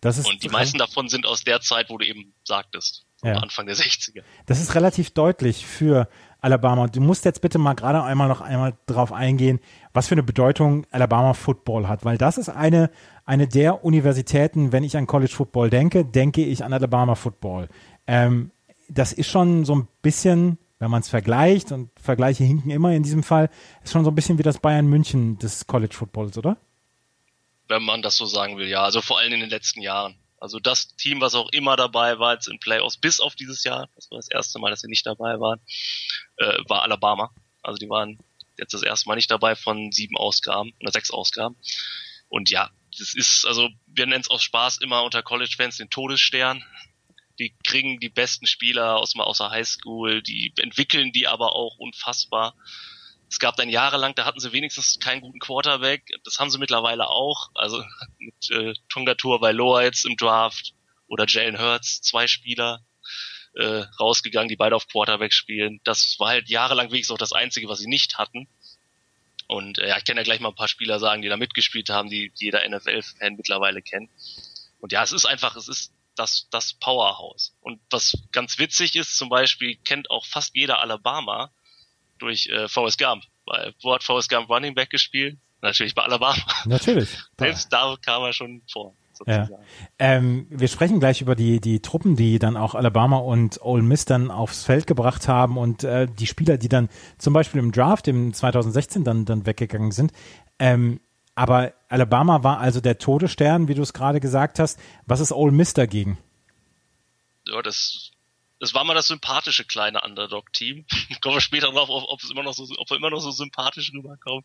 Das 0.00 0.18
ist 0.18 0.26
und 0.26 0.42
die 0.42 0.48
meisten 0.48 0.78
davon 0.78 1.08
sind 1.08 1.26
aus 1.26 1.44
der 1.44 1.60
Zeit, 1.60 1.88
wo 1.88 1.98
du 1.98 2.06
eben 2.06 2.34
sagtest, 2.42 3.04
ja. 3.22 3.34
Anfang 3.34 3.66
der 3.66 3.76
60er. 3.76 4.24
Das 4.46 4.60
ist 4.60 4.74
relativ 4.74 5.10
deutlich 5.10 5.64
für 5.64 6.08
Alabama. 6.42 6.88
Du 6.88 7.00
musst 7.00 7.24
jetzt 7.24 7.40
bitte 7.40 7.58
mal 7.58 7.74
gerade 7.74 8.02
einmal 8.02 8.28
noch 8.28 8.40
einmal 8.40 8.74
drauf 8.86 9.12
eingehen, 9.12 9.60
was 9.94 10.08
für 10.08 10.14
eine 10.14 10.24
Bedeutung 10.24 10.84
Alabama 10.90 11.34
Football 11.34 11.88
hat, 11.88 12.04
weil 12.04 12.18
das 12.18 12.36
ist 12.36 12.48
eine, 12.48 12.90
eine 13.24 13.46
der 13.46 13.84
Universitäten, 13.84 14.72
wenn 14.72 14.82
ich 14.82 14.96
an 14.96 15.06
College 15.06 15.32
Football 15.32 15.70
denke, 15.70 16.04
denke 16.04 16.44
ich 16.44 16.64
an 16.64 16.72
Alabama 16.72 17.14
Football. 17.14 17.68
Ähm, 18.06 18.50
das 18.88 19.12
ist 19.12 19.30
schon 19.30 19.64
so 19.64 19.76
ein 19.76 19.88
bisschen, 20.02 20.58
wenn 20.80 20.90
man 20.90 21.00
es 21.00 21.08
vergleicht, 21.08 21.70
und 21.70 21.90
Vergleiche 21.98 22.42
hinken 22.42 22.70
immer 22.70 22.92
in 22.92 23.04
diesem 23.04 23.22
Fall, 23.22 23.48
ist 23.84 23.92
schon 23.92 24.04
so 24.04 24.10
ein 24.10 24.14
bisschen 24.16 24.36
wie 24.38 24.42
das 24.42 24.58
Bayern 24.58 24.86
München 24.86 25.38
des 25.38 25.68
College 25.68 25.94
Footballs, 25.94 26.36
oder? 26.36 26.56
Wenn 27.68 27.84
man 27.84 28.02
das 28.02 28.16
so 28.16 28.26
sagen 28.26 28.58
will, 28.58 28.66
ja. 28.66 28.82
Also 28.82 29.00
vor 29.00 29.20
allem 29.20 29.32
in 29.32 29.40
den 29.40 29.50
letzten 29.50 29.80
Jahren. 29.80 30.16
Also 30.42 30.58
das 30.58 30.96
Team, 30.96 31.20
was 31.20 31.36
auch 31.36 31.50
immer 31.52 31.76
dabei 31.76 32.18
war 32.18 32.34
jetzt 32.34 32.48
in 32.48 32.58
Playoffs, 32.58 32.96
bis 32.96 33.20
auf 33.20 33.36
dieses 33.36 33.62
Jahr, 33.62 33.88
das 33.94 34.10
war 34.10 34.18
das 34.18 34.28
erste 34.28 34.58
Mal, 34.58 34.70
dass 34.70 34.80
sie 34.80 34.88
nicht 34.88 35.06
dabei 35.06 35.38
waren, 35.38 35.60
äh, 36.36 36.58
war 36.66 36.82
Alabama. 36.82 37.32
Also 37.62 37.78
die 37.78 37.88
waren 37.88 38.18
jetzt 38.58 38.74
das 38.74 38.82
erste 38.82 39.08
Mal 39.08 39.14
nicht 39.14 39.30
dabei 39.30 39.54
von 39.54 39.92
sieben 39.92 40.16
Ausgaben 40.16 40.74
oder 40.80 40.90
sechs 40.90 41.12
Ausgaben. 41.12 41.54
Und 42.28 42.50
ja, 42.50 42.72
das 42.98 43.14
ist, 43.14 43.46
also 43.46 43.68
wir 43.86 44.06
nennen 44.06 44.22
es 44.22 44.30
aus 44.30 44.42
Spaß 44.42 44.78
immer 44.78 45.04
unter 45.04 45.22
College-Fans 45.22 45.76
den 45.76 45.90
Todesstern. 45.90 46.64
Die 47.38 47.54
kriegen 47.64 48.00
die 48.00 48.08
besten 48.08 48.48
Spieler 48.48 48.96
aus, 48.96 49.14
aus 49.16 49.38
der 49.38 49.50
Highschool, 49.50 50.24
die 50.24 50.52
entwickeln 50.56 51.12
die 51.12 51.28
aber 51.28 51.54
auch 51.54 51.78
unfassbar. 51.78 52.56
Es 53.32 53.38
gab 53.38 53.56
dann 53.56 53.70
jahrelang, 53.70 54.14
da 54.14 54.26
hatten 54.26 54.40
sie 54.40 54.52
wenigstens 54.52 54.98
keinen 55.00 55.22
guten 55.22 55.38
Quarterback. 55.38 56.04
Das 56.22 56.38
haben 56.38 56.50
sie 56.50 56.58
mittlerweile 56.58 57.08
auch. 57.08 57.48
Also 57.54 57.82
mit 58.18 58.50
äh, 58.50 58.74
Tunga 58.90 59.14
Tour 59.14 59.40
bei 59.40 59.52
Loa 59.52 59.84
jetzt 59.84 60.04
im 60.04 60.18
Draft 60.18 60.74
oder 61.06 61.24
Jalen 61.26 61.58
Hurts, 61.58 62.02
zwei 62.02 62.26
Spieler 62.26 62.84
äh, 63.54 63.84
rausgegangen, 63.98 64.50
die 64.50 64.56
beide 64.56 64.76
auf 64.76 64.86
Quarterback 64.86 65.32
spielen. 65.32 65.80
Das 65.82 66.16
war 66.18 66.28
halt 66.28 66.50
jahrelang 66.50 66.90
wenigstens 66.90 67.14
auch 67.14 67.18
das 67.18 67.32
Einzige, 67.32 67.70
was 67.70 67.78
sie 67.78 67.88
nicht 67.88 68.18
hatten. 68.18 68.48
Und 69.48 69.78
äh, 69.78 69.88
ja, 69.88 69.96
ich 69.96 70.04
kann 70.04 70.18
ja 70.18 70.24
gleich 70.24 70.40
mal 70.40 70.50
ein 70.50 70.54
paar 70.54 70.68
Spieler 70.68 70.98
sagen, 70.98 71.22
die 71.22 71.30
da 71.30 71.38
mitgespielt 71.38 71.88
haben, 71.88 72.10
die 72.10 72.32
jeder 72.34 72.68
NFL-Fan 72.68 73.36
mittlerweile 73.36 73.80
kennt. 73.80 74.10
Und 74.78 74.92
ja, 74.92 75.02
es 75.02 75.12
ist 75.12 75.24
einfach, 75.24 75.56
es 75.56 75.68
ist 75.68 75.94
das, 76.16 76.48
das 76.50 76.74
Powerhouse. 76.74 77.56
Und 77.62 77.80
was 77.88 78.12
ganz 78.30 78.58
witzig 78.58 78.94
ist, 78.94 79.16
zum 79.16 79.30
Beispiel 79.30 79.76
kennt 79.76 80.10
auch 80.10 80.26
fast 80.26 80.54
jeder 80.54 80.80
Alabama 80.80 81.50
durch 82.22 82.48
äh, 82.48 82.68
Forrest 82.68 82.98
Gump. 82.98 83.24
Weil, 83.44 83.74
wo 83.82 83.94
hat 83.94 84.02
Forrest 84.02 84.30
Gump 84.30 84.48
Running 84.48 84.74
Back 84.74 84.90
gespielt? 84.90 85.38
Natürlich 85.60 85.94
bei 85.94 86.02
Alabama. 86.02 86.36
Natürlich. 86.64 87.10
Selbst 87.38 87.72
da 87.72 87.96
kam 88.00 88.22
er 88.22 88.32
schon 88.32 88.62
vor. 88.70 88.94
Ja. 89.26 89.48
Ähm, 89.98 90.46
wir 90.50 90.68
sprechen 90.68 90.98
gleich 90.98 91.20
über 91.20 91.36
die, 91.36 91.60
die 91.60 91.80
Truppen, 91.80 92.16
die 92.16 92.38
dann 92.38 92.56
auch 92.56 92.74
Alabama 92.74 93.18
und 93.18 93.60
Ole 93.62 93.82
Miss 93.82 94.04
dann 94.04 94.30
aufs 94.30 94.64
Feld 94.64 94.86
gebracht 94.86 95.28
haben 95.28 95.58
und 95.58 95.84
äh, 95.84 96.06
die 96.06 96.26
Spieler, 96.26 96.56
die 96.56 96.68
dann 96.68 96.88
zum 97.18 97.32
Beispiel 97.32 97.60
im 97.60 97.70
Draft 97.70 98.08
im 98.08 98.32
2016 98.32 99.04
dann, 99.04 99.24
dann 99.24 99.46
weggegangen 99.46 99.92
sind. 99.92 100.12
Ähm, 100.58 101.00
aber 101.34 101.72
Alabama 101.88 102.42
war 102.42 102.58
also 102.58 102.80
der 102.80 102.98
Todesstern, 102.98 103.68
wie 103.68 103.74
du 103.74 103.82
es 103.82 103.92
gerade 103.92 104.20
gesagt 104.20 104.58
hast. 104.58 104.78
Was 105.06 105.20
ist 105.20 105.32
Ole 105.32 105.52
Miss 105.52 105.72
dagegen? 105.72 106.18
Ja, 107.46 107.62
das 107.62 108.11
das 108.62 108.74
war 108.74 108.84
mal 108.84 108.94
das 108.94 109.08
sympathische 109.08 109.64
kleine 109.64 110.02
Underdog-Team. 110.02 110.86
Kommen 111.20 111.34
wir 111.34 111.40
später 111.40 111.72
drauf, 111.72 111.88
ob, 111.88 112.04
ob, 112.06 112.22
es 112.22 112.30
immer 112.30 112.44
noch 112.44 112.54
so, 112.54 112.62
ob 112.78 112.88
wir 112.88 112.96
immer 112.96 113.10
noch 113.10 113.18
so 113.18 113.32
sympathisch 113.32 113.92
rüberkommen. 113.92 114.44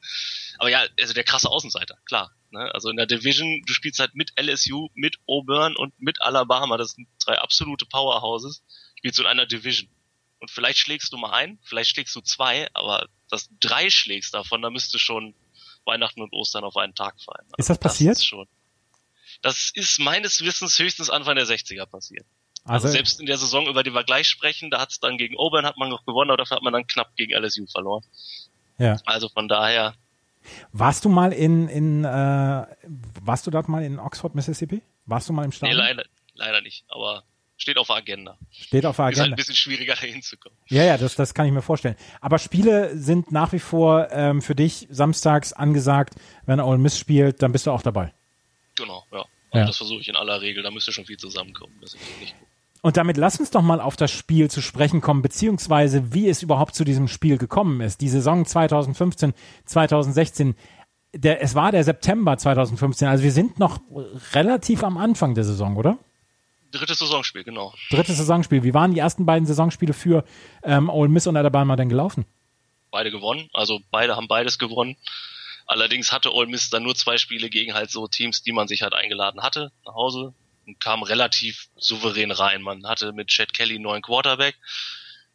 Aber 0.58 0.70
ja, 0.70 0.88
also 1.00 1.14
der 1.14 1.24
krasse 1.24 1.48
Außenseiter, 1.48 2.00
klar. 2.04 2.32
Ne? 2.50 2.68
Also 2.74 2.90
in 2.90 2.98
der 2.98 3.06
Division, 3.06 3.62
du 3.68 3.74
spielst 3.74 4.00
halt 4.00 4.16
mit 4.16 4.34
LSU, 4.36 4.90
mit 4.96 5.18
Auburn 5.28 5.76
und 5.76 5.94
mit 6.02 6.20
Alabama. 6.24 6.78
Das 6.78 6.94
sind 6.94 7.08
drei 7.24 7.38
absolute 7.38 7.86
Powerhouses. 7.86 8.64
Spielst 8.96 9.20
du 9.20 9.22
in 9.22 9.28
einer 9.28 9.46
Division. 9.46 9.88
Und 10.40 10.50
vielleicht 10.50 10.80
schlägst 10.80 11.14
du 11.14 11.18
mal 11.18 11.34
ein, 11.34 11.60
vielleicht 11.62 11.92
schlägst 11.92 12.16
du 12.16 12.22
zwei, 12.22 12.70
aber 12.74 13.08
dass 13.30 13.50
du 13.50 13.56
drei 13.60 13.92
schlägst 13.92 14.34
davon, 14.34 14.64
da 14.64 14.72
müsste 14.72 14.98
schon 14.98 15.36
Weihnachten 15.86 16.24
und 16.24 16.34
Ostern 16.34 16.64
auf 16.64 16.76
einen 16.76 16.96
Tag 16.96 17.22
fallen. 17.22 17.46
Also 17.52 17.56
ist 17.60 17.70
das 17.70 17.80
passiert? 17.80 18.16
Das 18.16 18.22
ist, 18.24 18.26
schon, 18.26 18.48
das 19.44 19.72
ist 19.76 20.00
meines 20.00 20.42
Wissens 20.42 20.80
höchstens 20.80 21.12
Anfang 21.12 21.36
der 21.36 21.46
60er 21.46 21.86
passiert. 21.86 22.26
Also, 22.68 22.88
also 22.88 22.98
selbst 22.98 23.20
in 23.20 23.26
der 23.26 23.38
Saison, 23.38 23.66
über 23.68 23.82
die 23.82 23.94
wir 23.94 24.04
gleich 24.04 24.28
sprechen, 24.28 24.70
da 24.70 24.82
hat 24.82 24.92
es 24.92 25.00
dann 25.00 25.18
gegen 25.18 25.38
Auburn 25.38 25.66
hat 25.66 25.78
man 25.78 25.90
noch 25.90 26.06
gewonnen, 26.06 26.30
aber 26.32 26.38
dafür 26.38 26.58
hat 26.58 26.64
man 26.64 26.74
dann 26.74 26.86
knapp 26.86 27.16
gegen 27.16 27.34
LSU 27.34 27.66
verloren. 27.66 28.04
Ja. 28.78 28.98
Also 29.06 29.30
von 29.30 29.48
daher. 29.48 29.96
Warst 30.74 31.06
du 31.06 31.10
mal 31.10 31.32
in, 31.32 31.70
in 31.70 32.04
äh, 32.04 32.66
warst 33.22 33.48
du 33.48 33.52
dort 33.52 33.70
mal 33.70 33.84
in 33.84 34.00
Oxford, 34.00 34.36
Mississippi? 34.36 34.82
Warst 35.06 35.30
du 35.30 35.34
mal 35.34 35.46
im 35.46 35.52
Stadion? 35.52 35.78
Nee, 35.78 35.82
leider, 35.82 36.04
leider 36.36 36.62
nicht, 36.62 36.84
aber 36.90 37.24
steht 37.58 37.78
auf 37.78 37.88
der 37.88 37.98
Agenda. 37.98 38.38
Steht 38.52 38.86
auf 38.86 38.98
der 38.98 39.06
Agenda. 39.06 39.22
Ist 39.22 39.22
halt 39.22 39.34
ein 39.34 39.36
bisschen 39.38 39.56
schwieriger 39.56 39.96
da 40.02 40.02
hinzukommen. 40.02 40.58
Ja, 40.68 40.84
ja, 40.84 40.98
das, 40.98 41.16
das 41.16 41.34
kann 41.34 41.46
ich 41.46 41.54
mir 41.54 41.62
vorstellen. 41.62 41.96
Aber 42.20 42.38
Spiele 42.38 42.98
sind 42.98 43.32
nach 43.32 43.54
wie 43.54 43.60
vor 43.60 44.10
ähm, 44.12 44.42
für 44.42 44.56
dich 44.56 44.88
samstags 44.90 45.54
angesagt. 45.54 46.16
Wenn 46.46 46.60
Ole 46.60 46.78
Miss 46.78 47.00
spielt, 47.00 47.42
dann 47.42 47.54
bist 47.54 47.66
du 47.66 47.72
auch 47.72 47.82
dabei. 47.82 48.14
Genau, 48.76 49.06
ja. 49.12 49.26
Also 49.52 49.60
ja. 49.60 49.66
Das 49.66 49.78
versuche 49.78 50.02
ich 50.02 50.10
in 50.10 50.16
aller 50.16 50.42
Regel. 50.42 50.64
Da 50.64 50.72
müsste 50.72 50.92
schon 50.92 51.06
viel 51.06 51.18
zusammenkommen. 51.18 51.74
Das 51.82 51.94
ist 51.94 52.20
nicht 52.20 52.38
gut. 52.38 52.47
Und 52.82 52.98
damit 52.98 53.18
lass 53.18 53.40
uns 53.40 53.52
doch 53.52 53.62
mal 53.62 53.82
auf 53.82 53.96
das 53.96 54.12
Spiel 54.12 54.50
zu 54.50 54.62
sprechen 54.62 55.02
kommen, 55.02 55.22
beziehungsweise 55.22 56.14
wie 56.14 56.30
es 56.30 56.44
überhaupt 56.44 56.76
zu 56.76 56.84
diesem 56.84 57.08
Spiel 57.08 57.38
gekommen 57.38 57.82
ist. 57.82 58.02
Die 58.02 58.10
Saison 58.10 58.46
2015, 58.46 59.34
2016, 59.66 60.56
der, 61.14 61.42
es 61.42 61.56
war 61.56 61.72
der 61.72 61.84
September 61.84 62.38
2015, 62.38 63.08
also 63.08 63.24
wir 63.24 63.32
sind 63.32 63.60
noch 63.60 63.80
relativ 64.34 64.84
am 64.84 64.98
Anfang 64.98 65.34
der 65.34 65.44
Saison, 65.44 65.76
oder? 65.76 65.98
Drittes 66.72 67.00
Saisonspiel, 67.00 67.44
genau. 67.44 67.74
Drittes 67.90 68.18
Saisonspiel. 68.18 68.62
Wie 68.64 68.74
waren 68.74 68.94
die 68.94 69.00
ersten 69.00 69.26
beiden 69.26 69.48
Saisonspiele 69.48 69.94
für 69.94 70.24
ähm, 70.64 70.90
Ole 70.90 71.10
Miss 71.10 71.26
und 71.26 71.38
Alabama 71.38 71.76
denn 71.76 71.90
gelaufen? 71.90 72.26
Beide 72.92 73.10
gewonnen, 73.10 73.50
also 73.54 73.80
beide 73.90 74.16
haben 74.16 74.28
beides 74.28 74.60
gewonnen. 74.60 74.98
Allerdings 75.66 76.12
hatte 76.12 76.34
Ole 76.34 76.48
Miss 76.48 76.70
dann 76.70 76.84
nur 76.84 76.96
zwei 76.96 77.18
Spiele 77.18 77.50
gegen 77.50 77.74
halt 77.74 77.90
so 77.90 78.08
Teams, 78.08 78.44
die 78.44 78.54
man 78.54 78.68
sich 78.68 78.84
halt 78.84 78.94
eingeladen 78.94 79.42
hatte 79.42 79.72
nach 79.86 79.96
Hause 79.96 80.34
und 80.68 80.80
kam 80.80 81.02
relativ 81.02 81.68
souverän 81.78 82.32
rein. 82.32 82.62
Man 82.62 82.86
hatte 82.86 83.14
mit 83.14 83.30
Chad 83.30 83.54
Kelly 83.54 83.76
einen 83.76 83.84
neuen 83.84 84.02
Quarterback 84.02 84.56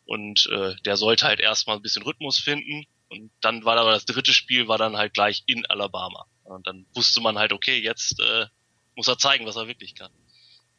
und 0.05 0.47
äh, 0.53 0.77
der 0.85 0.97
sollte 0.97 1.27
halt 1.27 1.41
erstmal 1.41 1.77
ein 1.77 1.83
bisschen 1.83 2.03
Rhythmus 2.03 2.39
finden. 2.39 2.85
Und 3.09 3.31
dann 3.41 3.65
war 3.65 3.77
aber 3.79 3.93
das 3.93 4.05
dritte 4.05 4.33
Spiel 4.33 4.69
war 4.69 4.79
dann 4.79 4.97
halt 4.97 5.15
gleich 5.15 5.43
in 5.47 5.67
Alabama. 5.67 6.27
Und 6.45 6.67
dann 6.67 6.87
wusste 6.95 7.21
man 7.21 7.39
halt, 7.39 7.53
okay, 7.53 7.79
jetzt 7.79 8.21
äh, 8.21 8.47
muss 8.95 9.09
er 9.09 9.19
zeigen, 9.19 9.47
was 9.47 9.57
er 9.57 9.69
wirklich 9.69 9.95
kann. 9.95 10.13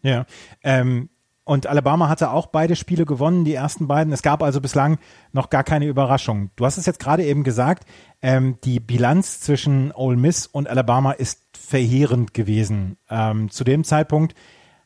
Ja, 0.01 0.25
ähm, 0.63 1.09
und 1.45 1.67
Alabama 1.67 2.07
hatte 2.07 2.31
auch 2.31 2.47
beide 2.47 2.75
Spiele 2.75 3.05
gewonnen, 3.05 3.43
die 3.43 3.53
ersten 3.53 3.87
beiden. 3.87 4.13
Es 4.13 4.21
gab 4.21 4.41
also 4.41 4.61
bislang 4.61 4.97
noch 5.33 5.49
gar 5.49 5.63
keine 5.63 5.87
Überraschung. 5.87 6.51
Du 6.55 6.65
hast 6.65 6.77
es 6.77 6.85
jetzt 6.85 6.99
gerade 6.99 7.25
eben 7.25 7.43
gesagt, 7.43 7.85
ähm, 8.21 8.57
die 8.63 8.79
Bilanz 8.79 9.41
zwischen 9.41 9.91
Ole 9.91 10.15
Miss 10.15 10.47
und 10.47 10.69
Alabama 10.69 11.11
ist 11.11 11.41
verheerend 11.53 12.33
gewesen. 12.33 12.97
Ähm, 13.09 13.51
zu 13.51 13.65
dem 13.65 13.83
Zeitpunkt 13.83 14.35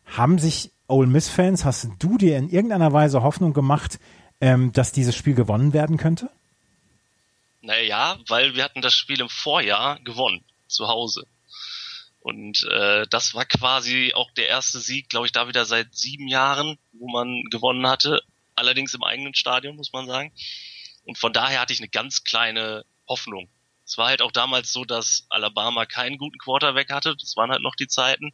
haben 0.05 0.39
sich 0.39 0.71
Ole 0.87 1.07
Miss-Fans, 1.07 1.63
hast 1.63 1.89
du 1.99 2.17
dir 2.17 2.37
in 2.37 2.49
irgendeiner 2.49 2.91
Weise 2.91 3.21
Hoffnung 3.21 3.53
gemacht, 3.53 3.99
ähm, 4.41 4.71
dass 4.71 4.91
dieses 4.91 5.15
Spiel 5.15 5.35
gewonnen 5.35 5.73
werden 5.73 5.97
könnte? 5.97 6.29
Naja, 7.61 8.17
weil 8.27 8.55
wir 8.55 8.63
hatten 8.63 8.81
das 8.81 8.93
Spiel 8.93 9.19
im 9.19 9.29
Vorjahr 9.29 9.99
gewonnen, 9.99 10.43
zu 10.67 10.87
Hause. 10.87 11.27
Und 12.27 12.67
äh, 12.69 13.07
das 13.09 13.35
war 13.35 13.45
quasi 13.45 14.11
auch 14.13 14.29
der 14.31 14.49
erste 14.49 14.81
Sieg, 14.81 15.07
glaube 15.07 15.27
ich, 15.27 15.31
da 15.31 15.47
wieder 15.47 15.63
seit 15.63 15.95
sieben 15.95 16.27
Jahren, 16.27 16.77
wo 16.91 17.07
man 17.07 17.43
gewonnen 17.51 17.87
hatte. 17.87 18.21
Allerdings 18.53 18.93
im 18.93 19.01
eigenen 19.01 19.33
Stadion, 19.33 19.77
muss 19.77 19.93
man 19.93 20.07
sagen. 20.07 20.33
Und 21.05 21.17
von 21.17 21.31
daher 21.31 21.61
hatte 21.61 21.71
ich 21.71 21.79
eine 21.79 21.87
ganz 21.87 22.25
kleine 22.25 22.83
Hoffnung. 23.07 23.47
Es 23.85 23.97
war 23.97 24.07
halt 24.07 24.21
auch 24.21 24.33
damals 24.33 24.73
so, 24.73 24.83
dass 24.83 25.25
Alabama 25.29 25.85
keinen 25.85 26.17
guten 26.17 26.37
Quarterback 26.37 26.91
hatte. 26.91 27.15
Das 27.17 27.37
waren 27.37 27.49
halt 27.49 27.61
noch 27.61 27.75
die 27.75 27.87
Zeiten. 27.87 28.33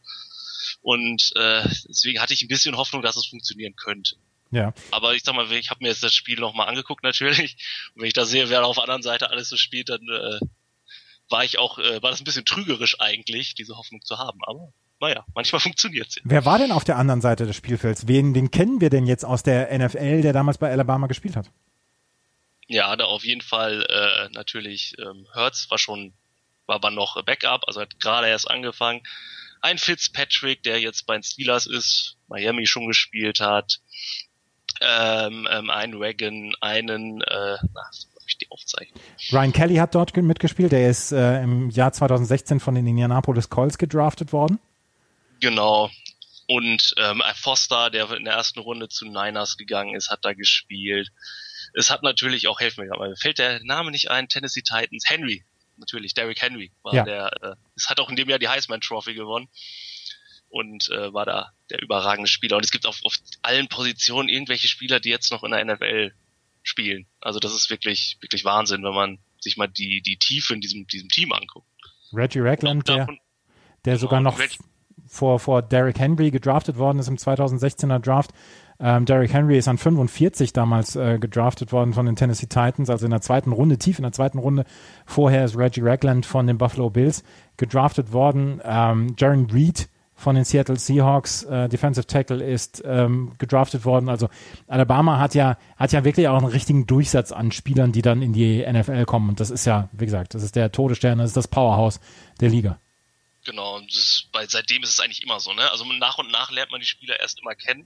Und 0.82 1.32
äh, 1.36 1.62
deswegen 1.88 2.20
hatte 2.20 2.34
ich 2.34 2.42
ein 2.42 2.48
bisschen 2.48 2.78
Hoffnung, 2.78 3.04
dass 3.04 3.16
es 3.16 3.28
funktionieren 3.28 3.76
könnte. 3.76 4.16
Ja. 4.50 4.74
Aber 4.90 5.14
ich 5.14 5.22
sag 5.24 5.36
mal, 5.36 5.52
ich 5.52 5.70
habe 5.70 5.84
mir 5.84 5.90
jetzt 5.90 6.02
das 6.02 6.16
Spiel 6.16 6.40
nochmal 6.40 6.68
angeguckt 6.68 7.04
natürlich. 7.04 7.58
Und 7.94 8.02
wenn 8.02 8.08
ich 8.08 8.14
da 8.14 8.26
sehe, 8.26 8.50
wer 8.50 8.66
auf 8.66 8.78
der 8.78 8.86
anderen 8.86 9.04
Seite 9.04 9.30
alles 9.30 9.50
so 9.50 9.56
spielt, 9.56 9.90
dann 9.90 10.02
äh, 10.10 10.40
war 11.34 11.44
ich 11.44 11.58
auch, 11.58 11.80
äh, 11.80 12.02
war 12.04 12.12
das 12.12 12.22
ein 12.22 12.26
bisschen 12.26 12.46
trügerisch 12.46 13.02
eigentlich, 13.02 13.56
diese 13.56 13.76
Hoffnung 13.76 14.04
zu 14.04 14.20
haben. 14.20 14.40
Aber 14.46 14.72
naja, 15.02 15.26
manchmal 15.34 15.60
funktioniert 15.68 16.10
es. 16.10 16.20
Wer 16.24 16.46
war 16.46 16.60
denn 16.60 16.72
auf 16.72 16.84
der 16.84 16.98
anderen 16.98 17.22
Seite 17.22 17.48
des 17.48 17.56
Spielfelds? 17.56 18.08
Wen, 18.08 18.36
den 18.36 18.52
kennen 18.52 18.80
wir 18.80 18.92
denn 18.92 19.08
jetzt 19.08 19.26
aus 19.26 19.42
der 19.42 19.76
NFL, 19.78 20.22
der 20.22 20.32
damals 20.32 20.60
bei 20.60 20.72
Alabama 20.72 21.08
gespielt 21.08 21.36
hat? 21.36 21.50
Ja, 22.68 22.96
da 22.96 23.06
auf 23.06 23.26
jeden 23.26 23.42
Fall 23.42 23.84
äh, 23.90 24.30
natürlich 24.34 24.96
ähm, 25.00 25.28
Hertz 25.34 25.70
war 25.70 25.80
schon, 25.80 26.14
war 26.68 26.76
aber 26.76 26.92
noch 26.92 27.22
Backup, 27.24 27.68
also 27.68 27.82
hat 27.82 28.00
gerade 28.00 28.28
erst 28.28 28.50
angefangen. 28.50 29.02
Ein 29.62 29.80
Fitzpatrick, 29.80 30.62
der 30.62 30.80
jetzt 30.80 31.08
bei 31.08 31.16
den 31.16 31.24
Steelers 31.24 31.66
ist, 31.66 32.16
Miami 32.28 32.68
schon 32.68 32.86
gespielt 32.86 33.40
hat. 33.40 33.80
Ähm, 34.82 35.48
ähm, 35.52 35.70
ein 35.72 36.00
Wagon, 36.00 36.54
einen, 36.62 37.22
äh, 37.22 37.58
na, 37.74 37.90
ich 38.28 38.38
die 38.38 38.50
Aufzeichnung. 38.50 39.00
Ryan 39.32 39.54
Kelly 39.54 39.76
hat 39.76 39.96
dort 39.96 40.16
mitgespielt. 40.16 40.72
Der 40.72 40.90
ist 40.90 41.12
äh, 41.12 41.42
im 41.42 41.70
Jahr 41.70 41.94
2016 41.94 42.60
von 42.60 42.76
den 42.76 42.88
Indianapolis 42.88 43.50
Colts 43.50 43.78
gedraftet 43.78 44.34
worden. 44.34 44.60
Genau. 45.40 45.90
Und 46.48 46.94
ähm, 46.98 47.22
Foster, 47.36 47.90
der 47.90 48.12
in 48.12 48.26
der 48.26 48.34
ersten 48.36 48.60
Runde 48.60 48.90
zu 48.90 49.06
Niners 49.06 49.58
gegangen 49.58 49.96
ist, 49.96 50.10
hat 50.10 50.24
da 50.24 50.34
gespielt. 50.34 51.10
Es 51.74 51.90
hat 51.90 52.04
natürlich 52.04 52.48
auch, 52.48 52.60
helfen 52.60 52.82
mir 52.82 52.88
gerade 52.88 53.00
mal, 53.00 53.16
fällt 53.16 53.40
der 53.40 53.64
Name 53.64 53.92
nicht 53.92 54.12
ein, 54.12 54.28
Tennessee 54.28 54.62
Titans, 54.62 55.06
Henry, 55.08 55.44
natürlich, 55.78 56.14
Derrick 56.14 56.42
Henry 56.42 56.72
war 56.84 56.94
ja. 56.94 57.04
der, 57.04 57.32
äh, 57.42 57.56
es 57.76 57.90
hat 57.90 58.00
auch 58.00 58.10
in 58.10 58.16
dem 58.16 58.30
Jahr 58.30 58.40
die 58.40 58.48
Heisman 58.48 58.82
Trophy 58.82 59.14
gewonnen 59.14 59.48
und 60.50 60.90
äh, 60.90 61.14
war 61.14 61.26
da 61.26 61.52
der 61.70 61.82
überragende 61.82 62.30
Spieler. 62.30 62.58
Und 62.58 62.66
es 62.66 62.72
gibt 62.72 62.86
auf, 62.86 63.00
auf 63.04 63.18
allen 63.42 63.68
Positionen 63.68 64.30
irgendwelche 64.30 64.68
Spieler, 64.68 65.00
die 65.00 65.10
jetzt 65.10 65.32
noch 65.32 65.44
in 65.44 65.52
der 65.52 65.66
NFL 65.66 66.14
spielen. 66.64 67.06
Also 67.22 67.40
das 67.40 67.54
ist 67.54 67.70
wirklich, 67.70 68.18
wirklich 68.22 68.46
Wahnsinn, 68.46 68.84
wenn 68.84 68.94
man 68.94 69.20
sich 69.40 69.58
mal 69.58 69.68
die, 69.68 70.02
die 70.02 70.18
Tiefe 70.18 70.54
in 70.54 70.62
diesem, 70.62 70.88
diesem 70.88 71.10
Team 71.10 71.32
anguckt. 71.34 71.68
Reggie 72.14 72.40
Ragland, 72.40 72.88
der, 72.88 73.08
der 73.86 73.98
sogar 73.98 74.20
genau, 74.20 74.32
noch 74.32 74.40
vor, 75.08 75.40
vor 75.40 75.62
Derrick 75.62 76.00
Henry 76.00 76.32
gedraftet 76.32 76.78
worden 76.78 77.00
ist 77.00 77.08
im 77.08 77.18
2016er 77.18 78.00
Draft. 78.00 78.32
Ähm, 78.80 79.06
Derrick 79.06 79.32
Henry 79.32 79.58
ist 79.58 79.68
an 79.68 79.78
45 79.78 80.54
damals 80.54 80.96
äh, 80.96 81.20
gedraftet 81.20 81.72
worden 81.72 81.94
von 81.94 82.06
den 82.06 82.16
Tennessee 82.16 82.48
Titans, 82.48 82.90
also 82.90 83.06
in 83.06 83.12
der 83.12 83.22
zweiten 83.22 83.52
Runde, 83.52 83.78
tief 83.78 84.00
in 84.00 84.04
der 84.04 84.12
zweiten 84.12 84.40
Runde. 84.40 84.66
Vorher 85.06 85.46
ist 85.46 85.58
Reggie 85.58 85.82
Ragland 85.82 86.26
von 86.26 86.48
den 86.48 86.58
Buffalo 86.58 86.90
Bills 86.90 87.24
gedraftet 87.58 88.12
worden. 88.12 88.62
Ähm, 88.64 89.16
Jaron 89.18 89.50
Reed 89.50 89.90
von 90.16 90.36
den 90.36 90.46
Seattle 90.46 90.78
Seahawks, 90.78 91.44
äh, 91.44 91.68
Defensive 91.70 92.08
Tackle, 92.08 92.44
ist 92.44 92.82
ähm, 92.86 93.34
gedraftet 93.38 93.86
worden. 93.86 94.10
Also 94.10 94.30
Alabama 94.68 95.20
hat 95.20 95.36
ja, 95.36 95.58
hat 95.76 95.92
ja 95.92 96.04
wirklich 96.04 96.28
auch 96.28 96.38
einen 96.38 96.48
richtigen 96.48 96.86
Durchsatz 96.86 97.32
an 97.32 97.52
Spielern, 97.52 97.92
die 97.92 98.02
dann 98.02 98.22
in 98.22 98.34
die 98.34 98.66
NFL 98.66 99.06
kommen. 99.06 99.30
Und 99.30 99.40
das 99.40 99.50
ist 99.50 99.66
ja, 99.66 99.90
wie 99.92 100.06
gesagt, 100.06 100.36
das 100.36 100.44
ist 100.44 100.56
der 100.56 100.72
Todesstern, 100.72 101.18
das 101.18 101.32
ist 101.32 101.38
das 101.38 101.48
Powerhouse 101.48 102.00
der 102.40 102.50
Liga. 102.50 102.80
Genau, 103.46 103.80
ist, 103.80 104.30
bei, 104.32 104.46
seitdem 104.48 104.84
ist 104.84 104.92
es 104.92 105.00
eigentlich 105.00 105.24
immer 105.24 105.40
so, 105.40 105.54
ne? 105.54 105.70
Also 105.72 105.84
nach 105.86 106.18
und 106.18 106.32
nach 106.32 106.50
lernt 106.52 106.72
man 106.72 106.80
die 106.80 106.88
Spieler 106.88 107.20
erst 107.20 107.40
immer 107.42 107.56
kennen. 107.56 107.86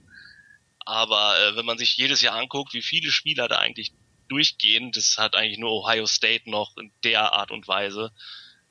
Aber 0.84 1.36
äh, 1.38 1.56
wenn 1.56 1.66
man 1.66 1.78
sich 1.78 1.96
jedes 1.96 2.22
Jahr 2.22 2.36
anguckt, 2.36 2.72
wie 2.74 2.82
viele 2.82 3.10
Spieler 3.10 3.48
da 3.48 3.58
eigentlich 3.58 3.92
durchgehen, 4.28 4.92
das 4.92 5.18
hat 5.18 5.34
eigentlich 5.34 5.58
nur 5.58 5.72
Ohio 5.72 6.06
State 6.06 6.48
noch 6.48 6.76
in 6.76 6.92
der 7.02 7.32
Art 7.32 7.50
und 7.50 7.66
Weise 7.66 8.12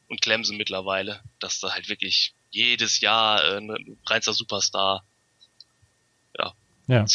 und 0.08 0.22
Clemson 0.22 0.58
mittlerweile, 0.58 1.22
dass 1.40 1.60
da 1.60 1.74
halt 1.74 1.90
wirklich 1.90 2.34
jedes 2.50 3.02
Jahr 3.02 3.44
äh, 3.44 3.58
ein 3.58 3.98
reinster 4.06 4.34
Superstar 4.34 5.04
ja, 6.38 6.54
ja. 6.88 7.06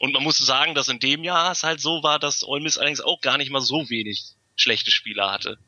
Und 0.00 0.12
man 0.12 0.22
muss 0.22 0.38
sagen, 0.38 0.74
dass 0.74 0.88
in 0.88 0.98
dem 0.98 1.24
Jahr 1.24 1.52
es 1.52 1.62
halt 1.62 1.80
so 1.80 2.02
war, 2.02 2.18
dass 2.18 2.46
Ole 2.46 2.62
Miss 2.62 2.78
allerdings 2.78 3.00
auch 3.00 3.20
gar 3.20 3.38
nicht 3.38 3.50
mal 3.50 3.60
so 3.60 3.88
wenig 3.88 4.34
schlechte 4.56 4.90
Spieler 4.90 5.32
hatte. 5.32 5.58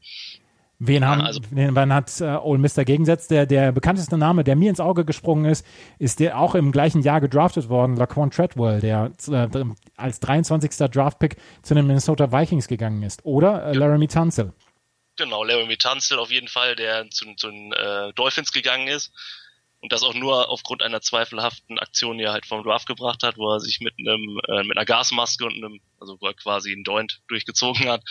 Wen, 0.80 1.04
haben, 1.04 1.22
also- 1.22 1.40
wen, 1.50 1.92
hat 1.92 2.20
äh, 2.20 2.36
Ole 2.36 2.58
Miss 2.58 2.74
dagegen 2.74 3.02
gesetzt? 3.02 3.32
Der, 3.32 3.46
der 3.46 3.72
bekannteste 3.72 4.16
Name, 4.16 4.44
der 4.44 4.54
mir 4.54 4.70
ins 4.70 4.78
Auge 4.78 5.04
gesprungen 5.04 5.44
ist, 5.44 5.66
ist 5.98 6.20
der 6.20 6.38
auch 6.38 6.54
im 6.54 6.70
gleichen 6.70 7.02
Jahr 7.02 7.20
gedraftet 7.20 7.68
worden, 7.68 7.96
Laquan 7.96 8.30
Treadwell, 8.30 8.80
der 8.80 9.10
äh, 9.28 9.64
als 9.96 10.20
23. 10.20 10.70
Draftpick 10.90 11.36
zu 11.62 11.74
den 11.74 11.86
Minnesota 11.86 12.30
Vikings 12.30 12.68
gegangen 12.68 13.02
ist. 13.02 13.24
Oder 13.24 13.64
äh, 13.66 13.72
Laramie 13.72 14.06
Tunsil. 14.06 14.52
Genau, 15.18 15.42
Laramie 15.42 15.76
Tunsil 15.76 16.18
auf 16.18 16.30
jeden 16.30 16.46
Fall, 16.46 16.76
der 16.76 17.10
zu, 17.10 17.34
zu 17.34 17.50
den 17.50 17.72
äh, 17.72 18.12
Dolphins 18.14 18.52
gegangen 18.52 18.86
ist. 18.86 19.12
Und 19.80 19.92
das 19.92 20.02
auch 20.02 20.14
nur 20.14 20.48
aufgrund 20.48 20.82
einer 20.82 21.00
zweifelhaften 21.00 21.78
Aktion, 21.78 22.18
die 22.18 22.24
er 22.24 22.32
halt 22.32 22.46
vom 22.46 22.62
Draft 22.62 22.86
gebracht 22.86 23.22
hat, 23.22 23.36
wo 23.36 23.52
er 23.52 23.60
sich 23.60 23.80
mit 23.80 23.94
einem 23.98 24.40
äh, 24.48 24.62
mit 24.62 24.76
einer 24.76 24.86
Gasmaske 24.86 25.44
und 25.44 25.54
einem, 25.54 25.80
also 26.00 26.20
wo 26.20 26.26
er 26.26 26.34
quasi 26.34 26.72
einen 26.72 26.84
Joint 26.84 27.20
durchgezogen 27.28 27.88
hat, 27.88 28.02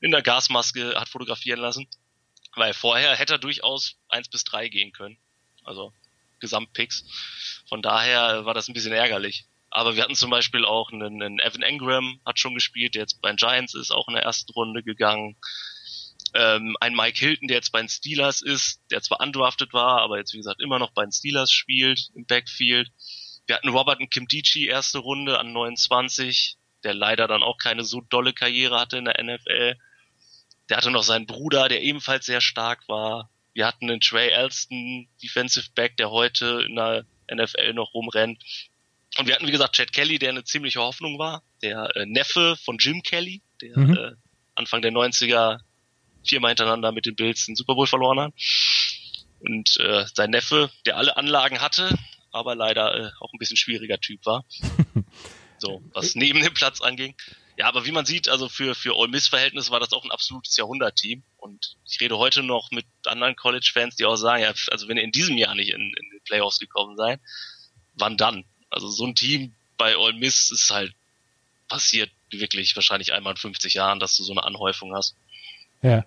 in 0.00 0.10
der 0.10 0.22
Gasmaske 0.22 0.94
hat 0.98 1.08
fotografieren 1.08 1.60
lassen. 1.60 1.88
Weil 2.54 2.74
vorher 2.74 3.14
hätte 3.16 3.34
er 3.34 3.38
durchaus 3.38 3.96
eins 4.08 4.28
bis 4.28 4.42
drei 4.44 4.68
gehen 4.68 4.92
können. 4.92 5.18
Also 5.64 5.92
Gesamtpicks. 6.40 7.04
Von 7.68 7.82
daher 7.82 8.44
war 8.46 8.54
das 8.54 8.68
ein 8.68 8.74
bisschen 8.74 8.92
ärgerlich. 8.92 9.46
Aber 9.70 9.94
wir 9.94 10.02
hatten 10.02 10.14
zum 10.14 10.30
Beispiel 10.30 10.64
auch 10.64 10.90
einen, 10.92 11.22
einen 11.22 11.38
Evan 11.38 11.62
Engram, 11.62 12.20
hat 12.24 12.38
schon 12.38 12.54
gespielt, 12.54 12.94
der 12.94 13.02
jetzt 13.02 13.20
bei 13.20 13.28
den 13.30 13.36
Giants 13.36 13.74
ist, 13.74 13.90
auch 13.90 14.08
in 14.08 14.14
der 14.14 14.22
ersten 14.24 14.50
Runde 14.52 14.82
gegangen. 14.82 15.36
Ähm, 16.34 16.76
ein 16.80 16.94
Mike 16.94 17.18
Hilton, 17.18 17.48
der 17.48 17.56
jetzt 17.56 17.72
bei 17.72 17.80
den 17.80 17.88
Steelers 17.88 18.42
ist, 18.42 18.80
der 18.90 19.00
zwar 19.02 19.20
undrafted 19.20 19.72
war, 19.72 20.00
aber 20.02 20.18
jetzt 20.18 20.32
wie 20.32 20.38
gesagt 20.38 20.60
immer 20.60 20.78
noch 20.78 20.90
bei 20.92 21.02
den 21.04 21.12
Steelers 21.12 21.50
spielt 21.52 22.10
im 22.14 22.26
Backfield. 22.26 22.90
Wir 23.46 23.56
hatten 23.56 23.68
Robert 23.68 24.00
und 24.00 24.10
Kim 24.10 24.26
Dici 24.28 24.66
erste 24.66 24.98
Runde 24.98 25.38
an 25.38 25.52
29, 25.52 26.56
der 26.84 26.94
leider 26.94 27.26
dann 27.26 27.42
auch 27.42 27.56
keine 27.58 27.82
so 27.84 28.00
dolle 28.02 28.32
Karriere 28.32 28.78
hatte 28.78 28.98
in 28.98 29.06
der 29.06 29.22
NFL. 29.22 29.76
Der 30.68 30.76
hatte 30.76 30.90
noch 30.90 31.02
seinen 31.02 31.26
Bruder, 31.26 31.68
der 31.68 31.82
ebenfalls 31.82 32.26
sehr 32.26 32.40
stark 32.42 32.86
war. 32.88 33.30
Wir 33.54 33.66
hatten 33.66 33.90
einen 33.90 34.00
Trey 34.00 34.28
Elston, 34.28 35.08
Defensive 35.22 35.70
Back, 35.74 35.96
der 35.96 36.10
heute 36.10 36.62
in 36.66 36.76
der 36.76 37.04
NFL 37.32 37.72
noch 37.72 37.94
rumrennt. 37.94 38.42
Und 39.16 39.26
wir 39.26 39.34
hatten, 39.34 39.46
wie 39.46 39.52
gesagt, 39.52 39.74
Chad 39.76 39.92
Kelly, 39.92 40.18
der 40.18 40.28
eine 40.30 40.44
ziemliche 40.44 40.80
Hoffnung 40.80 41.18
war. 41.18 41.42
Der 41.62 41.96
äh, 41.96 42.06
Neffe 42.06 42.56
von 42.62 42.76
Jim 42.78 43.02
Kelly, 43.02 43.42
der 43.62 43.78
Mhm. 43.78 43.96
äh, 43.96 44.12
Anfang 44.54 44.82
der 44.82 44.92
90er 44.92 45.60
viermal 46.28 46.50
hintereinander 46.50 46.92
mit 46.92 47.06
den 47.06 47.16
Bills 47.16 47.46
den 47.46 47.56
Super 47.56 47.74
Bowl 47.74 47.86
verloren 47.86 48.20
hat. 48.20 48.32
Und 49.40 49.76
äh, 49.78 50.04
sein 50.14 50.30
Neffe, 50.30 50.70
der 50.84 50.96
alle 50.96 51.16
Anlagen 51.16 51.60
hatte, 51.60 51.96
aber 52.32 52.54
leider 52.54 52.94
äh, 52.94 53.10
auch 53.20 53.32
ein 53.32 53.38
bisschen 53.38 53.56
schwieriger 53.56 53.98
Typ 53.98 54.24
war. 54.26 54.44
so, 55.58 55.82
was 55.92 56.14
neben 56.14 56.42
dem 56.42 56.54
Platz 56.54 56.80
anging. 56.80 57.14
Ja, 57.56 57.66
aber 57.66 57.84
wie 57.84 57.92
man 57.92 58.06
sieht, 58.06 58.28
also 58.28 58.48
für, 58.48 58.74
für 58.74 58.96
Ole 58.96 59.10
Miss 59.10 59.26
Verhältnis 59.26 59.70
war 59.70 59.80
das 59.80 59.92
auch 59.92 60.04
ein 60.04 60.12
absolutes 60.12 60.56
Jahrhundertteam. 60.56 61.22
Und 61.38 61.76
ich 61.84 62.00
rede 62.00 62.16
heute 62.18 62.42
noch 62.42 62.70
mit 62.70 62.86
anderen 63.04 63.34
College-Fans, 63.34 63.96
die 63.96 64.04
auch 64.04 64.16
sagen, 64.16 64.42
ja, 64.42 64.52
also 64.70 64.88
wenn 64.88 64.96
ihr 64.96 65.02
in 65.02 65.12
diesem 65.12 65.36
Jahr 65.36 65.54
nicht 65.54 65.70
in, 65.70 65.80
in 65.80 66.10
die 66.12 66.20
Playoffs 66.24 66.58
gekommen 66.58 66.96
seid, 66.96 67.20
wann 67.94 68.16
dann? 68.16 68.44
Also 68.70 68.88
so 68.88 69.06
ein 69.06 69.14
Team 69.14 69.54
bei 69.76 69.96
Ole 69.96 70.14
Miss 70.14 70.50
ist 70.50 70.70
halt 70.70 70.94
passiert 71.68 72.10
wirklich 72.30 72.74
wahrscheinlich 72.76 73.12
einmal 73.12 73.32
in 73.32 73.38
50 73.38 73.74
Jahren, 73.74 74.00
dass 74.00 74.16
du 74.16 74.24
so 74.24 74.32
eine 74.32 74.44
Anhäufung 74.44 74.94
hast. 74.94 75.16
Ja. 75.82 76.04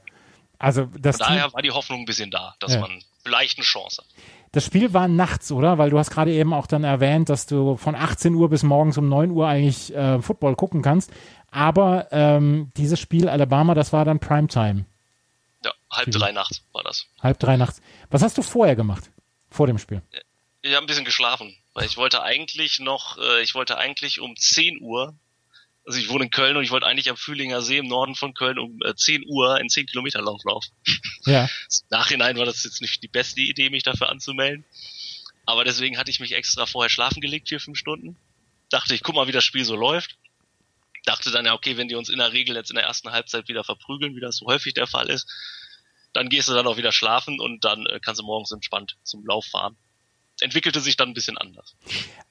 Also 0.62 0.86
das, 1.00 1.18
Von 1.18 1.26
Team, 1.28 1.36
daher 1.38 1.54
war 1.54 1.62
die 1.62 1.72
Hoffnung 1.72 2.00
ein 2.02 2.06
bisschen 2.06 2.30
da, 2.32 2.56
dass 2.60 2.74
Ja. 2.76 2.82
man 2.82 3.04
vielleicht 3.24 3.58
eine 3.58 3.66
Chance 3.66 4.02
hat. 4.02 4.08
das 4.52 4.66
Spiel 4.66 4.94
war 4.94 5.08
nachts, 5.08 5.52
oder? 5.52 5.78
Weil 5.78 5.90
du 5.90 5.98
hast 5.98 6.12
gerade 6.12 6.32
eben 6.34 6.54
auch 6.54 6.68
dann 6.68 6.84
erwähnt, 6.84 7.30
dass 7.30 7.46
du 7.48 7.78
von 7.78 7.96
18 7.96 8.36
Uhr 8.36 8.50
bis 8.50 8.64
morgens 8.64 8.98
um 8.98 9.08
9 9.10 9.32
Uhr 9.32 9.48
eigentlich 9.48 9.94
äh, 9.96 10.22
Football 10.22 10.56
gucken 10.56 10.82
kannst. 10.82 11.12
Aber 11.50 12.08
ähm, 12.12 12.72
dieses 12.78 13.00
Spiel 13.00 13.28
Alabama, 13.30 13.74
das 13.74 13.92
war 13.94 14.06
dann 14.06 14.20
Primetime. 14.20 14.86
Ja, 15.66 15.72
halb 15.92 16.08
Mhm. 16.08 16.12
drei 16.12 16.32
nachts 16.32 16.62
war 16.74 16.84
das. 16.84 17.08
Halb 17.22 17.40
drei 17.40 17.58
nachts. 17.58 17.82
Was 18.10 18.22
hast 18.22 18.38
du 18.38 18.42
vorher 18.42 18.76
gemacht? 18.76 19.10
Vor 19.50 19.68
dem 19.68 19.78
Spiel? 19.78 20.02
Ich 20.62 20.74
habe 20.76 20.84
ein 20.84 20.88
bisschen 20.88 21.06
geschlafen, 21.06 21.56
weil 21.74 21.86
ich 21.86 21.98
wollte 21.98 22.22
eigentlich 22.22 22.80
noch, 22.80 23.18
äh, 23.18 23.42
ich 23.42 23.56
wollte 23.56 23.78
eigentlich 23.78 24.20
um 24.20 24.36
10 24.36 24.80
Uhr, 24.82 25.14
also 25.86 26.00
ich 26.00 26.10
wohne 26.10 26.26
in 26.26 26.30
Köln 26.30 26.58
und 26.58 26.64
ich 26.64 26.72
wollte 26.72 26.86
eigentlich 26.86 27.10
am 27.10 27.18
Fühlinger 27.18 27.62
See 27.62 27.78
im 27.78 27.88
Norden 27.88 28.16
von 28.16 28.34
Köln 28.34 28.60
um 28.60 28.80
äh, 28.84 28.96
10 28.96 29.26
Uhr 29.28 29.56
einen 29.56 29.70
10 29.70 29.88
Kilometer 29.88 30.22
Lauf 30.22 30.44
laufen. 30.44 30.72
Ja. 31.26 31.50
Nachhinein 31.90 32.38
war 32.38 32.46
das 32.46 32.64
jetzt 32.64 32.82
nicht 32.82 33.02
die 33.02 33.08
beste 33.08 33.42
Idee, 33.42 33.70
mich 33.70 33.84
dafür 33.84 34.10
anzumelden. 34.10 34.66
Aber 35.46 35.64
deswegen 35.64 35.98
hatte 35.98 36.12
ich 36.12 36.20
mich 36.20 36.34
extra 36.34 36.66
vorher 36.66 36.90
schlafen 36.90 37.20
gelegt, 37.20 37.50
vier, 37.50 37.60
fünf 37.60 37.78
Stunden. 37.78 38.16
Dachte 38.70 38.94
ich, 38.94 39.02
guck 39.02 39.16
mal, 39.16 39.28
wie 39.28 39.32
das 39.32 39.44
Spiel 39.44 39.66
so 39.66 39.76
läuft. 39.76 40.18
Dachte 41.06 41.32
dann 41.32 41.46
ja, 41.46 41.54
okay, 41.54 41.78
wenn 41.78 41.88
die 41.88 41.96
uns 41.96 42.10
in 42.10 42.20
der 42.20 42.32
Regel 42.32 42.56
jetzt 42.56 42.70
in 42.70 42.76
der 42.76 42.86
ersten 42.86 43.12
Halbzeit 43.12 43.48
wieder 43.48 43.64
verprügeln, 43.64 44.16
wie 44.16 44.22
das 44.22 44.38
so 44.38 44.46
häufig 44.46 44.76
der 44.76 44.86
Fall 44.86 45.10
ist, 45.10 45.28
dann 46.14 46.30
gehst 46.30 46.48
du 46.48 46.54
dann 46.54 46.68
auch 46.68 46.78
wieder 46.78 46.92
schlafen 46.92 47.40
und 47.40 47.66
dann 47.66 47.86
äh, 47.88 48.00
kannst 48.00 48.22
du 48.22 48.26
morgens 48.26 48.52
entspannt 48.52 48.98
zum 49.04 49.26
Lauf 49.26 49.46
fahren. 49.46 49.78
Entwickelte 50.42 50.80
sich 50.80 50.98
dann 50.98 51.10
ein 51.10 51.14
bisschen 51.14 51.38
anders. 51.38 51.76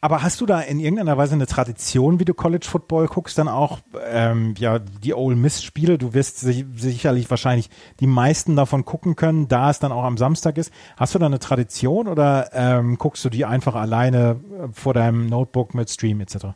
Aber 0.00 0.22
hast 0.22 0.40
du 0.40 0.46
da 0.46 0.60
in 0.60 0.80
irgendeiner 0.80 1.16
Weise 1.16 1.34
eine 1.34 1.46
Tradition, 1.46 2.20
wie 2.20 2.24
du 2.24 2.34
College 2.34 2.66
Football 2.68 3.06
guckst, 3.06 3.38
dann 3.38 3.48
auch 3.48 3.80
ähm, 4.04 4.54
ja 4.58 4.78
die 4.78 5.14
Ole 5.14 5.36
Miss 5.36 5.62
Spiele? 5.62 5.98
Du 5.98 6.14
wirst 6.14 6.40
sich, 6.40 6.64
sicherlich 6.74 7.30
wahrscheinlich 7.30 7.70
die 8.00 8.06
meisten 8.06 8.56
davon 8.56 8.84
gucken 8.84 9.16
können, 9.16 9.48
da 9.48 9.70
es 9.70 9.78
dann 9.78 9.92
auch 9.92 10.04
am 10.04 10.18
Samstag 10.18 10.58
ist. 10.58 10.72
Hast 10.96 11.14
du 11.14 11.18
da 11.18 11.26
eine 11.26 11.38
Tradition 11.38 12.08
oder 12.08 12.50
ähm, 12.52 12.98
guckst 12.98 13.24
du 13.24 13.30
die 13.30 13.44
einfach 13.44 13.74
alleine 13.74 14.40
äh, 14.52 14.72
vor 14.72 14.94
deinem 14.94 15.26
Notebook 15.26 15.74
mit 15.74 15.90
Stream 15.90 16.20
etc.? 16.20 16.46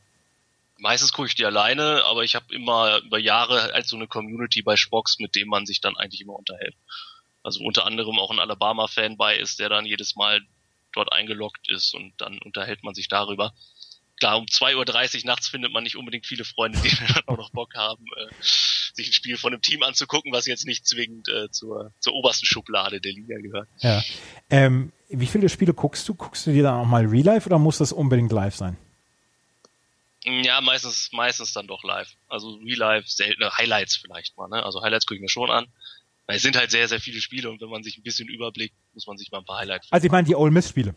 Meistens 0.79 1.13
gucke 1.13 1.29
ich 1.29 1.35
die 1.35 1.47
alleine, 1.47 2.05
aber 2.05 2.25
ich 2.25 2.35
habe 2.35 2.53
immer 2.55 2.99
über 2.99 3.19
Jahre 3.19 3.73
halt 3.73 3.87
so 3.87 3.97
eine 3.97 4.07
Community 4.07 4.63
bei 4.63 4.77
Spox, 4.77 5.19
mit 5.19 5.35
dem 5.35 5.49
man 5.49 5.67
sich 5.67 5.81
dann 5.81 5.97
eigentlich 5.97 6.21
immer 6.21 6.35
unterhält. 6.35 6.75
Also 7.43 7.63
unter 7.63 7.87
anderem 7.87 8.19
auch 8.19 8.31
ein 8.31 8.39
Alabama-Fan 8.39 9.17
bei 9.17 9.37
ist, 9.37 9.61
der 9.61 9.69
dann 9.69 9.85
jedes 9.85 10.17
Mal 10.17 10.41
dort 10.95 11.13
eingeloggt 11.13 11.69
ist 11.69 11.95
und 11.95 12.13
dann 12.19 12.39
unterhält 12.39 12.83
man 12.83 12.95
sich 12.95 13.09
darüber. 13.09 13.53
Klar, 14.19 14.39
um 14.39 14.47
2.30 14.47 15.19
Uhr 15.19 15.27
nachts 15.27 15.49
findet 15.49 15.73
man 15.73 15.83
nicht 15.83 15.97
unbedingt 15.97 16.27
viele 16.27 16.45
Freunde, 16.45 16.79
die 16.81 16.89
dann 17.15 17.23
auch 17.27 17.37
noch 17.37 17.51
Bock 17.51 17.75
haben, 17.75 18.05
äh, 18.17 18.33
sich 18.41 19.09
ein 19.09 19.13
Spiel 19.13 19.37
von 19.37 19.53
einem 19.53 19.63
Team 19.63 19.83
anzugucken, 19.83 20.33
was 20.33 20.47
jetzt 20.47 20.67
nicht 20.67 20.87
zwingend 20.87 21.29
äh, 21.29 21.51
zur, 21.51 21.93
zur 21.99 22.15
obersten 22.15 22.47
Schublade 22.47 23.01
der 23.01 23.13
Liga 23.13 23.39
gehört. 23.39 23.69
Ja. 23.81 24.03
Ähm, 24.51 24.93
wie 25.09 25.27
viele 25.27 25.49
Spiele 25.49 25.75
guckst 25.75 26.09
du? 26.09 26.15
Guckst 26.15 26.47
du 26.47 26.53
dir 26.53 26.63
dann 26.63 26.75
auch 26.75 26.87
mal 26.87 27.05
Real 27.05 27.25
Life 27.25 27.47
oder 27.47 27.59
muss 27.59 27.79
das 27.79 27.93
unbedingt 27.93 28.33
live 28.33 28.55
sein? 28.55 28.77
Ja, 30.25 30.61
meistens, 30.63 31.11
meistens 31.13 31.53
dann 31.53 31.67
doch 31.67 31.85
live. 31.85 32.09
Also 32.29 32.55
Real 32.65 32.79
Life, 32.79 33.09
seltene 33.09 33.51
Highlights 33.59 33.97
vielleicht 33.97 34.37
mal, 34.39 34.49
ne? 34.49 34.63
Also 34.63 34.83
Highlights 34.83 35.07
gucke 35.07 35.17
ich 35.17 35.21
mir 35.21 35.29
schon 35.29 35.51
an. 35.51 35.67
Weil 36.27 36.37
es 36.37 36.43
sind 36.43 36.57
halt 36.57 36.71
sehr, 36.71 36.89
sehr 36.89 37.01
viele 37.01 37.21
Spiele 37.21 37.51
und 37.51 37.61
wenn 37.61 37.69
man 37.69 37.83
sich 37.83 37.99
ein 37.99 38.03
bisschen 38.03 38.29
überblickt, 38.29 38.75
muss 38.95 39.07
man 39.07 39.19
sich 39.19 39.31
mal 39.31 39.39
ein 39.39 39.45
paar 39.45 39.59
Highlights. 39.59 39.89
Also 39.91 40.07
ich 40.07 40.13
meine 40.13 40.27
die 40.27 40.35
Ole 40.35 40.51
Miss 40.51 40.69
Spiele. 40.69 40.95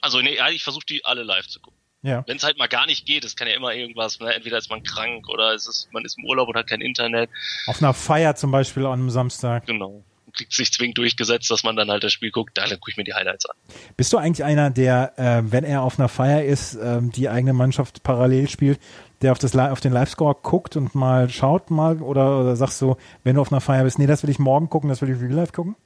Also 0.00 0.20
nee, 0.20 0.36
ich 0.50 0.64
versuche 0.64 0.84
die 0.86 1.04
alle 1.04 1.22
live 1.22 1.46
zu 1.46 1.60
gucken. 1.60 1.78
Ja. 2.02 2.24
Wenn 2.26 2.36
es 2.36 2.42
halt 2.42 2.58
mal 2.58 2.66
gar 2.66 2.86
nicht 2.86 3.06
geht, 3.06 3.24
es 3.24 3.36
kann 3.36 3.46
ja 3.46 3.54
immer 3.54 3.72
irgendwas, 3.72 4.18
ne? 4.18 4.34
entweder 4.34 4.58
ist 4.58 4.68
man 4.68 4.82
krank 4.82 5.28
oder 5.28 5.54
es 5.54 5.68
ist, 5.68 5.88
man 5.92 6.04
ist 6.04 6.18
im 6.18 6.24
Urlaub 6.24 6.48
und 6.48 6.56
hat 6.56 6.66
kein 6.66 6.80
Internet. 6.80 7.30
Auf 7.66 7.80
einer 7.80 7.94
Feier 7.94 8.34
zum 8.34 8.50
Beispiel 8.50 8.84
an 8.86 8.94
einem 8.94 9.10
Samstag. 9.10 9.66
Genau. 9.66 10.04
Kriegt 10.34 10.52
sich 10.52 10.72
zwingend 10.72 10.98
durchgesetzt, 10.98 11.50
dass 11.50 11.62
man 11.62 11.76
dann 11.76 11.90
halt 11.90 12.04
das 12.04 12.12
Spiel 12.12 12.30
guckt, 12.30 12.56
da 12.56 12.66
dann 12.66 12.78
gucke 12.78 12.90
ich 12.90 12.96
mir 12.96 13.04
die 13.04 13.14
Highlights 13.14 13.46
an. 13.46 13.56
Bist 13.96 14.12
du 14.12 14.18
eigentlich 14.18 14.44
einer, 14.44 14.70
der, 14.70 15.12
äh, 15.18 15.42
wenn 15.50 15.64
er 15.64 15.82
auf 15.82 15.98
einer 15.98 16.08
Feier 16.08 16.44
ist, 16.44 16.74
ähm, 16.74 17.12
die 17.12 17.28
eigene 17.28 17.52
Mannschaft 17.52 18.02
parallel 18.02 18.48
spielt, 18.48 18.80
der 19.22 19.32
auf, 19.32 19.38
das, 19.38 19.56
auf 19.56 19.80
den 19.80 19.92
Live-Score 19.92 20.36
guckt 20.42 20.76
und 20.76 20.94
mal 20.94 21.28
schaut 21.30 21.70
mal 21.70 22.00
oder, 22.02 22.40
oder 22.40 22.56
sagst 22.56 22.80
du, 22.80 22.96
wenn 23.24 23.36
du 23.36 23.42
auf 23.42 23.52
einer 23.52 23.60
Feier 23.60 23.84
bist, 23.84 23.98
nee, 23.98 24.06
das 24.06 24.22
will 24.22 24.30
ich 24.30 24.38
morgen 24.38 24.68
gucken, 24.68 24.88
das 24.88 25.00
will 25.02 25.10
ich 25.10 25.20
real 25.20 25.32
life 25.32 25.52
gucken? 25.52 25.76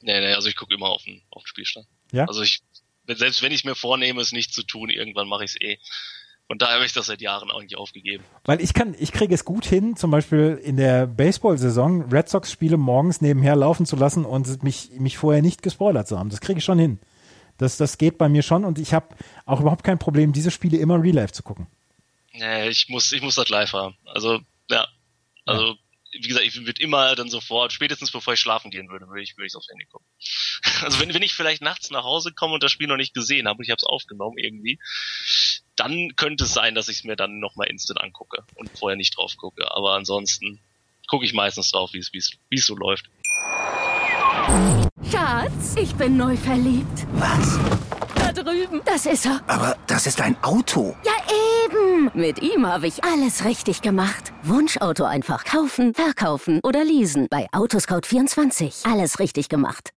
Nee, 0.00 0.20
nee, 0.20 0.32
also 0.32 0.48
ich 0.48 0.56
gucke 0.56 0.74
immer 0.74 0.88
auf 0.88 1.02
den, 1.02 1.22
auf 1.30 1.42
den 1.42 1.48
Spielstand. 1.48 1.86
Ja? 2.12 2.26
Also 2.26 2.42
ich, 2.42 2.60
selbst 3.06 3.42
wenn 3.42 3.52
ich 3.52 3.64
mir 3.64 3.74
vornehme, 3.74 4.20
es 4.20 4.32
nicht 4.32 4.52
zu 4.52 4.62
tun, 4.62 4.90
irgendwann 4.90 5.28
mache 5.28 5.44
ich 5.44 5.50
es 5.50 5.60
eh. 5.60 5.78
Und 6.48 6.62
daher 6.62 6.76
habe 6.76 6.86
ich 6.86 6.94
das 6.94 7.06
seit 7.06 7.20
Jahren 7.20 7.50
eigentlich 7.50 7.76
aufgegeben. 7.76 8.24
Weil 8.44 8.62
ich 8.62 8.72
kann, 8.72 8.96
ich 8.98 9.12
kriege 9.12 9.34
es 9.34 9.44
gut 9.44 9.66
hin, 9.66 9.96
zum 9.96 10.10
Beispiel 10.10 10.58
in 10.62 10.78
der 10.78 11.06
Baseball-Saison 11.06 12.10
Red 12.10 12.30
Sox-Spiele 12.30 12.78
morgens 12.78 13.20
nebenher 13.20 13.54
laufen 13.54 13.84
zu 13.84 13.96
lassen 13.96 14.24
und 14.24 14.62
mich, 14.62 14.90
mich 14.98 15.18
vorher 15.18 15.42
nicht 15.42 15.62
gespoilert 15.62 16.08
zu 16.08 16.18
haben. 16.18 16.30
Das 16.30 16.40
kriege 16.40 16.58
ich 16.58 16.64
schon 16.64 16.78
hin. 16.78 16.98
Das, 17.58 17.76
das 17.76 17.98
geht 17.98 18.16
bei 18.16 18.30
mir 18.30 18.42
schon 18.42 18.64
und 18.64 18.78
ich 18.78 18.94
habe 18.94 19.08
auch 19.44 19.60
überhaupt 19.60 19.84
kein 19.84 19.98
Problem, 19.98 20.32
diese 20.32 20.50
Spiele 20.50 20.78
immer 20.78 21.02
real 21.02 21.16
life 21.16 21.32
zu 21.32 21.42
gucken. 21.42 21.66
Nee, 22.32 22.68
ich 22.68 22.88
muss, 22.88 23.12
ich 23.12 23.20
muss 23.20 23.34
das 23.34 23.48
live 23.50 23.72
haben. 23.72 23.96
Also, 24.06 24.40
ja. 24.70 24.86
Also, 25.44 25.76
wie 26.12 26.28
gesagt, 26.28 26.46
ich 26.46 26.64
würde 26.64 26.80
immer 26.80 27.14
dann 27.14 27.28
sofort, 27.28 27.72
spätestens 27.72 28.10
bevor 28.10 28.34
ich 28.34 28.40
schlafen 28.40 28.70
gehen 28.70 28.88
würde, 28.88 29.08
würde 29.08 29.22
ich, 29.22 29.36
würde 29.36 29.46
ich 29.46 29.56
aufs 29.56 29.68
Handy 29.68 29.86
gucken. 29.86 30.06
Also 30.82 31.00
wenn, 31.00 31.12
wenn 31.12 31.22
ich 31.22 31.34
vielleicht 31.34 31.60
nachts 31.60 31.90
nach 31.90 32.04
Hause 32.04 32.32
komme 32.32 32.54
und 32.54 32.62
das 32.62 32.70
Spiel 32.70 32.86
noch 32.86 32.96
nicht 32.96 33.14
gesehen 33.14 33.48
habe 33.48 33.58
und 33.58 33.64
ich 33.64 33.70
habe 33.70 33.78
es 33.78 33.84
aufgenommen 33.84 34.38
irgendwie, 34.38 34.78
dann 35.76 36.14
könnte 36.16 36.44
es 36.44 36.52
sein, 36.52 36.74
dass 36.74 36.88
ich 36.88 36.98
es 36.98 37.04
mir 37.04 37.16
dann 37.16 37.40
nochmal 37.40 37.68
instant 37.68 38.00
angucke 38.00 38.44
und 38.54 38.70
vorher 38.78 38.96
nicht 38.96 39.16
drauf 39.16 39.36
gucke. 39.36 39.70
Aber 39.72 39.94
ansonsten 39.94 40.60
gucke 41.08 41.24
ich 41.24 41.32
meistens 41.32 41.70
drauf, 41.70 41.92
wie 41.92 41.98
es, 41.98 42.12
wie 42.12 42.18
es, 42.18 42.32
wie 42.48 42.58
es 42.58 42.66
so 42.66 42.76
läuft. 42.76 43.10
Schatz, 45.10 45.76
ich 45.76 45.94
bin 45.94 46.16
neu 46.16 46.36
verliebt. 46.36 47.06
Was? 47.14 47.58
Drüben. 48.44 48.80
Das 48.84 49.06
ist 49.06 49.26
er. 49.26 49.40
Aber 49.46 49.76
das 49.86 50.06
ist 50.06 50.20
ein 50.20 50.36
Auto. 50.42 50.94
Ja, 51.04 51.12
eben. 51.64 52.10
Mit 52.14 52.40
ihm 52.42 52.66
habe 52.66 52.86
ich 52.86 53.04
alles 53.04 53.44
richtig 53.44 53.82
gemacht. 53.82 54.32
Wunschauto 54.42 55.04
einfach 55.04 55.44
kaufen, 55.44 55.94
verkaufen 55.94 56.60
oder 56.62 56.84
leasen. 56.84 57.26
Bei 57.30 57.46
Autoscout24. 57.52 58.90
Alles 58.90 59.18
richtig 59.18 59.48
gemacht. 59.48 59.90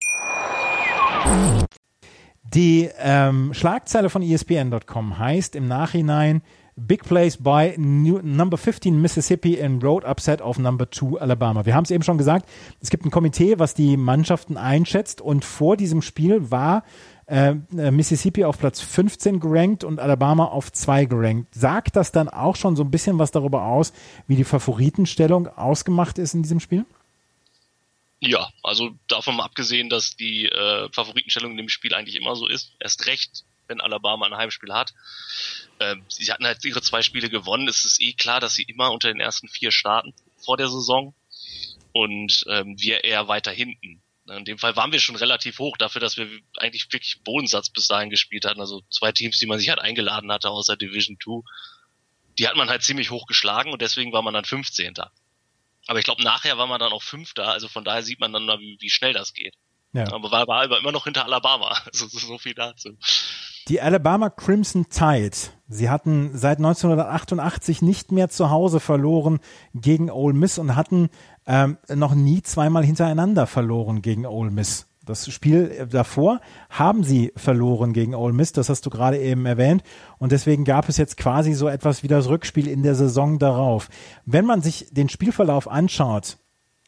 Die 2.54 2.88
ähm, 2.98 3.52
Schlagzeile 3.52 4.08
von 4.08 4.22
ESPN.com 4.22 5.18
heißt 5.18 5.54
im 5.54 5.68
Nachhinein 5.68 6.42
Big 6.76 7.04
Plays 7.04 7.36
by 7.36 7.74
New, 7.76 8.20
Number 8.22 8.56
15 8.56 9.00
Mississippi 9.00 9.54
in 9.54 9.82
Road 9.82 10.04
Upset 10.04 10.40
auf 10.40 10.58
Number 10.58 10.90
2 10.90 11.20
Alabama. 11.20 11.66
Wir 11.66 11.74
haben 11.74 11.84
es 11.84 11.90
eben 11.90 12.04
schon 12.04 12.18
gesagt, 12.18 12.48
es 12.80 12.88
gibt 12.88 13.04
ein 13.04 13.10
Komitee, 13.10 13.58
was 13.58 13.74
die 13.74 13.96
Mannschaften 13.96 14.56
einschätzt 14.56 15.20
und 15.20 15.44
vor 15.44 15.76
diesem 15.76 16.02
Spiel 16.02 16.50
war 16.50 16.84
äh, 17.28 17.54
äh 17.76 17.90
Mississippi 17.90 18.44
auf 18.44 18.58
Platz 18.58 18.80
15 18.80 19.40
gerankt 19.40 19.84
und 19.84 20.00
Alabama 20.00 20.46
auf 20.46 20.72
2 20.72 21.04
gerankt. 21.04 21.54
Sagt 21.54 21.96
das 21.96 22.12
dann 22.12 22.28
auch 22.28 22.56
schon 22.56 22.76
so 22.76 22.82
ein 22.82 22.90
bisschen 22.90 23.18
was 23.18 23.30
darüber 23.30 23.64
aus, 23.64 23.92
wie 24.26 24.36
die 24.36 24.44
Favoritenstellung 24.44 25.46
ausgemacht 25.48 26.18
ist 26.18 26.34
in 26.34 26.42
diesem 26.42 26.60
Spiel? 26.60 26.84
Ja, 28.20 28.50
also 28.64 28.90
davon 29.06 29.36
mal 29.36 29.44
abgesehen, 29.44 29.88
dass 29.88 30.16
die 30.16 30.46
äh, 30.46 30.88
Favoritenstellung 30.92 31.52
in 31.52 31.56
dem 31.58 31.68
Spiel 31.68 31.94
eigentlich 31.94 32.16
immer 32.16 32.34
so 32.34 32.48
ist. 32.48 32.72
Erst 32.80 33.06
recht, 33.06 33.44
wenn 33.68 33.80
Alabama 33.80 34.26
ein 34.26 34.36
Heimspiel 34.36 34.72
hat. 34.72 34.92
Ähm, 35.78 36.02
sie 36.08 36.32
hatten 36.32 36.44
halt 36.44 36.64
ihre 36.64 36.82
zwei 36.82 37.02
Spiele 37.02 37.30
gewonnen. 37.30 37.68
Es 37.68 37.84
ist 37.84 38.00
eh 38.00 38.14
klar, 38.14 38.40
dass 38.40 38.54
sie 38.54 38.64
immer 38.64 38.90
unter 38.90 39.08
den 39.08 39.20
ersten 39.20 39.48
vier 39.48 39.70
starten 39.70 40.14
vor 40.36 40.56
der 40.56 40.68
Saison 40.68 41.14
und 41.92 42.44
ähm, 42.48 42.74
wir 42.78 43.04
eher 43.04 43.28
weiter 43.28 43.52
hinten. 43.52 44.00
In 44.30 44.44
dem 44.44 44.58
Fall 44.58 44.76
waren 44.76 44.92
wir 44.92 45.00
schon 45.00 45.16
relativ 45.16 45.58
hoch 45.58 45.76
dafür, 45.76 46.00
dass 46.00 46.16
wir 46.16 46.28
eigentlich 46.58 46.92
wirklich 46.92 47.22
Bodensatz 47.24 47.70
bis 47.70 47.88
dahin 47.88 48.10
gespielt 48.10 48.44
hatten. 48.44 48.60
Also 48.60 48.82
zwei 48.90 49.12
Teams, 49.12 49.38
die 49.38 49.46
man 49.46 49.58
sich 49.58 49.68
halt 49.68 49.80
eingeladen 49.80 50.30
hatte 50.30 50.50
aus 50.50 50.66
der 50.66 50.76
Division 50.76 51.16
2, 51.22 51.42
die 52.38 52.46
hat 52.46 52.56
man 52.56 52.68
halt 52.68 52.82
ziemlich 52.82 53.10
hoch 53.10 53.26
geschlagen 53.26 53.72
und 53.72 53.82
deswegen 53.82 54.12
war 54.12 54.22
man 54.22 54.34
dann 54.34 54.44
15. 54.44 54.94
Aber 55.86 55.98
ich 55.98 56.04
glaube, 56.04 56.22
nachher 56.22 56.58
war 56.58 56.66
man 56.66 56.78
dann 56.78 56.92
auch 56.92 57.02
Fünfter, 57.02 57.48
also 57.48 57.66
von 57.68 57.84
daher 57.84 58.02
sieht 58.02 58.20
man 58.20 58.32
dann 58.32 58.44
mal, 58.46 58.58
wie, 58.58 58.90
schnell 58.90 59.12
das 59.12 59.32
geht. 59.32 59.54
Ja. 59.92 60.12
Aber 60.12 60.30
war, 60.30 60.46
war 60.46 60.78
immer 60.78 60.92
noch 60.92 61.04
hinter 61.04 61.24
Alabama. 61.24 61.76
Also 61.86 62.06
so 62.06 62.38
viel 62.38 62.54
dazu. 62.54 62.90
Die 63.68 63.80
Alabama 63.80 64.30
Crimson 64.30 64.88
Tide. 64.88 65.36
Sie 65.66 65.90
hatten 65.90 66.36
seit 66.36 66.58
1988 66.58 67.82
nicht 67.82 68.12
mehr 68.12 68.28
zu 68.28 68.50
Hause 68.50 68.80
verloren 68.80 69.40
gegen 69.74 70.10
Ole 70.10 70.34
Miss 70.34 70.58
und 70.58 70.76
hatten 70.76 71.10
ähm, 71.48 71.78
noch 71.92 72.14
nie 72.14 72.42
zweimal 72.42 72.84
hintereinander 72.84 73.46
verloren 73.48 74.02
gegen 74.02 74.26
Ole 74.26 74.50
Miss. 74.50 74.86
Das 75.04 75.32
Spiel 75.32 75.88
davor 75.90 76.42
haben 76.68 77.02
sie 77.02 77.32
verloren 77.34 77.94
gegen 77.94 78.14
Ole 78.14 78.34
Miss, 78.34 78.52
das 78.52 78.68
hast 78.68 78.84
du 78.84 78.90
gerade 78.90 79.18
eben 79.18 79.46
erwähnt. 79.46 79.82
Und 80.18 80.32
deswegen 80.32 80.64
gab 80.64 80.90
es 80.90 80.98
jetzt 80.98 81.16
quasi 81.16 81.54
so 81.54 81.66
etwas 81.66 82.02
wie 82.02 82.08
das 82.08 82.28
Rückspiel 82.28 82.68
in 82.68 82.82
der 82.82 82.94
Saison 82.94 83.38
darauf. 83.38 83.88
Wenn 84.26 84.44
man 84.44 84.60
sich 84.60 84.88
den 84.90 85.08
Spielverlauf 85.08 85.66
anschaut, 85.66 86.36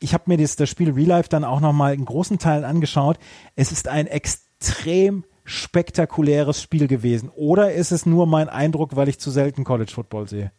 ich 0.01 0.13
habe 0.13 0.25
mir 0.27 0.37
das, 0.37 0.57
das 0.57 0.69
Spiel 0.69 0.91
Real 0.91 1.09
Life 1.09 1.31
dann 1.31 1.45
auch 1.45 1.61
nochmal 1.61 1.95
in 1.95 2.05
großen 2.05 2.39
Teilen 2.39 2.65
angeschaut. 2.65 3.19
Es 3.57 3.73
ist 3.73 3.89
ein 3.89 4.07
extrem 4.07 5.25
spektakuläres 5.45 6.61
Spiel 6.61 6.87
gewesen. 6.87 7.31
Oder 7.35 7.73
ist 7.73 7.91
es 7.91 8.05
nur 8.05 8.27
mein 8.27 8.51
Eindruck, 8.51 8.97
weil 8.97 9.09
ich 9.09 9.19
zu 9.19 9.31
selten 9.31 9.65
College 9.65 9.93
Football 9.93 10.29
sehe? 10.29 10.53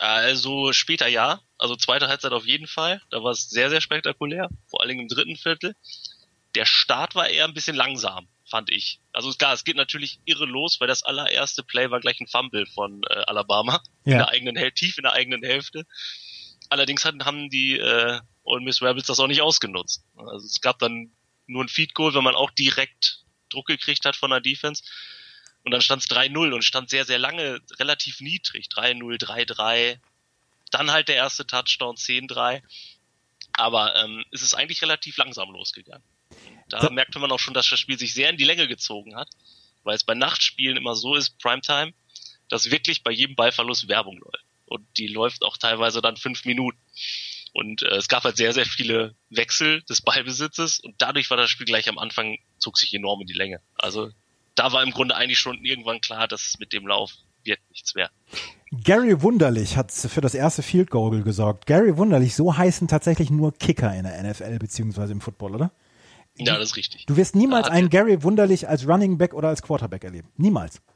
Also 0.00 0.72
später 0.72 1.08
ja. 1.08 1.40
Also 1.58 1.76
zweite 1.76 2.08
Halbzeit 2.08 2.32
auf 2.32 2.46
jeden 2.46 2.66
Fall. 2.66 3.02
Da 3.10 3.22
war 3.22 3.32
es 3.32 3.50
sehr, 3.50 3.70
sehr 3.70 3.80
spektakulär. 3.80 4.48
Vor 4.68 4.80
allen 4.80 4.90
Dingen 4.90 5.02
im 5.02 5.08
dritten 5.08 5.36
Viertel 5.36 5.74
der 6.54 6.64
Start 6.64 7.14
war 7.14 7.28
eher 7.28 7.44
ein 7.44 7.54
bisschen 7.54 7.76
langsam, 7.76 8.28
fand 8.44 8.70
ich. 8.70 9.00
Also 9.12 9.30
klar, 9.32 9.52
es 9.52 9.64
geht 9.64 9.76
natürlich 9.76 10.20
irre 10.24 10.46
los, 10.46 10.80
weil 10.80 10.88
das 10.88 11.02
allererste 11.02 11.62
Play 11.62 11.90
war 11.90 12.00
gleich 12.00 12.20
ein 12.20 12.26
Fumble 12.26 12.66
von 12.66 13.02
äh, 13.08 13.14
Alabama 13.26 13.82
ja. 14.04 14.12
in 14.12 14.18
der 14.18 14.28
eigenen 14.28 14.74
tief 14.74 14.98
in 14.98 15.04
der 15.04 15.12
eigenen 15.12 15.42
Hälfte. 15.42 15.86
Allerdings 16.70 17.04
hatten, 17.04 17.24
haben 17.24 17.50
die 17.50 17.78
äh, 17.78 18.20
Ole 18.42 18.62
Miss 18.62 18.82
Rebels 18.82 19.06
das 19.06 19.20
auch 19.20 19.26
nicht 19.26 19.42
ausgenutzt. 19.42 20.04
Also 20.16 20.44
es 20.44 20.60
gab 20.60 20.78
dann 20.78 21.12
nur 21.46 21.64
ein 21.64 21.68
Feed 21.68 21.94
Goal, 21.94 22.14
wenn 22.14 22.24
man 22.24 22.34
auch 22.34 22.50
direkt 22.50 23.24
Druck 23.50 23.66
gekriegt 23.66 24.04
hat 24.04 24.16
von 24.16 24.30
der 24.30 24.40
Defense. 24.40 24.82
Und 25.64 25.72
dann 25.72 25.80
stand 25.80 26.02
es 26.02 26.08
3-0 26.08 26.52
und 26.52 26.62
stand 26.62 26.90
sehr, 26.90 27.04
sehr 27.04 27.18
lange 27.18 27.60
relativ 27.78 28.20
niedrig. 28.20 28.68
3-0, 28.68 29.20
3-3. 29.22 29.98
Dann 30.70 30.90
halt 30.90 31.08
der 31.08 31.16
erste 31.16 31.46
Touchdown, 31.46 31.96
10-3. 31.96 32.62
Aber 33.52 33.96
ähm, 33.96 34.24
es 34.30 34.42
ist 34.42 34.54
eigentlich 34.54 34.82
relativ 34.82 35.16
langsam 35.16 35.50
losgegangen. 35.50 36.04
Da 36.68 36.82
so. 36.82 36.90
merkte 36.90 37.18
man 37.18 37.32
auch 37.32 37.40
schon, 37.40 37.54
dass 37.54 37.68
das 37.68 37.80
Spiel 37.80 37.98
sich 37.98 38.14
sehr 38.14 38.30
in 38.30 38.36
die 38.36 38.44
Länge 38.44 38.68
gezogen 38.68 39.16
hat, 39.16 39.28
weil 39.84 39.96
es 39.96 40.04
bei 40.04 40.14
Nachtspielen 40.14 40.76
immer 40.76 40.94
so 40.94 41.14
ist, 41.14 41.38
Primetime, 41.38 41.92
dass 42.48 42.70
wirklich 42.70 43.02
bei 43.02 43.10
jedem 43.10 43.36
Ballverlust 43.36 43.88
Werbung 43.88 44.18
läuft. 44.18 44.44
Und 44.66 44.86
die 44.98 45.08
läuft 45.08 45.42
auch 45.42 45.56
teilweise 45.56 46.02
dann 46.02 46.16
fünf 46.16 46.44
Minuten. 46.44 46.78
Und 47.52 47.82
äh, 47.82 47.96
es 47.96 48.08
gab 48.08 48.24
halt 48.24 48.36
sehr, 48.36 48.52
sehr 48.52 48.66
viele 48.66 49.14
Wechsel 49.30 49.82
des 49.82 50.02
Ballbesitzes 50.02 50.80
und 50.80 50.94
dadurch 50.98 51.30
war 51.30 51.36
das 51.36 51.50
Spiel 51.50 51.66
gleich 51.66 51.88
am 51.88 51.98
Anfang, 51.98 52.38
zog 52.58 52.78
sich 52.78 52.92
enorm 52.92 53.22
in 53.22 53.26
die 53.26 53.34
Länge. 53.34 53.60
Also 53.76 54.12
da 54.58 54.72
war 54.72 54.82
im 54.82 54.90
Grunde 54.90 55.16
eigentlich 55.16 55.38
schon 55.38 55.64
irgendwann 55.64 56.00
klar, 56.00 56.28
dass 56.28 56.46
es 56.46 56.58
mit 56.58 56.72
dem 56.72 56.86
Lauf 56.86 57.12
wird 57.44 57.60
nichts 57.70 57.94
mehr. 57.94 58.10
Gary 58.70 59.22
Wunderlich 59.22 59.76
hat 59.76 59.90
für 59.92 60.20
das 60.20 60.34
erste 60.34 60.62
Field 60.62 60.90
Goal 60.90 61.22
gesorgt. 61.22 61.66
Gary 61.66 61.96
Wunderlich, 61.96 62.34
so 62.34 62.56
heißen 62.56 62.88
tatsächlich 62.88 63.30
nur 63.30 63.56
Kicker 63.56 63.94
in 63.94 64.04
der 64.04 64.22
NFL 64.22 64.58
beziehungsweise 64.58 65.12
im 65.12 65.20
Football, 65.20 65.54
oder? 65.54 65.70
Ja, 66.36 66.56
das 66.58 66.70
ist 66.70 66.76
richtig. 66.76 67.06
Du 67.06 67.16
wirst 67.16 67.34
niemals 67.34 67.68
einen 67.68 67.88
Gary 67.88 68.22
Wunderlich 68.22 68.68
als 68.68 68.86
Running 68.86 69.18
Back 69.18 69.34
oder 69.34 69.48
als 69.48 69.62
Quarterback 69.62 70.04
erleben. 70.04 70.28
Niemals. 70.36 70.80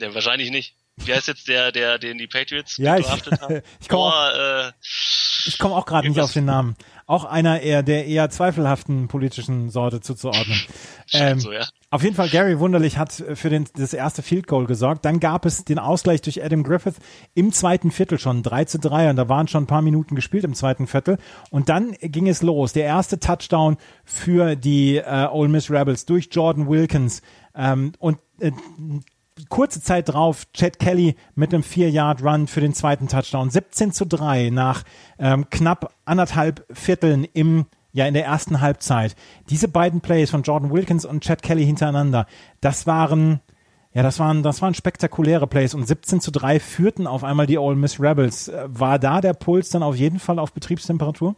Ja, 0.00 0.14
wahrscheinlich 0.14 0.50
nicht. 0.50 0.76
Wie 0.96 1.12
heißt 1.12 1.28
jetzt 1.28 1.46
der, 1.46 1.72
der, 1.72 1.98
den 1.98 2.16
die 2.16 2.26
Patriots 2.26 2.78
ja, 2.78 2.96
ich, 2.96 3.06
haben? 3.06 3.20
ich 3.80 3.88
komme 3.88 4.04
auch, 4.04 4.68
äh, 4.68 4.72
komm 5.58 5.72
auch 5.72 5.84
gerade 5.84 6.08
nicht 6.08 6.20
auf 6.20 6.32
den 6.32 6.46
Namen. 6.46 6.74
Auch 7.06 7.24
einer 7.24 7.60
eher 7.60 7.82
der 7.82 8.06
eher 8.06 8.30
zweifelhaften 8.30 9.08
politischen 9.08 9.70
Sorte 9.70 10.00
zuzuordnen. 10.00 10.58
Ähm, 11.12 11.38
so, 11.38 11.52
ja. 11.52 11.68
Auf 11.94 12.02
jeden 12.02 12.16
Fall, 12.16 12.28
Gary 12.28 12.58
Wunderlich 12.58 12.98
hat 12.98 13.12
für 13.12 13.50
den, 13.50 13.68
das 13.76 13.94
erste 13.94 14.22
Field 14.22 14.48
Goal 14.48 14.66
gesorgt. 14.66 15.04
Dann 15.04 15.20
gab 15.20 15.46
es 15.46 15.64
den 15.64 15.78
Ausgleich 15.78 16.20
durch 16.22 16.42
Adam 16.42 16.64
Griffith 16.64 16.96
im 17.34 17.52
zweiten 17.52 17.92
Viertel 17.92 18.18
schon, 18.18 18.42
3 18.42 18.64
zu 18.64 18.80
3. 18.80 19.10
Und 19.10 19.16
da 19.16 19.28
waren 19.28 19.46
schon 19.46 19.62
ein 19.62 19.68
paar 19.68 19.80
Minuten 19.80 20.16
gespielt 20.16 20.42
im 20.42 20.54
zweiten 20.54 20.88
Viertel. 20.88 21.18
Und 21.50 21.68
dann 21.68 21.92
ging 22.00 22.26
es 22.26 22.42
los. 22.42 22.72
Der 22.72 22.82
erste 22.82 23.20
Touchdown 23.20 23.76
für 24.04 24.56
die 24.56 24.96
äh, 24.96 25.28
Ole 25.30 25.48
Miss 25.48 25.70
Rebels 25.70 26.04
durch 26.04 26.30
Jordan 26.32 26.68
Wilkins. 26.68 27.22
Ähm, 27.54 27.92
und 28.00 28.18
äh, 28.40 28.50
kurze 29.48 29.80
Zeit 29.80 30.08
drauf 30.08 30.48
Chad 30.52 30.80
Kelly 30.80 31.14
mit 31.36 31.54
einem 31.54 31.62
4-Yard-Run 31.62 32.48
für 32.48 32.60
den 32.60 32.74
zweiten 32.74 33.06
Touchdown. 33.06 33.50
17 33.50 33.92
zu 33.92 34.04
3 34.04 34.50
nach 34.50 34.82
ähm, 35.20 35.48
knapp 35.48 35.94
anderthalb 36.06 36.66
Vierteln 36.72 37.22
im 37.22 37.66
ja 37.94 38.06
in 38.06 38.12
der 38.12 38.26
ersten 38.26 38.60
Halbzeit. 38.60 39.16
Diese 39.48 39.68
beiden 39.68 40.02
Plays 40.02 40.30
von 40.30 40.42
Jordan 40.42 40.70
Wilkins 40.70 41.06
und 41.06 41.24
Chad 41.24 41.42
Kelly 41.42 41.64
hintereinander, 41.64 42.26
das 42.60 42.86
waren 42.86 43.40
ja, 43.94 44.02
das 44.02 44.18
waren, 44.18 44.42
das 44.42 44.60
waren 44.60 44.74
spektakuläre 44.74 45.46
Plays 45.46 45.72
und 45.72 45.86
17 45.86 46.20
zu 46.20 46.32
3 46.32 46.58
führten 46.58 47.06
auf 47.06 47.22
einmal 47.22 47.46
die 47.46 47.58
Ole 47.58 47.76
Miss 47.76 48.00
Rebels. 48.00 48.48
Äh, 48.48 48.64
war 48.66 48.98
da 48.98 49.20
der 49.20 49.34
Puls 49.34 49.70
dann 49.70 49.84
auf 49.84 49.94
jeden 49.94 50.18
Fall 50.18 50.40
auf 50.40 50.52
Betriebstemperatur? 50.52 51.36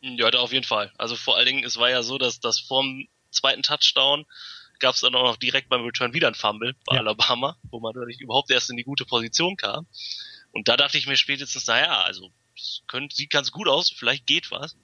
Ja, 0.00 0.28
auf 0.30 0.52
jeden 0.52 0.64
Fall. 0.64 0.92
Also 0.98 1.16
vor 1.16 1.36
allen 1.36 1.46
Dingen, 1.46 1.64
es 1.64 1.78
war 1.78 1.90
ja 1.90 2.04
so, 2.04 2.16
dass 2.16 2.38
das 2.38 2.60
vorm 2.60 3.08
zweiten 3.32 3.62
Touchdown 3.62 4.24
gab 4.78 4.94
es 4.94 5.00
dann 5.00 5.14
auch 5.16 5.24
noch 5.24 5.36
direkt 5.36 5.68
beim 5.68 5.82
Return 5.82 6.14
wieder 6.14 6.28
ein 6.28 6.34
Fumble 6.34 6.74
bei 6.86 6.94
ja. 6.94 7.00
Alabama, 7.00 7.56
wo 7.70 7.80
man 7.80 7.92
dadurch 7.92 8.20
überhaupt 8.20 8.50
erst 8.50 8.70
in 8.70 8.76
die 8.76 8.84
gute 8.84 9.04
Position 9.04 9.56
kam. 9.56 9.86
Und 10.52 10.68
da 10.68 10.76
dachte 10.76 10.96
ich 10.96 11.06
mir 11.06 11.16
spätestens, 11.16 11.66
naja, 11.66 12.02
also 12.02 12.30
könnt, 12.86 13.12
sieht 13.12 13.30
ganz 13.30 13.50
gut 13.50 13.68
aus, 13.68 13.90
vielleicht 13.90 14.26
geht 14.26 14.50
was. 14.52 14.76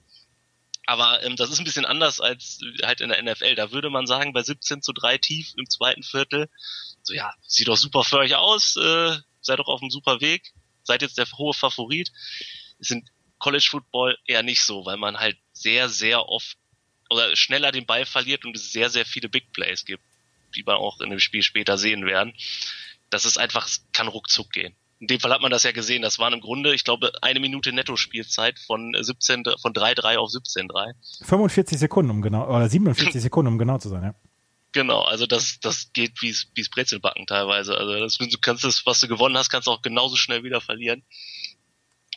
Aber 0.87 1.21
ähm, 1.23 1.35
das 1.35 1.51
ist 1.51 1.59
ein 1.59 1.65
bisschen 1.65 1.85
anders 1.85 2.21
als 2.21 2.59
halt 2.81 3.01
in 3.01 3.09
der 3.09 3.21
NFL. 3.21 3.55
Da 3.55 3.71
würde 3.73 3.89
man 3.89 4.07
sagen, 4.07 4.31
bei 4.31 4.41
17 4.41 4.81
zu 4.81 4.93
3 4.93 5.17
tief 5.17 5.53
im 5.57 5.69
zweiten 5.69 6.01
Viertel, 6.01 6.49
so 7.03 7.13
ja, 7.13 7.33
sieht 7.45 7.67
doch 7.67 7.75
super 7.75 8.05
für 8.05 8.19
euch 8.19 8.35
aus, 8.35 8.77
äh, 8.77 9.17
seid 9.41 9.59
doch 9.59 9.67
auf 9.67 9.81
einem 9.81 9.91
super 9.91 10.21
Weg, 10.21 10.53
seid 10.83 11.01
jetzt 11.01 11.17
der 11.17 11.29
hohe 11.37 11.53
Favorit. 11.53 12.13
Es 12.79 12.87
sind 12.87 13.09
College 13.37 13.67
Football 13.69 14.17
eher 14.25 14.43
nicht 14.43 14.61
so, 14.61 14.85
weil 14.85 14.95
man 14.95 15.17
halt 15.17 15.37
sehr, 15.51 15.89
sehr 15.89 16.25
oft 16.29 16.57
oder 17.09 17.35
schneller 17.35 17.73
den 17.73 17.85
Ball 17.85 18.05
verliert 18.05 18.45
und 18.45 18.55
es 18.55 18.71
sehr, 18.71 18.89
sehr 18.89 19.05
viele 19.05 19.27
Big 19.27 19.51
Plays 19.51 19.83
gibt, 19.83 20.03
die 20.55 20.65
wir 20.65 20.77
auch 20.77 21.01
in 21.01 21.09
dem 21.09 21.19
Spiel 21.19 21.43
später 21.43 21.77
sehen 21.77 22.05
werden. 22.05 22.33
Das 23.09 23.25
ist 23.25 23.37
einfach, 23.37 23.67
es 23.67 23.85
kann 23.91 24.07
ruckzuck 24.07 24.51
gehen. 24.51 24.73
In 24.99 25.07
dem 25.07 25.19
Fall 25.19 25.31
hat 25.31 25.41
man 25.41 25.51
das 25.51 25.63
ja 25.63 25.71
gesehen. 25.71 26.01
Das 26.01 26.17
waren 26.17 26.33
im 26.33 26.41
Grunde, 26.41 26.73
ich 26.73 26.83
glaube, 26.83 27.11
eine 27.21 27.39
Minute 27.39 27.71
Netto-Spielzeit 27.71 28.57
von 28.59 28.95
17, 28.99 29.43
von 29.61 29.73
3-3 29.73 30.17
auf 30.17 30.31
17-3. 30.31 30.93
45 31.23 31.77
Sekunden, 31.77 32.09
um 32.09 32.21
genau, 32.21 32.47
oder 32.49 32.67
47 32.67 33.21
Sekunden, 33.21 33.51
um 33.51 33.57
genau 33.59 33.77
zu 33.77 33.89
sein, 33.89 34.03
ja. 34.03 34.15
Genau, 34.73 35.01
also 35.01 35.25
das, 35.25 35.59
das 35.59 35.91
geht 35.93 36.21
wie 36.21 36.29
es 36.29 36.69
Brezelbacken 36.69 37.25
teilweise. 37.25 37.77
Also 37.77 37.99
das, 37.99 38.17
du 38.17 38.37
kannst 38.41 38.63
das, 38.63 38.85
was 38.85 38.99
du 38.99 39.07
gewonnen 39.07 39.37
hast, 39.37 39.49
kannst 39.49 39.67
du 39.67 39.71
auch 39.71 39.81
genauso 39.81 40.15
schnell 40.17 40.43
wieder 40.43 40.61
verlieren. 40.61 41.03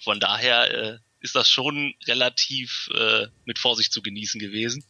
Von 0.03 0.20
daher 0.20 0.70
äh, 0.72 0.99
ist 1.20 1.37
das 1.37 1.51
schon 1.51 1.95
relativ 2.07 2.89
äh, 2.95 3.26
mit 3.45 3.59
Vorsicht 3.59 3.93
zu 3.93 4.03
genießen 4.03 4.41
gewesen. 4.41 4.85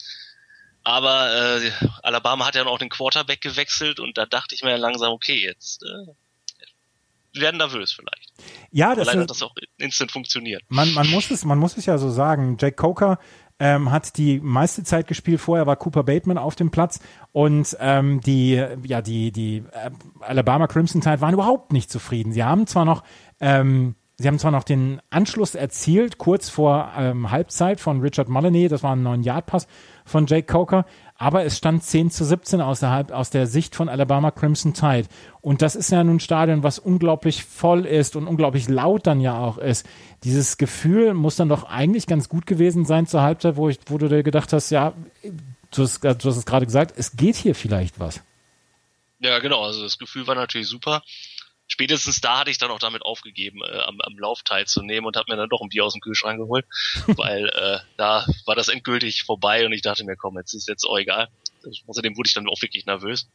Aber 0.83 1.61
äh, 1.63 1.71
Alabama 2.03 2.47
hat 2.47 2.55
ja 2.55 2.65
auch 2.65 2.79
den 2.79 2.89
Quarterback 2.89 3.41
gewechselt 3.41 4.01
und 4.01 4.17
da 4.17 4.27
dachte 4.27 4.55
ich 4.55 4.63
mir 4.63 4.77
langsam, 4.79 5.13
okay, 5.13 5.41
jetzt 5.41 5.83
äh, 5.83 6.13
werden 7.35 7.59
nervös 7.59 7.93
vielleicht. 7.93 8.33
Ja, 8.71 8.95
das, 8.95 9.09
Allein 9.09 9.23
hat 9.23 9.31
das 9.31 9.43
auch 9.43 9.55
instant 9.79 10.11
funktioniert. 10.13 10.63
Man, 10.69 10.93
man, 10.95 11.09
muss 11.11 11.31
es, 11.31 11.45
man 11.45 11.59
muss 11.59 11.77
es 11.77 11.87
ja 11.87 11.99
so 11.99 12.11
sagen. 12.11 12.57
Jake 12.61 12.77
Coker 12.77 13.19
ähm, 13.59 13.91
hat 13.91 14.17
die 14.17 14.41
meiste 14.41 14.83
Zeit 14.85 15.07
gespielt. 15.07 15.41
Vorher 15.41 15.67
war 15.67 15.77
Cooper 15.77 16.03
Bateman 16.03 16.39
auf 16.39 16.57
dem 16.57 16.71
Platz 16.71 17.01
und 17.33 17.77
ähm, 17.81 18.21
die, 18.23 18.63
ja, 18.85 19.03
die, 19.03 19.33
die 19.33 19.65
äh, 19.73 19.91
Alabama 20.21 20.67
Crimson 20.67 21.01
Tide 21.01 21.21
waren 21.21 21.35
überhaupt 21.35 21.73
nicht 21.73 21.91
zufrieden. 21.91 22.33
Sie 22.33 22.43
haben 22.43 22.67
zwar 22.67 22.85
noch 22.85 23.05
ähm, 23.41 23.95
Sie 24.21 24.29
haben 24.29 24.39
zwar 24.39 24.51
noch 24.51 24.65
den 24.65 25.01
Anschluss 25.09 25.55
erzielt, 25.55 26.19
kurz 26.19 26.51
vor 26.51 26.93
ähm, 26.95 27.31
Halbzeit 27.31 27.81
von 27.81 28.03
Richard 28.03 28.29
Mullany, 28.29 28.69
das 28.69 28.83
war 28.83 28.95
ein 28.95 29.03
9-Yard-Pass 29.03 29.67
von 30.05 30.27
Jake 30.27 30.47
Coker, 30.47 30.85
aber 31.21 31.45
es 31.45 31.59
stand 31.59 31.85
10 31.85 32.11
zu 32.11 32.25
17 32.25 32.63
aus 32.63 32.81
der, 32.81 33.09
aus 33.13 33.29
der 33.29 33.47
Sicht 33.47 33.77
von 33.77 33.91
Alabama 33.91 34.31
Crimson 34.31 34.73
Tide. 34.73 35.07
Und 35.43 35.61
das 35.61 35.77
ist 35.77 35.91
ja 35.91 36.03
nun 36.03 36.17
ein 36.17 36.21
Stadion, 36.21 36.63
was 36.63 36.79
unglaublich 36.79 37.45
voll 37.45 37.85
ist 37.85 38.17
und 38.17 38.27
unglaublich 38.27 38.71
laut 38.71 39.07
dann 39.07 39.21
ja 39.21 39.39
auch 39.39 39.59
ist. 39.59 39.87
Dieses 40.25 40.57
Gefühl 40.57 41.13
muss 41.13 41.37
dann 41.37 41.51
doch 41.51 41.65
eigentlich 41.65 42.07
ganz 42.07 42.31
gut 42.31 42.47
gewesen 42.47 42.87
sein 42.87 43.07
zur 43.07 43.21
Halbzeit, 43.21 43.57
wo, 43.57 43.69
ich, 43.69 43.79
wo 43.87 43.99
du 43.99 44.09
dir 44.09 44.23
gedacht 44.23 44.55
hast, 44.55 44.71
ja, 44.71 44.95
du 45.23 45.83
hast, 45.83 46.03
du 46.03 46.09
hast 46.09 46.37
es 46.39 46.47
gerade 46.47 46.65
gesagt, 46.65 46.95
es 46.97 47.15
geht 47.17 47.37
hier 47.37 47.55
vielleicht 47.55 48.01
was. 48.01 48.23
Ja, 49.19 49.41
genau. 49.41 49.63
Also 49.63 49.83
das 49.83 49.99
Gefühl 49.99 50.27
war 50.27 50.37
natürlich 50.37 50.69
super 50.69 51.03
spätestens 51.71 52.21
da 52.21 52.41
hatte 52.41 52.51
ich 52.51 52.59
dann 52.59 52.71
auch 52.71 52.79
damit 52.79 53.03
aufgegeben, 53.03 53.61
äh, 53.63 53.79
am, 53.81 54.01
am 54.01 54.19
Lauf 54.19 54.43
teilzunehmen 54.43 55.07
und 55.07 55.17
habe 55.17 55.33
mir 55.33 55.37
dann 55.37 55.49
doch 55.49 55.63
ein 55.63 55.69
Bier 55.69 55.85
aus 55.85 55.95
dem 55.95 56.01
Kühlschrank 56.01 56.39
geholt, 56.39 56.67
weil 57.07 57.49
äh, 57.49 57.79
da 57.97 58.27
war 58.45 58.55
das 58.55 58.69
endgültig 58.69 59.23
vorbei 59.23 59.65
und 59.65 59.73
ich 59.73 59.83
dachte 59.83 60.05
mir, 60.05 60.17
komm, 60.17 60.37
jetzt 60.37 60.53
ist 60.53 60.69
jetzt 60.69 60.85
auch 60.85 60.99
egal. 60.99 61.29
Außerdem 61.87 62.17
wurde 62.17 62.27
ich 62.27 62.35
dann 62.35 62.49
auch 62.49 62.61
wirklich 62.61 62.87
nervös. 62.87 63.29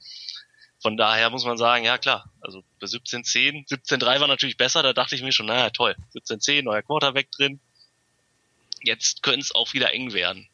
Von 0.82 0.98
daher 0.98 1.30
muss 1.30 1.46
man 1.46 1.58
sagen, 1.58 1.86
ja 1.86 1.98
klar, 1.98 2.32
also 2.42 2.64
bei 2.80 2.88
17-10, 2.88 3.68
17-3 3.68 4.20
war 4.20 4.28
natürlich 4.28 4.58
besser, 4.58 4.84
da 4.84 4.94
dachte 4.94 5.16
ich 5.16 5.24
mir 5.24 5.32
schon, 5.32 5.48
naja, 5.48 5.70
toll, 5.70 5.96
17-10, 6.14 6.64
neuer 6.64 6.82
Quarterback 6.82 7.32
drin. 7.32 7.60
Jetzt 8.82 9.24
könnte 9.24 9.40
es 9.40 9.56
auch 9.56 9.74
wieder 9.74 9.94
eng 9.94 10.14
werden. 10.14 10.48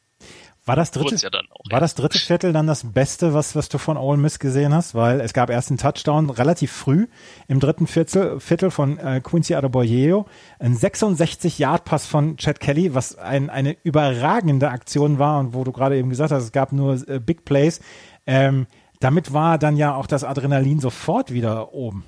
War 0.64 0.76
das 0.76 0.92
dritte, 0.92 1.16
ja 1.16 1.28
auch, 1.28 1.64
war 1.70 1.78
ja. 1.78 1.80
das 1.80 1.96
dritte 1.96 2.20
Viertel 2.20 2.52
dann 2.52 2.68
das 2.68 2.92
Beste, 2.92 3.34
was, 3.34 3.56
was 3.56 3.68
du 3.68 3.78
von 3.78 3.96
Ole 3.96 4.16
Miss 4.16 4.38
gesehen 4.38 4.72
hast? 4.72 4.94
Weil 4.94 5.20
es 5.20 5.32
gab 5.32 5.50
erst 5.50 5.70
einen 5.70 5.78
Touchdown 5.78 6.30
relativ 6.30 6.70
früh 6.70 7.08
im 7.48 7.58
dritten 7.58 7.88
Viertel, 7.88 8.38
Viertel 8.38 8.70
von 8.70 8.96
äh, 8.98 9.20
Quincy 9.20 9.56
Adebayo, 9.56 10.26
ein 10.60 10.76
66-Yard-Pass 10.76 12.06
von 12.06 12.36
Chad 12.36 12.60
Kelly, 12.60 12.94
was 12.94 13.16
ein, 13.18 13.50
eine 13.50 13.76
überragende 13.82 14.70
Aktion 14.70 15.18
war 15.18 15.40
und 15.40 15.52
wo 15.52 15.64
du 15.64 15.72
gerade 15.72 15.98
eben 15.98 16.10
gesagt 16.10 16.30
hast, 16.30 16.44
es 16.44 16.52
gab 16.52 16.70
nur 16.70 17.08
äh, 17.08 17.18
Big 17.18 17.44
Plays. 17.44 17.80
Ähm, 18.24 18.68
damit 19.00 19.32
war 19.32 19.58
dann 19.58 19.76
ja 19.76 19.96
auch 19.96 20.06
das 20.06 20.22
Adrenalin 20.22 20.78
sofort 20.78 21.32
wieder 21.32 21.72
oben. 21.72 22.04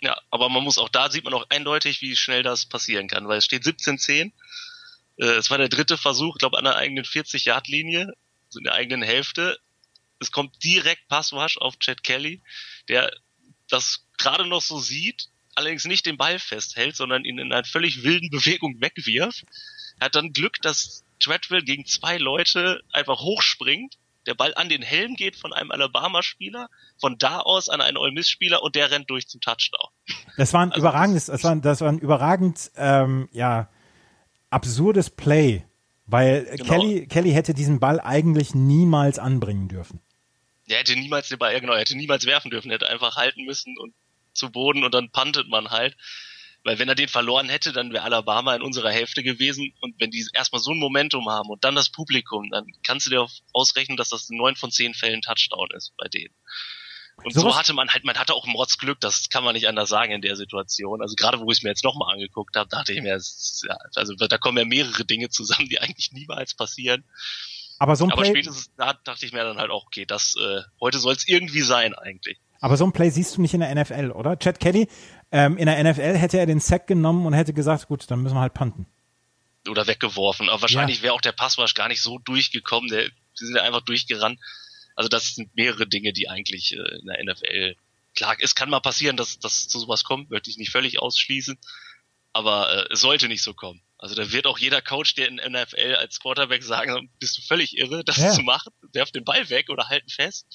Ja, 0.00 0.16
aber 0.30 0.48
man 0.48 0.64
muss 0.64 0.78
auch 0.78 0.88
da 0.88 1.10
sieht 1.10 1.24
man 1.24 1.34
auch 1.34 1.44
eindeutig, 1.50 2.00
wie 2.00 2.16
schnell 2.16 2.42
das 2.42 2.64
passieren 2.64 3.08
kann, 3.08 3.28
weil 3.28 3.38
es 3.38 3.44
steht 3.44 3.62
17-10 3.62 4.10
äh, 4.26 4.30
es 5.16 5.50
war 5.50 5.58
der 5.58 5.68
dritte 5.68 5.96
Versuch, 5.96 6.36
ich 6.36 6.40
glaube 6.40 6.58
an 6.58 6.64
der 6.64 6.76
eigenen 6.76 7.04
40-Yard-Linie, 7.04 8.12
also 8.46 8.58
in 8.58 8.64
der 8.64 8.74
eigenen 8.74 9.02
Hälfte. 9.02 9.58
Es 10.20 10.30
kommt 10.30 10.62
direkt 10.62 11.08
Passwash 11.08 11.58
auf 11.58 11.78
Chad 11.78 12.02
Kelly, 12.02 12.42
der 12.88 13.12
das 13.68 14.06
gerade 14.18 14.46
noch 14.46 14.62
so 14.62 14.78
sieht, 14.78 15.28
allerdings 15.54 15.84
nicht 15.84 16.06
den 16.06 16.16
Ball 16.16 16.38
festhält, 16.38 16.96
sondern 16.96 17.24
ihn 17.24 17.38
in 17.38 17.52
einer 17.52 17.64
völlig 17.64 18.02
wilden 18.02 18.30
Bewegung 18.30 18.80
wegwirft. 18.80 19.44
Er 20.00 20.06
hat 20.06 20.14
dann 20.14 20.32
Glück, 20.32 20.60
dass 20.62 21.04
Treadwell 21.20 21.62
gegen 21.62 21.86
zwei 21.86 22.18
Leute 22.18 22.82
einfach 22.92 23.20
hochspringt, 23.20 23.96
der 24.26 24.34
Ball 24.34 24.54
an 24.54 24.68
den 24.68 24.82
Helm 24.82 25.16
geht 25.16 25.36
von 25.36 25.52
einem 25.52 25.70
Alabama-Spieler, 25.70 26.68
von 26.98 27.18
da 27.18 27.40
aus 27.40 27.68
an 27.68 27.80
einen 27.80 27.96
Ole 27.96 28.12
Miss-Spieler 28.12 28.62
und 28.62 28.74
der 28.74 28.90
rennt 28.90 29.10
durch 29.10 29.28
zum 29.28 29.40
Touchdown. 29.40 29.90
Das 30.36 30.52
war 30.52 30.62
ein 30.62 30.72
also 30.72 30.80
überragendes, 30.80 31.26
das 31.26 31.44
war, 31.44 31.54
das 31.56 31.80
war 31.80 31.90
ein 31.90 31.98
überragend, 31.98 32.70
ähm, 32.76 33.28
ja, 33.32 33.68
absurdes 34.54 35.10
Play, 35.10 35.64
weil 36.06 36.44
genau. 36.44 36.64
Kelly, 36.64 37.06
Kelly 37.06 37.32
hätte 37.32 37.54
diesen 37.54 37.80
Ball 37.80 38.00
eigentlich 38.00 38.54
niemals 38.54 39.18
anbringen 39.18 39.68
dürfen. 39.68 40.00
Er 40.66 40.78
hätte 40.78 40.96
niemals 40.96 41.28
den 41.28 41.38
Ball, 41.38 41.52
ja 41.52 41.58
genau, 41.58 41.72
er 41.74 41.80
hätte 41.80 41.96
niemals 41.96 42.24
werfen 42.24 42.50
dürfen, 42.50 42.70
er 42.70 42.76
hätte 42.76 42.88
einfach 42.88 43.16
halten 43.16 43.44
müssen 43.44 43.76
und 43.78 43.94
zu 44.32 44.50
Boden 44.50 44.84
und 44.84 44.94
dann 44.94 45.10
puntet 45.10 45.48
man 45.48 45.70
halt. 45.70 45.96
Weil 46.62 46.78
wenn 46.78 46.88
er 46.88 46.94
den 46.94 47.08
verloren 47.08 47.50
hätte, 47.50 47.74
dann 47.74 47.92
wäre 47.92 48.04
Alabama 48.04 48.54
in 48.54 48.62
unserer 48.62 48.90
Hälfte 48.90 49.22
gewesen 49.22 49.74
und 49.80 50.00
wenn 50.00 50.10
die 50.10 50.26
erstmal 50.32 50.62
so 50.62 50.70
ein 50.70 50.78
Momentum 50.78 51.28
haben 51.28 51.50
und 51.50 51.62
dann 51.62 51.74
das 51.74 51.90
Publikum, 51.90 52.48
dann 52.50 52.64
kannst 52.86 53.06
du 53.06 53.10
dir 53.10 53.26
ausrechnen, 53.52 53.98
dass 53.98 54.08
das 54.08 54.30
in 54.30 54.38
neun 54.38 54.56
von 54.56 54.70
zehn 54.70 54.94
Fällen 54.94 55.20
Touchdown 55.20 55.68
ist 55.76 55.92
bei 55.98 56.08
denen. 56.08 56.34
Und 57.22 57.32
so, 57.32 57.40
so 57.40 57.56
hatte 57.56 57.72
man 57.72 57.88
halt, 57.88 58.04
man 58.04 58.16
hatte 58.16 58.34
auch 58.34 58.46
Mordsglück, 58.46 59.00
das 59.00 59.28
kann 59.28 59.44
man 59.44 59.54
nicht 59.54 59.68
anders 59.68 59.88
sagen 59.88 60.12
in 60.12 60.20
der 60.20 60.36
Situation. 60.36 61.00
Also 61.00 61.14
gerade 61.14 61.40
wo 61.40 61.50
ich 61.50 61.58
es 61.58 61.62
mir 61.62 61.70
jetzt 61.70 61.84
nochmal 61.84 62.12
angeguckt 62.12 62.56
habe, 62.56 62.68
dachte 62.68 62.92
ich 62.92 63.00
mir, 63.00 63.18
ja, 63.18 63.76
also 63.94 64.14
da 64.14 64.38
kommen 64.38 64.58
ja 64.58 64.64
mehrere 64.64 65.04
Dinge 65.04 65.28
zusammen, 65.30 65.68
die 65.68 65.78
eigentlich 65.80 66.12
niemals 66.12 66.54
passieren. 66.54 67.04
Aber 67.78 67.96
so 67.96 68.04
ein 68.04 68.12
Aber 68.12 68.22
Play, 68.22 68.30
spätestens 68.30 68.70
da 68.76 68.94
dachte 69.04 69.26
ich 69.26 69.32
mir 69.32 69.44
dann 69.44 69.58
halt 69.58 69.70
auch, 69.70 69.86
okay, 69.86 70.04
das 70.06 70.36
äh, 70.36 70.62
heute 70.80 70.98
soll 70.98 71.14
es 71.14 71.26
irgendwie 71.26 71.62
sein 71.62 71.94
eigentlich. 71.94 72.38
Aber 72.60 72.76
so 72.76 72.84
ein 72.84 72.92
Play 72.92 73.10
siehst 73.10 73.36
du 73.36 73.42
nicht 73.42 73.54
in 73.54 73.60
der 73.60 73.74
NFL, 73.74 74.10
oder? 74.12 74.38
Chad 74.38 74.58
Kelly, 74.58 74.88
ähm, 75.32 75.56
in 75.56 75.66
der 75.66 75.82
NFL 75.82 76.16
hätte 76.16 76.38
er 76.38 76.46
den 76.46 76.60
Sack 76.60 76.86
genommen 76.86 77.26
und 77.26 77.32
hätte 77.32 77.52
gesagt, 77.52 77.88
gut, 77.88 78.10
dann 78.10 78.22
müssen 78.22 78.36
wir 78.36 78.40
halt 78.40 78.54
punten. 78.54 78.86
Oder 79.68 79.86
weggeworfen. 79.86 80.48
Aber 80.48 80.62
wahrscheinlich 80.62 80.98
ja. 80.98 81.02
wäre 81.04 81.14
auch 81.14 81.20
der 81.20 81.32
Passwasch 81.32 81.74
gar 81.74 81.88
nicht 81.88 82.02
so 82.02 82.18
durchgekommen. 82.18 82.88
Der, 82.88 83.08
die 83.08 83.44
sind 83.44 83.56
ja 83.56 83.62
einfach 83.62 83.80
durchgerannt. 83.80 84.38
Also 84.94 85.08
das 85.08 85.34
sind 85.34 85.54
mehrere 85.56 85.86
Dinge, 85.86 86.12
die 86.12 86.28
eigentlich 86.28 86.72
äh, 86.72 86.98
in 87.00 87.06
der 87.06 87.24
NFL 87.24 87.76
klar, 88.14 88.36
es 88.40 88.54
kann 88.54 88.70
mal 88.70 88.80
passieren, 88.80 89.16
dass, 89.16 89.38
dass 89.38 89.68
zu 89.68 89.78
sowas 89.78 90.04
kommt, 90.04 90.30
möchte 90.30 90.50
ich 90.50 90.56
nicht 90.56 90.70
völlig 90.70 91.00
ausschließen, 91.00 91.58
aber 92.32 92.72
äh, 92.72 92.92
es 92.92 93.00
sollte 93.00 93.28
nicht 93.28 93.42
so 93.42 93.54
kommen. 93.54 93.82
Also 93.98 94.14
da 94.14 94.32
wird 94.32 94.46
auch 94.46 94.58
jeder 94.58 94.82
Coach, 94.82 95.14
der 95.14 95.28
in 95.28 95.36
NFL 95.36 95.96
als 95.98 96.20
Quarterback 96.20 96.62
sagen, 96.62 97.10
bist 97.18 97.38
du 97.38 97.42
völlig 97.42 97.76
irre, 97.76 98.04
das 98.04 98.16
ja. 98.16 98.32
zu 98.32 98.42
machen, 98.42 98.72
werf 98.92 99.10
den 99.10 99.24
Ball 99.24 99.48
weg 99.50 99.70
oder 99.70 99.88
halten 99.88 100.08
fest. 100.08 100.46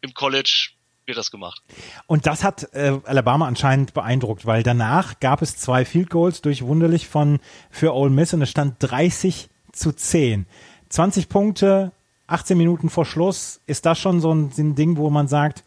Im 0.00 0.14
College 0.14 0.70
wird 1.06 1.18
das 1.18 1.30
gemacht. 1.30 1.62
Und 2.06 2.26
das 2.26 2.42
hat 2.44 2.72
äh, 2.72 2.98
Alabama 3.04 3.46
anscheinend 3.46 3.94
beeindruckt, 3.94 4.46
weil 4.46 4.62
danach 4.62 5.20
gab 5.20 5.42
es 5.42 5.56
zwei 5.56 5.84
Field 5.84 6.10
Goals 6.10 6.40
durch 6.40 6.62
Wunderlich 6.62 7.06
von 7.06 7.40
für 7.70 7.94
Ole 7.94 8.10
Miss 8.10 8.32
und 8.32 8.42
es 8.42 8.50
stand 8.50 8.76
30 8.80 9.48
zu 9.72 9.92
10. 9.92 10.46
20 10.88 11.28
Punkte, 11.28 11.92
18 12.26 12.56
Minuten 12.56 12.90
vor 12.90 13.04
Schluss, 13.04 13.60
ist 13.66 13.86
das 13.86 13.98
schon 13.98 14.20
so 14.20 14.32
ein, 14.32 14.50
so 14.50 14.62
ein 14.62 14.74
Ding, 14.74 14.96
wo 14.96 15.10
man 15.10 15.28
sagt, 15.28 15.62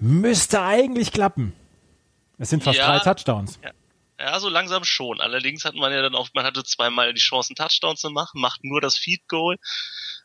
müsste 0.00 0.62
eigentlich 0.62 1.12
klappen. 1.12 1.52
Es 2.38 2.50
sind 2.50 2.64
fast 2.64 2.78
ja, 2.78 2.86
drei 2.86 2.98
Touchdowns. 2.98 3.60
Ja. 3.62 3.70
ja, 4.18 4.40
so 4.40 4.48
langsam 4.48 4.84
schon. 4.84 5.20
Allerdings 5.20 5.64
hat 5.64 5.74
man 5.74 5.92
ja 5.92 6.02
dann 6.02 6.14
auch, 6.14 6.28
man 6.34 6.44
hatte 6.44 6.64
zweimal 6.64 7.12
die 7.14 7.20
Chance, 7.20 7.50
einen 7.50 7.56
Touchdown 7.56 7.96
zu 7.96 8.10
machen, 8.10 8.40
macht 8.40 8.64
nur 8.64 8.80
das 8.80 8.96
Feed 8.96 9.28
Goal. 9.28 9.58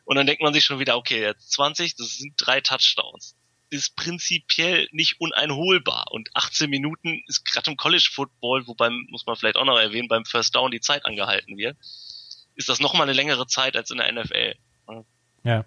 Und 0.04 0.16
dann 0.16 0.26
denkt 0.26 0.42
man 0.42 0.54
sich 0.54 0.64
schon 0.64 0.78
wieder, 0.78 0.96
okay, 0.96 1.20
jetzt 1.20 1.52
20, 1.52 1.94
das 1.96 2.16
sind 2.16 2.34
drei 2.38 2.60
Touchdowns. 2.60 3.36
Ist 3.70 3.94
prinzipiell 3.96 4.88
nicht 4.90 5.20
uneinholbar. 5.20 6.06
Und 6.10 6.30
18 6.32 6.70
Minuten 6.70 7.22
ist 7.26 7.44
gerade 7.44 7.70
im 7.70 7.76
College 7.76 8.08
Football, 8.12 8.66
wobei, 8.66 8.88
muss 8.88 9.26
man 9.26 9.36
vielleicht 9.36 9.56
auch 9.56 9.66
noch 9.66 9.78
erwähnen, 9.78 10.08
beim 10.08 10.24
First 10.24 10.54
Down 10.54 10.70
die 10.70 10.80
Zeit 10.80 11.04
angehalten 11.04 11.58
wird, 11.58 11.76
ist 12.54 12.70
das 12.70 12.80
nochmal 12.80 13.02
eine 13.02 13.12
längere 13.12 13.46
Zeit 13.46 13.76
als 13.76 13.90
in 13.90 13.98
der 13.98 14.10
NFL. 14.10 14.54
Ja. 15.48 15.64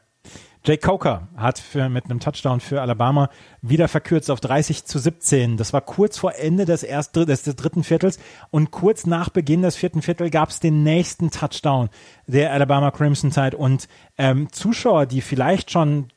Jake 0.64 0.88
Coker 0.88 1.28
hat 1.36 1.58
für, 1.58 1.90
mit 1.90 2.06
einem 2.06 2.20
Touchdown 2.20 2.60
für 2.60 2.84
Alabama 2.84 3.32
wieder 3.64 3.88
verkürzt 3.88 4.30
auf 4.30 4.40
30 4.40 4.86
zu 4.86 5.00
17. 5.00 5.58
Das 5.58 5.74
war 5.74 5.82
kurz 5.82 6.20
vor 6.20 6.36
Ende 6.36 6.66
des, 6.66 6.84
ersten, 6.84 7.26
des, 7.26 7.42
des 7.42 7.56
dritten 7.56 7.84
Viertels 7.84 8.20
und 8.52 8.70
kurz 8.70 9.08
nach 9.08 9.30
Beginn 9.30 9.64
des 9.64 9.76
vierten 9.76 10.04
Viertels 10.04 10.30
gab 10.30 10.50
es 10.50 10.60
den 10.60 10.84
nächsten 10.84 11.32
Touchdown 11.32 11.90
der 12.28 12.54
Alabama 12.54 12.92
Crimson 12.92 13.32
Tide 13.32 13.58
und 13.58 13.88
ähm, 14.20 14.52
Zuschauer, 14.52 15.08
die 15.08 15.22
vielleicht 15.22 15.72
schon 15.72 16.10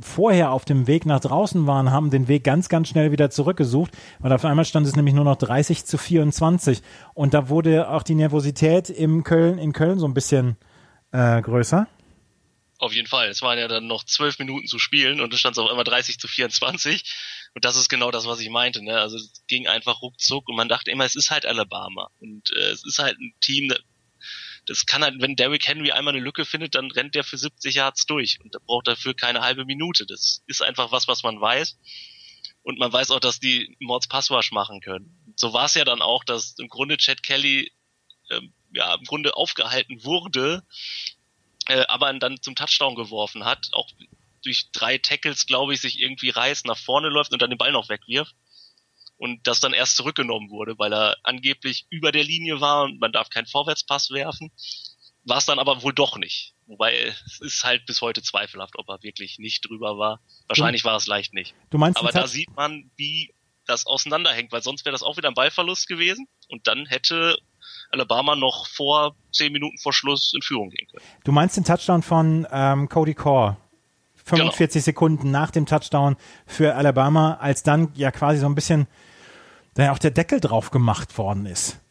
vorher 0.00 0.50
auf 0.50 0.64
dem 0.64 0.88
Weg 0.88 1.06
nach 1.06 1.20
draußen 1.20 1.64
waren, 1.68 1.92
haben 1.92 2.10
den 2.10 2.26
Weg 2.26 2.42
ganz, 2.42 2.68
ganz 2.68 2.88
schnell 2.88 3.12
wieder 3.12 3.30
zurückgesucht, 3.30 3.96
weil 4.18 4.32
auf 4.32 4.44
einmal 4.44 4.64
stand 4.64 4.84
es 4.88 4.96
nämlich 4.96 5.14
nur 5.14 5.24
noch 5.24 5.36
30 5.36 5.84
zu 5.84 5.96
24 5.96 6.82
und 7.14 7.34
da 7.34 7.48
wurde 7.48 7.88
auch 7.88 8.02
die 8.02 8.16
Nervosität 8.16 8.90
im 8.90 9.22
Köln, 9.22 9.58
in 9.58 9.72
Köln 9.72 10.00
so 10.00 10.06
ein 10.06 10.14
bisschen 10.14 10.56
äh, 11.12 11.40
größer. 11.40 11.86
Auf 12.82 12.92
jeden 12.92 13.06
Fall. 13.06 13.28
Es 13.28 13.42
waren 13.42 13.60
ja 13.60 13.68
dann 13.68 13.86
noch 13.86 14.02
zwölf 14.02 14.40
Minuten 14.40 14.66
zu 14.66 14.80
spielen 14.80 15.20
und 15.20 15.32
es 15.32 15.38
stand 15.38 15.56
auf 15.56 15.70
einmal 15.70 15.84
30 15.84 16.18
zu 16.18 16.26
24. 16.26 17.04
Und 17.54 17.64
das 17.64 17.76
ist 17.76 17.88
genau 17.88 18.10
das, 18.10 18.26
was 18.26 18.40
ich 18.40 18.50
meinte. 18.50 18.82
Ne? 18.82 18.98
Also 18.98 19.18
es 19.18 19.44
ging 19.46 19.68
einfach 19.68 20.02
ruckzuck 20.02 20.48
und 20.48 20.56
man 20.56 20.68
dachte 20.68 20.90
immer, 20.90 21.04
es 21.04 21.14
ist 21.14 21.30
halt 21.30 21.46
Alabama. 21.46 22.10
Und 22.18 22.50
äh, 22.50 22.70
es 22.70 22.84
ist 22.84 22.98
halt 22.98 23.20
ein 23.20 23.34
Team, 23.40 23.72
das 24.66 24.84
kann 24.84 25.04
halt, 25.04 25.22
wenn 25.22 25.36
Derrick 25.36 25.64
Henry 25.64 25.92
einmal 25.92 26.12
eine 26.12 26.24
Lücke 26.24 26.44
findet, 26.44 26.74
dann 26.74 26.90
rennt 26.90 27.14
der 27.14 27.22
für 27.22 27.38
70 27.38 27.72
Yards 27.76 28.04
durch 28.06 28.40
und 28.42 28.52
da 28.52 28.58
braucht 28.58 28.88
dafür 28.88 29.14
keine 29.14 29.42
halbe 29.42 29.64
Minute. 29.64 30.04
Das 30.04 30.42
ist 30.48 30.60
einfach 30.60 30.90
was, 30.90 31.06
was 31.06 31.22
man 31.22 31.40
weiß. 31.40 31.78
Und 32.64 32.80
man 32.80 32.92
weiß 32.92 33.12
auch, 33.12 33.20
dass 33.20 33.38
die 33.38 33.76
Mords 33.78 34.08
Passwash 34.08 34.50
machen 34.50 34.80
können. 34.80 35.32
So 35.36 35.52
war 35.52 35.66
es 35.66 35.74
ja 35.74 35.84
dann 35.84 36.02
auch, 36.02 36.24
dass 36.24 36.58
im 36.58 36.66
Grunde 36.66 36.96
Chad 36.96 37.22
Kelly 37.22 37.70
ähm, 38.30 38.52
ja 38.72 38.92
im 38.96 39.04
Grunde 39.04 39.36
aufgehalten 39.36 40.02
wurde 40.02 40.64
äh, 41.68 41.84
aber 41.88 42.12
dann 42.14 42.40
zum 42.42 42.54
Touchdown 42.54 42.94
geworfen 42.94 43.44
hat, 43.44 43.68
auch 43.72 43.88
durch 44.42 44.70
drei 44.72 44.98
Tackles, 44.98 45.46
glaube 45.46 45.74
ich, 45.74 45.80
sich 45.80 46.00
irgendwie 46.00 46.30
reißt, 46.30 46.66
nach 46.66 46.78
vorne 46.78 47.08
läuft 47.08 47.32
und 47.32 47.42
dann 47.42 47.50
den 47.50 47.58
Ball 47.58 47.72
noch 47.72 47.88
wegwirft. 47.88 48.34
und 49.22 49.46
das 49.46 49.60
dann 49.60 49.72
erst 49.72 49.96
zurückgenommen 49.96 50.50
wurde, 50.50 50.76
weil 50.80 50.92
er 50.92 51.16
angeblich 51.22 51.86
über 51.90 52.10
der 52.10 52.24
Linie 52.24 52.60
war 52.60 52.82
und 52.82 53.00
man 53.00 53.12
darf 53.12 53.30
keinen 53.30 53.46
Vorwärtspass 53.46 54.10
werfen. 54.10 54.50
War 55.24 55.38
es 55.38 55.46
dann 55.46 55.60
aber 55.60 55.82
wohl 55.84 55.92
doch 55.92 56.16
nicht. 56.16 56.54
Wobei 56.66 57.14
es 57.26 57.40
ist 57.40 57.62
halt 57.62 57.86
bis 57.86 58.00
heute 58.00 58.22
zweifelhaft, 58.22 58.76
ob 58.76 58.88
er 58.88 59.00
wirklich 59.04 59.38
nicht 59.38 59.68
drüber 59.68 59.96
war. 59.96 60.20
Wahrscheinlich 60.48 60.82
war 60.84 60.96
es 60.96 61.06
leicht 61.06 61.34
nicht. 61.34 61.54
Du 61.70 61.78
meinst, 61.78 62.00
aber 62.00 62.10
da 62.10 62.26
sieht 62.26 62.50
man, 62.56 62.90
wie 62.96 63.32
das 63.64 63.86
auseinanderhängt, 63.86 64.50
weil 64.50 64.62
sonst 64.62 64.84
wäre 64.84 64.92
das 64.92 65.04
auch 65.04 65.16
wieder 65.16 65.28
ein 65.28 65.34
Ballverlust 65.34 65.86
gewesen 65.86 66.26
und 66.48 66.66
dann 66.66 66.86
hätte 66.86 67.38
Alabama 67.92 68.34
noch 68.34 68.66
vor 68.66 69.14
zehn 69.32 69.52
Minuten 69.52 69.78
vor 69.78 69.92
Schluss 69.92 70.32
in 70.34 70.42
Führung 70.42 70.70
gehen 70.70 70.88
können. 70.90 71.04
Du 71.24 71.32
meinst 71.32 71.56
den 71.56 71.64
Touchdown 71.64 72.02
von 72.02 72.46
ähm, 72.50 72.88
Cody 72.88 73.14
Core? 73.14 73.56
45 74.24 74.72
genau. 74.72 74.84
Sekunden 74.84 75.30
nach 75.30 75.50
dem 75.50 75.66
Touchdown 75.66 76.16
für 76.46 76.74
Alabama, 76.74 77.38
als 77.40 77.62
dann 77.62 77.92
ja 77.94 78.10
quasi 78.10 78.38
so 78.38 78.46
ein 78.46 78.54
bisschen 78.54 78.86
dann 79.74 79.90
auch 79.90 79.98
der 79.98 80.10
Deckel 80.10 80.40
drauf 80.40 80.70
gemacht 80.70 81.16
worden 81.18 81.46
ist. 81.46 81.81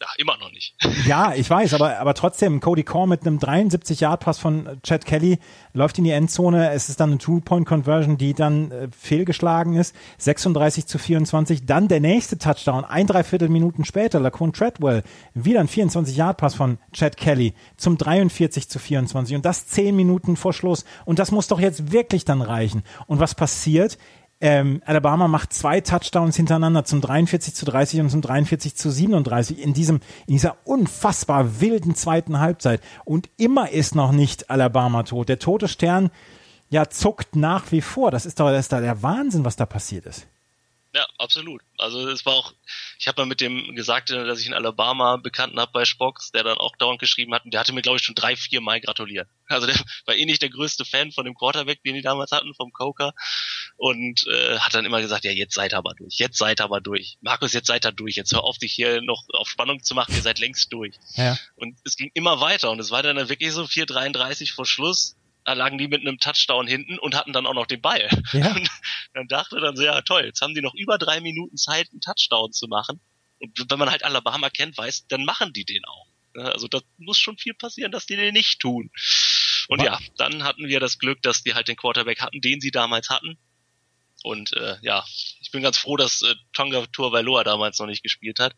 Ja, 0.00 0.06
immer 0.16 0.38
noch 0.38 0.50
nicht. 0.50 0.74
Ja, 1.06 1.34
ich 1.36 1.48
weiß, 1.48 1.74
aber, 1.74 1.98
aber 1.98 2.14
trotzdem, 2.14 2.60
Cody 2.60 2.84
Core 2.84 3.06
mit 3.06 3.26
einem 3.26 3.38
73-Yard-Pass 3.38 4.38
von 4.38 4.80
Chad 4.82 5.04
Kelly 5.04 5.38
läuft 5.74 5.98
in 5.98 6.04
die 6.04 6.10
Endzone. 6.10 6.70
Es 6.70 6.88
ist 6.88 7.00
dann 7.00 7.10
eine 7.10 7.18
Two-Point-Conversion, 7.18 8.16
die 8.16 8.32
dann 8.32 8.70
äh, 8.70 8.88
fehlgeschlagen 8.98 9.74
ist. 9.74 9.94
36 10.18 10.86
zu 10.86 10.98
24. 10.98 11.66
Dann 11.66 11.88
der 11.88 12.00
nächste 12.00 12.38
Touchdown, 12.38 12.84
ein 12.84 13.06
Dreiviertel 13.06 13.50
Minuten 13.50 13.84
später, 13.84 14.20
Laquan 14.20 14.54
Treadwell. 14.54 15.02
Wieder 15.34 15.60
ein 15.60 15.68
24-Yard-Pass 15.68 16.54
von 16.54 16.78
Chad 16.92 17.18
Kelly 17.18 17.52
zum 17.76 17.98
43 17.98 18.70
zu 18.70 18.78
24. 18.78 19.36
Und 19.36 19.44
das 19.44 19.66
zehn 19.66 19.94
Minuten 19.94 20.36
vor 20.36 20.54
Schluss. 20.54 20.86
Und 21.04 21.18
das 21.18 21.30
muss 21.30 21.48
doch 21.48 21.60
jetzt 21.60 21.92
wirklich 21.92 22.24
dann 22.24 22.40
reichen. 22.40 22.84
Und 23.06 23.20
was 23.20 23.34
passiert? 23.34 23.98
Ähm, 24.42 24.82
Alabama 24.86 25.28
macht 25.28 25.52
zwei 25.52 25.80
Touchdowns 25.82 26.36
hintereinander 26.36 26.84
zum 26.84 27.02
43 27.02 27.54
zu 27.54 27.66
30 27.66 28.00
und 28.00 28.10
zum 28.10 28.22
43 28.22 28.74
zu 28.74 28.90
37 28.90 29.62
in 29.62 29.74
diesem, 29.74 29.96
in 30.26 30.32
dieser 30.32 30.56
unfassbar 30.64 31.60
wilden 31.60 31.94
zweiten 31.94 32.40
Halbzeit. 32.40 32.80
Und 33.04 33.28
immer 33.36 33.70
ist 33.70 33.94
noch 33.94 34.12
nicht 34.12 34.48
Alabama 34.48 35.02
tot. 35.02 35.28
Der 35.28 35.38
tote 35.38 35.68
Stern, 35.68 36.10
ja, 36.70 36.88
zuckt 36.88 37.36
nach 37.36 37.70
wie 37.70 37.82
vor. 37.82 38.10
Das 38.10 38.24
ist 38.24 38.40
doch, 38.40 38.50
das 38.50 38.60
ist 38.60 38.72
da 38.72 38.80
der 38.80 39.02
Wahnsinn, 39.02 39.44
was 39.44 39.56
da 39.56 39.66
passiert 39.66 40.06
ist. 40.06 40.26
Ja, 40.92 41.06
absolut. 41.18 41.62
Also 41.78 42.08
es 42.08 42.26
war 42.26 42.34
auch, 42.34 42.52
ich 42.98 43.06
habe 43.06 43.22
mal 43.22 43.26
mit 43.26 43.40
dem 43.40 43.76
gesagt, 43.76 44.10
dass 44.10 44.40
ich 44.40 44.46
in 44.46 44.54
Alabama 44.54 45.16
Bekannten 45.18 45.60
habe 45.60 45.70
bei 45.70 45.84
Spox, 45.84 46.32
der 46.32 46.42
dann 46.42 46.58
auch 46.58 46.74
dauernd 46.76 46.98
geschrieben 46.98 47.32
hat 47.32 47.44
und 47.44 47.54
der 47.54 47.60
hatte 47.60 47.72
mir, 47.72 47.82
glaube 47.82 47.98
ich, 47.98 48.02
schon 48.02 48.16
drei, 48.16 48.34
vier 48.34 48.60
Mal 48.60 48.80
gratuliert. 48.80 49.28
Also 49.50 49.66
der 49.66 49.76
war 50.06 50.14
eh 50.14 50.24
nicht 50.26 50.42
der 50.42 50.48
größte 50.48 50.84
Fan 50.84 51.10
von 51.10 51.24
dem 51.24 51.34
Quarterback, 51.34 51.82
den 51.82 51.96
die 51.96 52.02
damals 52.02 52.30
hatten, 52.30 52.54
vom 52.54 52.72
Coker. 52.72 53.14
Und 53.76 54.24
äh, 54.28 54.58
hat 54.58 54.74
dann 54.74 54.84
immer 54.84 55.00
gesagt, 55.00 55.24
ja, 55.24 55.32
jetzt 55.32 55.54
seid 55.54 55.74
aber 55.74 55.92
durch, 55.94 56.18
jetzt 56.18 56.38
seid 56.38 56.60
aber 56.60 56.80
durch. 56.80 57.18
Markus, 57.20 57.52
jetzt 57.52 57.66
seid 57.66 57.84
ihr 57.84 57.90
durch, 57.90 58.14
jetzt 58.14 58.32
hör 58.32 58.44
auf, 58.44 58.58
dich 58.58 58.72
hier 58.72 59.02
noch 59.02 59.24
auf 59.32 59.48
Spannung 59.48 59.82
zu 59.82 59.96
machen, 59.96 60.14
ihr 60.14 60.22
seid 60.22 60.38
längst 60.38 60.72
durch. 60.72 60.94
Ja. 61.14 61.36
Und 61.56 61.76
es 61.84 61.96
ging 61.96 62.12
immer 62.14 62.40
weiter 62.40 62.70
und 62.70 62.78
es 62.78 62.92
war 62.92 63.02
dann 63.02 63.28
wirklich 63.28 63.52
so 63.52 63.64
4,33 63.64 64.54
vor 64.54 64.66
Schluss 64.66 65.16
da 65.44 65.52
lagen 65.54 65.78
die 65.78 65.88
mit 65.88 66.00
einem 66.00 66.18
Touchdown 66.18 66.66
hinten 66.66 66.98
und 66.98 67.14
hatten 67.14 67.32
dann 67.32 67.46
auch 67.46 67.54
noch 67.54 67.66
den 67.66 67.80
Ball. 67.80 68.08
Ja. 68.32 68.54
Und 68.54 68.70
dann 69.14 69.28
dachte 69.28 69.60
dann 69.60 69.76
so, 69.76 69.82
ja 69.82 70.00
toll, 70.02 70.24
jetzt 70.24 70.40
haben 70.40 70.54
die 70.54 70.60
noch 70.60 70.74
über 70.74 70.98
drei 70.98 71.20
Minuten 71.20 71.56
Zeit, 71.56 71.88
einen 71.90 72.00
Touchdown 72.00 72.52
zu 72.52 72.68
machen. 72.68 73.00
Und 73.40 73.70
wenn 73.70 73.78
man 73.78 73.90
halt 73.90 74.04
Alabama 74.04 74.50
kennt, 74.50 74.76
weiß, 74.76 75.08
dann 75.08 75.24
machen 75.24 75.52
die 75.52 75.64
den 75.64 75.84
auch. 75.84 76.06
Also 76.34 76.68
da 76.68 76.80
muss 76.98 77.18
schon 77.18 77.38
viel 77.38 77.54
passieren, 77.54 77.90
dass 77.90 78.06
die 78.06 78.16
den 78.16 78.34
nicht 78.34 78.60
tun. 78.60 78.90
Und 79.68 79.82
ja, 79.82 79.98
dann 80.16 80.44
hatten 80.44 80.68
wir 80.68 80.80
das 80.80 80.98
Glück, 80.98 81.22
dass 81.22 81.42
die 81.42 81.54
halt 81.54 81.68
den 81.68 81.76
Quarterback 81.76 82.20
hatten, 82.20 82.40
den 82.40 82.60
sie 82.60 82.70
damals 82.70 83.08
hatten. 83.08 83.38
Und 84.22 84.52
äh, 84.52 84.76
ja, 84.82 85.04
ich 85.40 85.50
bin 85.50 85.62
ganz 85.62 85.78
froh, 85.78 85.96
dass 85.96 86.22
äh, 86.22 86.34
Tonga 86.52 86.84
Turvaloa 86.86 87.42
damals 87.42 87.78
noch 87.78 87.86
nicht 87.86 88.02
gespielt 88.02 88.38
hat, 88.38 88.54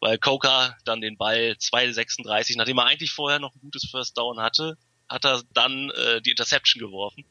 weil 0.00 0.18
Coca 0.18 0.76
dann 0.84 1.00
den 1.00 1.18
Ball 1.18 1.56
2,36, 1.58 2.56
nachdem 2.56 2.78
er 2.78 2.86
eigentlich 2.86 3.12
vorher 3.12 3.38
noch 3.38 3.54
ein 3.54 3.60
gutes 3.60 3.88
First 3.90 4.16
Down 4.16 4.40
hatte, 4.40 4.78
hat 5.10 5.24
er 5.24 5.42
dann 5.52 5.90
äh, 5.90 6.22
die 6.22 6.30
Interception 6.30 6.80
geworfen. 6.80 7.24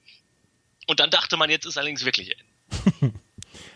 Und 0.88 1.00
dann 1.00 1.10
dachte 1.10 1.38
man, 1.38 1.50
jetzt 1.50 1.66
ist 1.66 1.78
allerdings 1.78 2.06
wirklich 2.06 2.32
Ende. 2.32 3.14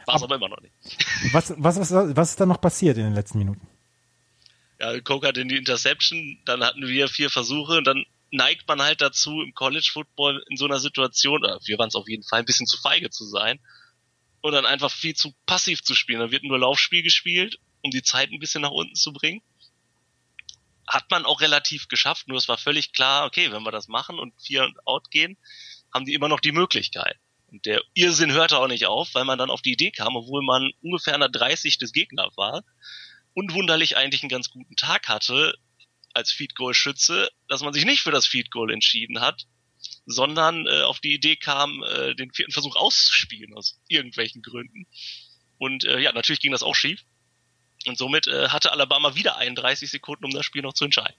War 0.05 0.15
es 0.15 0.23
aber 0.23 0.35
immer 0.35 0.49
noch 0.49 0.61
nicht. 0.61 0.73
Was, 1.31 1.53
was, 1.57 1.79
was, 1.79 1.91
was 2.15 2.31
ist 2.31 2.39
da 2.39 2.45
noch 2.45 2.59
passiert 2.59 2.97
in 2.97 3.05
den 3.05 3.13
letzten 3.13 3.37
Minuten? 3.37 3.65
Ja, 4.79 4.99
Coke 4.99 5.25
hat 5.25 5.37
in 5.37 5.47
die 5.47 5.55
Interception, 5.55 6.37
dann 6.43 6.63
hatten 6.63 6.85
wir 6.85 7.07
vier 7.07 7.29
Versuche 7.29 7.77
und 7.77 7.85
dann 7.85 8.05
neigt 8.29 8.67
man 8.67 8.81
halt 8.81 8.99
dazu, 8.99 9.41
im 9.41 9.53
College 9.53 9.89
Football 9.93 10.43
in 10.49 10.57
so 10.57 10.65
einer 10.65 10.79
Situation, 10.79 11.41
oder 11.41 11.59
wir 11.63 11.77
waren 11.79 11.87
es 11.87 11.95
auf 11.95 12.09
jeden 12.09 12.23
Fall, 12.23 12.39
ein 12.39 12.45
bisschen 12.45 12.67
zu 12.67 12.77
feige 12.81 13.09
zu 13.09 13.23
sein 13.25 13.59
und 14.41 14.51
dann 14.51 14.65
einfach 14.65 14.91
viel 14.91 15.15
zu 15.15 15.33
passiv 15.45 15.81
zu 15.81 15.95
spielen. 15.95 16.19
Da 16.19 16.31
wird 16.31 16.43
nur 16.43 16.59
Laufspiel 16.59 17.01
gespielt, 17.01 17.57
um 17.81 17.91
die 17.91 18.03
Zeit 18.03 18.31
ein 18.31 18.39
bisschen 18.39 18.61
nach 18.61 18.71
unten 18.71 18.95
zu 18.95 19.13
bringen 19.13 19.41
hat 20.87 21.09
man 21.09 21.25
auch 21.25 21.41
relativ 21.41 21.87
geschafft, 21.87 22.27
nur 22.27 22.37
es 22.37 22.47
war 22.47 22.57
völlig 22.57 22.93
klar, 22.93 23.25
okay, 23.25 23.51
wenn 23.51 23.63
wir 23.63 23.71
das 23.71 23.87
machen 23.87 24.19
und 24.19 24.33
vier 24.41 24.63
und 24.63 24.77
out 24.85 25.11
gehen, 25.11 25.37
haben 25.93 26.05
die 26.05 26.13
immer 26.13 26.27
noch 26.27 26.39
die 26.39 26.51
Möglichkeit. 26.51 27.17
Und 27.47 27.65
der 27.65 27.81
Irrsinn 27.93 28.31
hörte 28.31 28.57
auch 28.57 28.67
nicht 28.67 28.87
auf, 28.87 29.13
weil 29.13 29.25
man 29.25 29.37
dann 29.37 29.51
auf 29.51 29.61
die 29.61 29.73
Idee 29.73 29.91
kam, 29.91 30.15
obwohl 30.15 30.43
man 30.43 30.71
ungefähr 30.81 31.17
der 31.17 31.29
30 31.29 31.77
des 31.77 31.93
Gegners 31.93 32.35
war 32.35 32.63
und 33.33 33.53
wunderlich 33.53 33.95
eigentlich 33.95 34.23
einen 34.23 34.29
ganz 34.29 34.49
guten 34.49 34.75
Tag 34.75 35.07
hatte 35.07 35.53
als 36.13 36.31
Feed 36.31 36.55
Goal 36.55 36.73
Schütze, 36.73 37.29
dass 37.47 37.61
man 37.61 37.73
sich 37.73 37.85
nicht 37.85 38.01
für 38.01 38.11
das 38.11 38.25
Feed 38.25 38.51
Goal 38.51 38.71
entschieden 38.71 39.19
hat, 39.19 39.45
sondern 40.05 40.67
äh, 40.67 40.81
auf 40.81 40.99
die 40.99 41.13
Idee 41.13 41.35
kam, 41.35 41.83
äh, 41.83 42.15
den 42.15 42.31
vierten 42.31 42.51
Versuch 42.51 42.75
auszuspielen 42.75 43.53
aus 43.53 43.79
irgendwelchen 43.87 44.41
Gründen. 44.41 44.87
Und 45.57 45.85
äh, 45.85 45.99
ja, 45.99 46.11
natürlich 46.11 46.41
ging 46.41 46.51
das 46.51 46.63
auch 46.63 46.75
schief. 46.75 47.03
Und 47.87 47.97
somit 47.97 48.27
äh, 48.27 48.49
hatte 48.49 48.71
Alabama 48.71 49.15
wieder 49.15 49.37
31 49.37 49.89
Sekunden, 49.89 50.25
um 50.25 50.31
das 50.31 50.45
Spiel 50.45 50.61
noch 50.61 50.73
zu 50.73 50.85
entscheiden. 50.85 51.15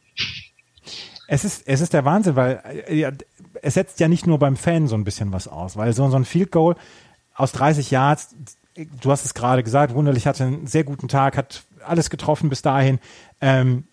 Es 1.26 1.44
ist, 1.44 1.66
es 1.66 1.80
ist 1.80 1.92
der 1.92 2.04
Wahnsinn, 2.04 2.36
weil 2.36 2.84
äh, 2.88 2.94
ja, 2.94 3.12
es 3.62 3.74
setzt 3.74 4.00
ja 4.00 4.08
nicht 4.08 4.26
nur 4.26 4.38
beim 4.38 4.56
Fan 4.56 4.88
so 4.88 4.94
ein 4.94 5.04
bisschen 5.04 5.32
was 5.32 5.48
aus, 5.48 5.76
weil 5.76 5.92
so, 5.92 6.08
so 6.10 6.16
ein 6.16 6.24
Field 6.24 6.52
Goal 6.52 6.76
aus 7.34 7.52
30 7.52 7.90
Yards, 7.90 8.34
du 8.76 9.10
hast 9.10 9.24
es 9.24 9.34
gerade 9.34 9.62
gesagt, 9.62 9.94
wunderlich 9.94 10.26
hatte 10.26 10.44
einen 10.44 10.66
sehr 10.66 10.84
guten 10.84 11.08
Tag, 11.08 11.36
hat 11.36 11.64
alles 11.84 12.10
getroffen 12.10 12.48
bis 12.48 12.62
dahin. 12.62 13.00
Ähm, 13.40 13.84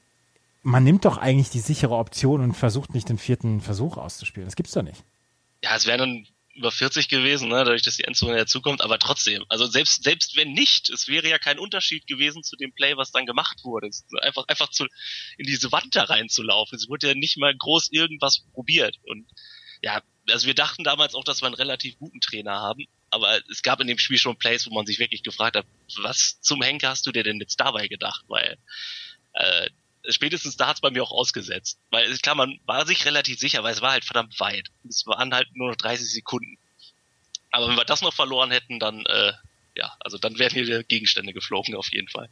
man 0.64 0.84
nimmt 0.84 1.06
doch 1.06 1.18
eigentlich 1.18 1.50
die 1.50 1.60
sichere 1.60 1.96
Option 1.96 2.42
und 2.42 2.54
versucht 2.54 2.94
nicht 2.94 3.10
den 3.10 3.18
vierten 3.18 3.62
Versuch 3.62 3.98
auszuspielen. 3.98 4.48
Das 4.48 4.56
gibt's 4.56 4.74
doch 4.74 4.84
nicht. 4.84 5.04
Ja, 5.64 5.76
es 5.76 5.86
wäre 5.86 5.98
dann 6.00 6.26
über 6.54 6.72
40 6.72 7.08
gewesen, 7.08 7.50
ne, 7.50 7.56
dadurch, 7.56 7.82
dass 7.82 7.98
die 7.98 8.04
Endzone 8.04 8.38
dazukommt, 8.38 8.82
aber 8.82 9.00
trotzdem, 9.00 9.46
also 9.50 9.66
selbst, 9.66 10.04
selbst 10.04 10.36
wenn 10.36 10.54
nicht, 10.54 10.90
es 10.90 11.08
wäre 11.08 11.30
ja 11.30 11.40
kein 11.40 11.60
Unterschied 11.60 12.08
gewesen 12.08 12.44
zu 12.44 12.56
dem 12.56 12.74
Play, 12.74 12.98
was 12.98 13.12
dann 13.12 13.26
gemacht 13.26 13.64
wurde. 13.64 13.90
Einfach, 14.22 14.46
einfach 14.48 14.70
zu, 14.70 14.86
in 15.38 15.46
diese 15.46 15.72
Wand 15.72 15.96
da 15.96 16.04
reinzulaufen. 16.04 16.78
Es 16.78 16.90
wurde 16.90 17.10
ja 17.10 17.16
nicht 17.16 17.38
mal 17.38 17.56
groß 17.56 17.92
irgendwas 17.92 18.44
probiert. 18.54 18.98
Und 19.04 19.28
ja, 19.82 20.02
also 20.30 20.48
wir 20.48 20.54
dachten 20.54 20.84
damals 20.84 21.16
auch, 21.16 21.24
dass 21.24 21.42
wir 21.42 21.48
einen 21.48 21.56
relativ 21.56 21.98
guten 21.98 22.20
Trainer 22.20 22.60
haben, 22.60 22.86
aber 23.10 23.42
es 23.50 23.62
gab 23.62 23.80
in 23.80 23.88
dem 23.88 23.98
Spiel 23.98 24.18
schon 24.18 24.38
Plays, 24.38 24.68
wo 24.68 24.74
man 24.74 24.86
sich 24.86 25.00
wirklich 25.00 25.24
gefragt 25.24 25.56
hat, 25.56 25.66
was 25.98 26.40
zum 26.42 26.62
Henker 26.62 26.90
hast 26.90 27.06
du 27.06 27.12
dir 27.12 27.24
denn 27.24 27.40
jetzt 27.40 27.60
dabei 27.60 27.88
gedacht? 27.88 28.24
Weil 28.28 28.58
äh, 29.34 29.70
spätestens 30.10 30.58
da 30.58 30.68
hat 30.68 30.76
es 30.76 30.82
bei 30.82 30.92
mir 30.92 31.04
auch 31.04 31.12
ausgesetzt. 31.12 31.80
Weil 31.92 32.12
klar, 32.18 32.36
man 32.36 32.60
war 32.66 32.86
sich 32.86 33.06
relativ 33.06 33.40
sicher, 33.40 33.64
weil 33.64 33.74
es 33.74 33.82
war 33.82 33.92
halt 33.92 34.06
verdammt 34.06 34.40
weit. 34.40 34.68
Es 34.88 35.06
waren 35.06 35.34
halt 35.34 35.48
nur 35.56 35.70
noch 35.70 35.76
30 35.76 36.12
Sekunden. 36.12 36.58
Aber 37.52 37.68
wenn 37.68 37.76
wir 37.76 37.86
das 37.86 38.02
noch 38.02 38.14
verloren 38.14 38.52
hätten, 38.52 38.80
dann, 38.80 39.06
äh, 39.06 39.34
ja, 39.76 39.94
also 40.00 40.18
dann 40.18 40.40
wären 40.40 40.52
hier 40.52 40.84
Gegenstände 40.84 41.34
geflogen 41.34 41.76
auf 41.76 41.92
jeden 41.92 42.08
Fall. 42.08 42.30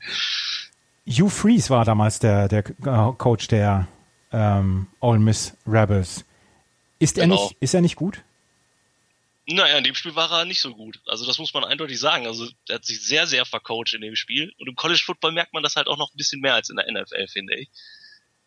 Hugh 1.07 1.30
Freeze 1.30 1.70
war 1.70 1.86
damals 1.86 2.20
der, 2.20 2.47
der 2.47 2.65
äh, 2.67 3.13
Coach 3.17 3.47
der 3.47 3.88
ähm, 4.32 4.88
Ole 4.99 5.20
Miss 5.20 5.55
Rebels. 5.67 6.26
Ist 6.99 7.15
genau. 7.15 7.36
er 7.36 7.41
nicht, 7.41 7.57
ist 7.59 7.74
er 7.74 7.82
nicht 7.82 7.95
gut? 7.95 8.24
Naja, 9.52 9.78
in 9.78 9.84
dem 9.84 9.95
Spiel 9.95 10.16
war 10.16 10.32
er 10.32 10.45
nicht 10.45 10.62
so 10.62 10.76
gut. 10.76 11.00
Also 11.08 11.26
das 11.26 11.39
muss 11.39 11.54
man 11.56 11.64
eindeutig 11.64 12.00
sagen. 12.00 12.28
Also 12.28 12.47
er 12.68 12.76
hat 12.76 12.86
sich 12.86 13.04
sehr, 13.04 13.26
sehr 13.26 13.45
vercoacht 13.45 13.93
in 13.93 14.02
dem 14.02 14.16
Spiel. 14.16 14.54
Und 14.60 14.68
im 14.68 14.76
College 14.76 15.02
Football 15.04 15.32
merkt 15.32 15.54
man 15.54 15.64
das 15.64 15.76
halt 15.76 15.88
auch 15.88 15.97
noch 15.97 16.14
ein 16.14 16.18
bisschen 16.18 16.39
mehr 16.39 16.54
als 16.54 16.70
in 16.70 16.76
der 16.76 16.86
NFL, 16.91 17.28
finde 17.28 17.56
ich. 17.56 17.70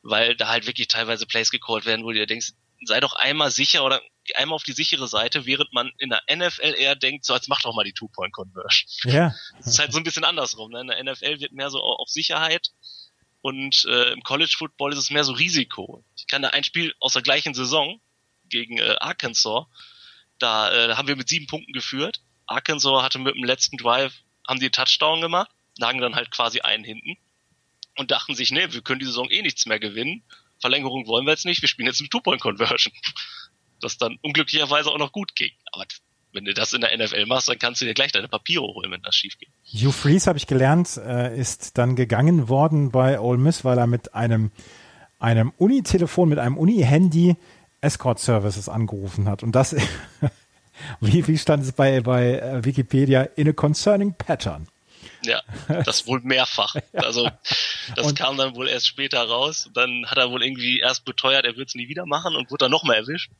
Weil 0.02 0.36
da 0.36 0.48
halt 0.48 0.66
wirklich 0.66 0.86
teilweise 0.86 1.26
Plays 1.26 1.50
gecallt 1.50 1.86
werden, 1.86 2.04
wo 2.04 2.10
du 2.10 2.14
dir 2.14 2.26
denkst, 2.26 2.52
sei 2.84 3.00
doch 3.00 3.14
einmal 3.14 3.50
sicher 3.50 3.84
oder 3.84 4.00
einmal 4.36 4.54
auf 4.54 4.62
die 4.62 4.72
sichere 4.72 5.08
Seite, 5.08 5.44
während 5.44 5.72
man 5.72 5.90
in 5.98 6.10
der 6.10 6.22
NFL 6.30 6.74
eher 6.78 6.94
denkt, 6.94 7.24
so 7.24 7.34
jetzt 7.34 7.48
mach 7.48 7.62
doch 7.62 7.74
mal 7.74 7.84
die 7.84 7.92
Two-Point-Conversion. 7.92 9.12
Ja. 9.12 9.34
Das 9.58 9.66
ist 9.66 9.78
halt 9.80 9.92
so 9.92 9.98
ein 9.98 10.04
bisschen 10.04 10.24
andersrum. 10.24 10.70
Ne? 10.70 10.80
In 10.80 10.86
der 10.86 11.02
NFL 11.02 11.40
wird 11.40 11.52
mehr 11.52 11.70
so 11.70 11.80
auf 11.80 12.08
Sicherheit 12.08 12.70
und 13.40 13.84
äh, 13.86 14.12
im 14.12 14.22
College 14.22 14.54
Football 14.56 14.92
ist 14.92 14.98
es 14.98 15.10
mehr 15.10 15.24
so 15.24 15.32
Risiko. 15.32 16.04
Ich 16.16 16.28
kann 16.28 16.42
da 16.42 16.50
ein 16.50 16.64
Spiel 16.64 16.94
aus 17.00 17.14
der 17.14 17.22
gleichen 17.22 17.54
Saison 17.54 18.00
gegen 18.48 18.78
äh, 18.78 18.96
Arkansas 19.00 19.66
da 20.42 20.72
äh, 20.72 20.94
haben 20.94 21.08
wir 21.08 21.16
mit 21.16 21.28
sieben 21.28 21.46
Punkten 21.46 21.72
geführt. 21.72 22.20
Arkansas 22.46 23.02
hatte 23.02 23.18
mit 23.18 23.34
dem 23.34 23.44
letzten 23.44 23.76
Drive, 23.76 24.12
haben 24.46 24.60
die 24.60 24.70
Touchdown 24.70 25.20
gemacht, 25.20 25.50
lagen 25.78 26.00
dann 26.00 26.14
halt 26.14 26.30
quasi 26.30 26.60
einen 26.60 26.84
hinten 26.84 27.16
und 27.96 28.10
dachten 28.10 28.34
sich, 28.34 28.50
nee, 28.50 28.66
wir 28.70 28.82
können 28.82 29.00
die 29.00 29.06
Saison 29.06 29.30
eh 29.30 29.42
nichts 29.42 29.66
mehr 29.66 29.78
gewinnen. 29.78 30.22
Verlängerung 30.60 31.06
wollen 31.06 31.26
wir 31.26 31.32
jetzt 31.32 31.44
nicht, 31.44 31.62
wir 31.62 31.68
spielen 31.68 31.86
jetzt 31.86 32.00
eine 32.00 32.08
Two-Point-Conversion. 32.08 32.94
Das 33.80 33.98
dann 33.98 34.16
unglücklicherweise 34.22 34.88
auch 34.92 34.98
noch 34.98 35.10
gut 35.10 35.34
ging. 35.34 35.50
Aber 35.72 35.84
wenn 36.32 36.44
du 36.44 36.54
das 36.54 36.72
in 36.72 36.82
der 36.82 36.96
NFL 36.96 37.26
machst, 37.26 37.48
dann 37.48 37.58
kannst 37.58 37.80
du 37.80 37.84
dir 37.84 37.94
gleich 37.94 38.12
deine 38.12 38.28
Papiere 38.28 38.62
holen, 38.62 38.92
wenn 38.92 39.02
das 39.02 39.16
schief 39.16 39.36
geht. 39.38 39.48
Hugh 39.64 39.90
Freeze, 39.90 40.28
habe 40.28 40.38
ich 40.38 40.46
gelernt, 40.46 41.00
äh, 41.04 41.36
ist 41.36 41.78
dann 41.78 41.96
gegangen 41.96 42.48
worden 42.48 42.92
bei 42.92 43.18
Ole 43.18 43.38
Miss, 43.38 43.64
weil 43.64 43.78
er 43.78 43.88
mit 43.88 44.14
einem, 44.14 44.52
einem 45.18 45.52
Uni-Telefon, 45.58 46.28
mit 46.28 46.38
einem 46.38 46.58
Uni-Handy 46.58 47.34
Escort-Services 47.82 48.68
angerufen 48.68 49.28
hat. 49.28 49.42
Und 49.42 49.52
das, 49.52 49.76
wie, 51.00 51.26
wie 51.26 51.38
stand 51.38 51.62
es 51.64 51.72
bei, 51.72 52.00
bei 52.00 52.38
äh, 52.38 52.64
Wikipedia? 52.64 53.22
In 53.22 53.48
a 53.48 53.52
concerning 53.52 54.14
pattern. 54.14 54.68
Ja, 55.24 55.42
das 55.68 56.06
wohl 56.06 56.20
mehrfach. 56.20 56.74
Also 56.92 57.28
das 57.96 58.06
und 58.06 58.18
kam 58.18 58.36
dann 58.36 58.54
wohl 58.56 58.68
erst 58.68 58.86
später 58.86 59.22
raus. 59.22 59.68
Dann 59.74 60.06
hat 60.06 60.18
er 60.18 60.30
wohl 60.30 60.42
irgendwie 60.42 60.80
erst 60.80 61.04
beteuert, 61.04 61.44
er 61.44 61.56
wird 61.56 61.68
es 61.68 61.74
nie 61.74 61.88
wieder 61.88 62.06
machen 62.06 62.34
und 62.36 62.50
wurde 62.50 62.64
dann 62.64 62.70
nochmal 62.70 62.96
erwischt. 62.96 63.30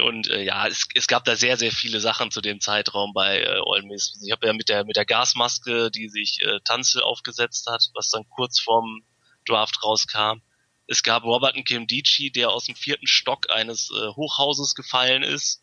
Und 0.00 0.28
äh, 0.30 0.42
ja, 0.42 0.66
es, 0.66 0.88
es 0.94 1.06
gab 1.06 1.24
da 1.24 1.36
sehr, 1.36 1.56
sehr 1.56 1.70
viele 1.70 2.00
Sachen 2.00 2.30
zu 2.30 2.40
dem 2.40 2.60
Zeitraum 2.60 3.12
bei 3.12 3.42
äh, 3.42 3.60
Ole 3.64 3.82
Miss. 3.82 4.18
Ich 4.24 4.32
habe 4.32 4.46
ja 4.46 4.52
mit 4.52 4.68
der 4.68 4.84
mit 4.84 4.96
der 4.96 5.04
Gasmaske, 5.04 5.90
die 5.90 6.08
sich 6.08 6.38
äh, 6.42 6.60
Tanzel 6.64 7.02
aufgesetzt 7.02 7.66
hat, 7.70 7.84
was 7.94 8.08
dann 8.08 8.26
kurz 8.28 8.58
vorm 8.58 9.02
Draft 9.46 9.82
rauskam. 9.84 10.40
Es 10.86 11.02
gab 11.02 11.24
Robert 11.24 11.56
Nkemdici, 11.56 12.30
der 12.30 12.50
aus 12.50 12.64
dem 12.64 12.76
vierten 12.76 13.06
Stock 13.06 13.50
eines 13.50 13.90
äh, 13.90 14.08
Hochhauses 14.08 14.74
gefallen 14.74 15.22
ist, 15.22 15.62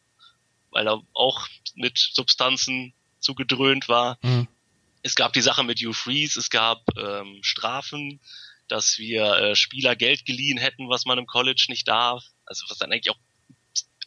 weil 0.71 0.87
er 0.87 1.01
auch 1.13 1.47
mit 1.75 1.97
Substanzen 1.97 2.93
zugedröhnt 3.19 3.89
war. 3.89 4.17
Mhm. 4.21 4.47
Es 5.01 5.15
gab 5.15 5.33
die 5.33 5.41
Sache 5.41 5.63
mit 5.63 5.79
Hugh 5.79 5.93
Freeze, 5.93 6.39
es 6.39 6.49
gab 6.49 6.83
ähm, 6.97 7.39
Strafen, 7.41 8.19
dass 8.67 8.97
wir 8.97 9.23
äh, 9.37 9.55
Spieler 9.55 9.95
Geld 9.95 10.25
geliehen 10.25 10.57
hätten, 10.57 10.89
was 10.89 11.05
man 11.05 11.17
im 11.17 11.25
College 11.25 11.65
nicht 11.69 11.87
darf. 11.87 12.23
Also 12.45 12.65
was 12.69 12.77
dann 12.77 12.91
eigentlich 12.91 13.11
auch 13.11 13.19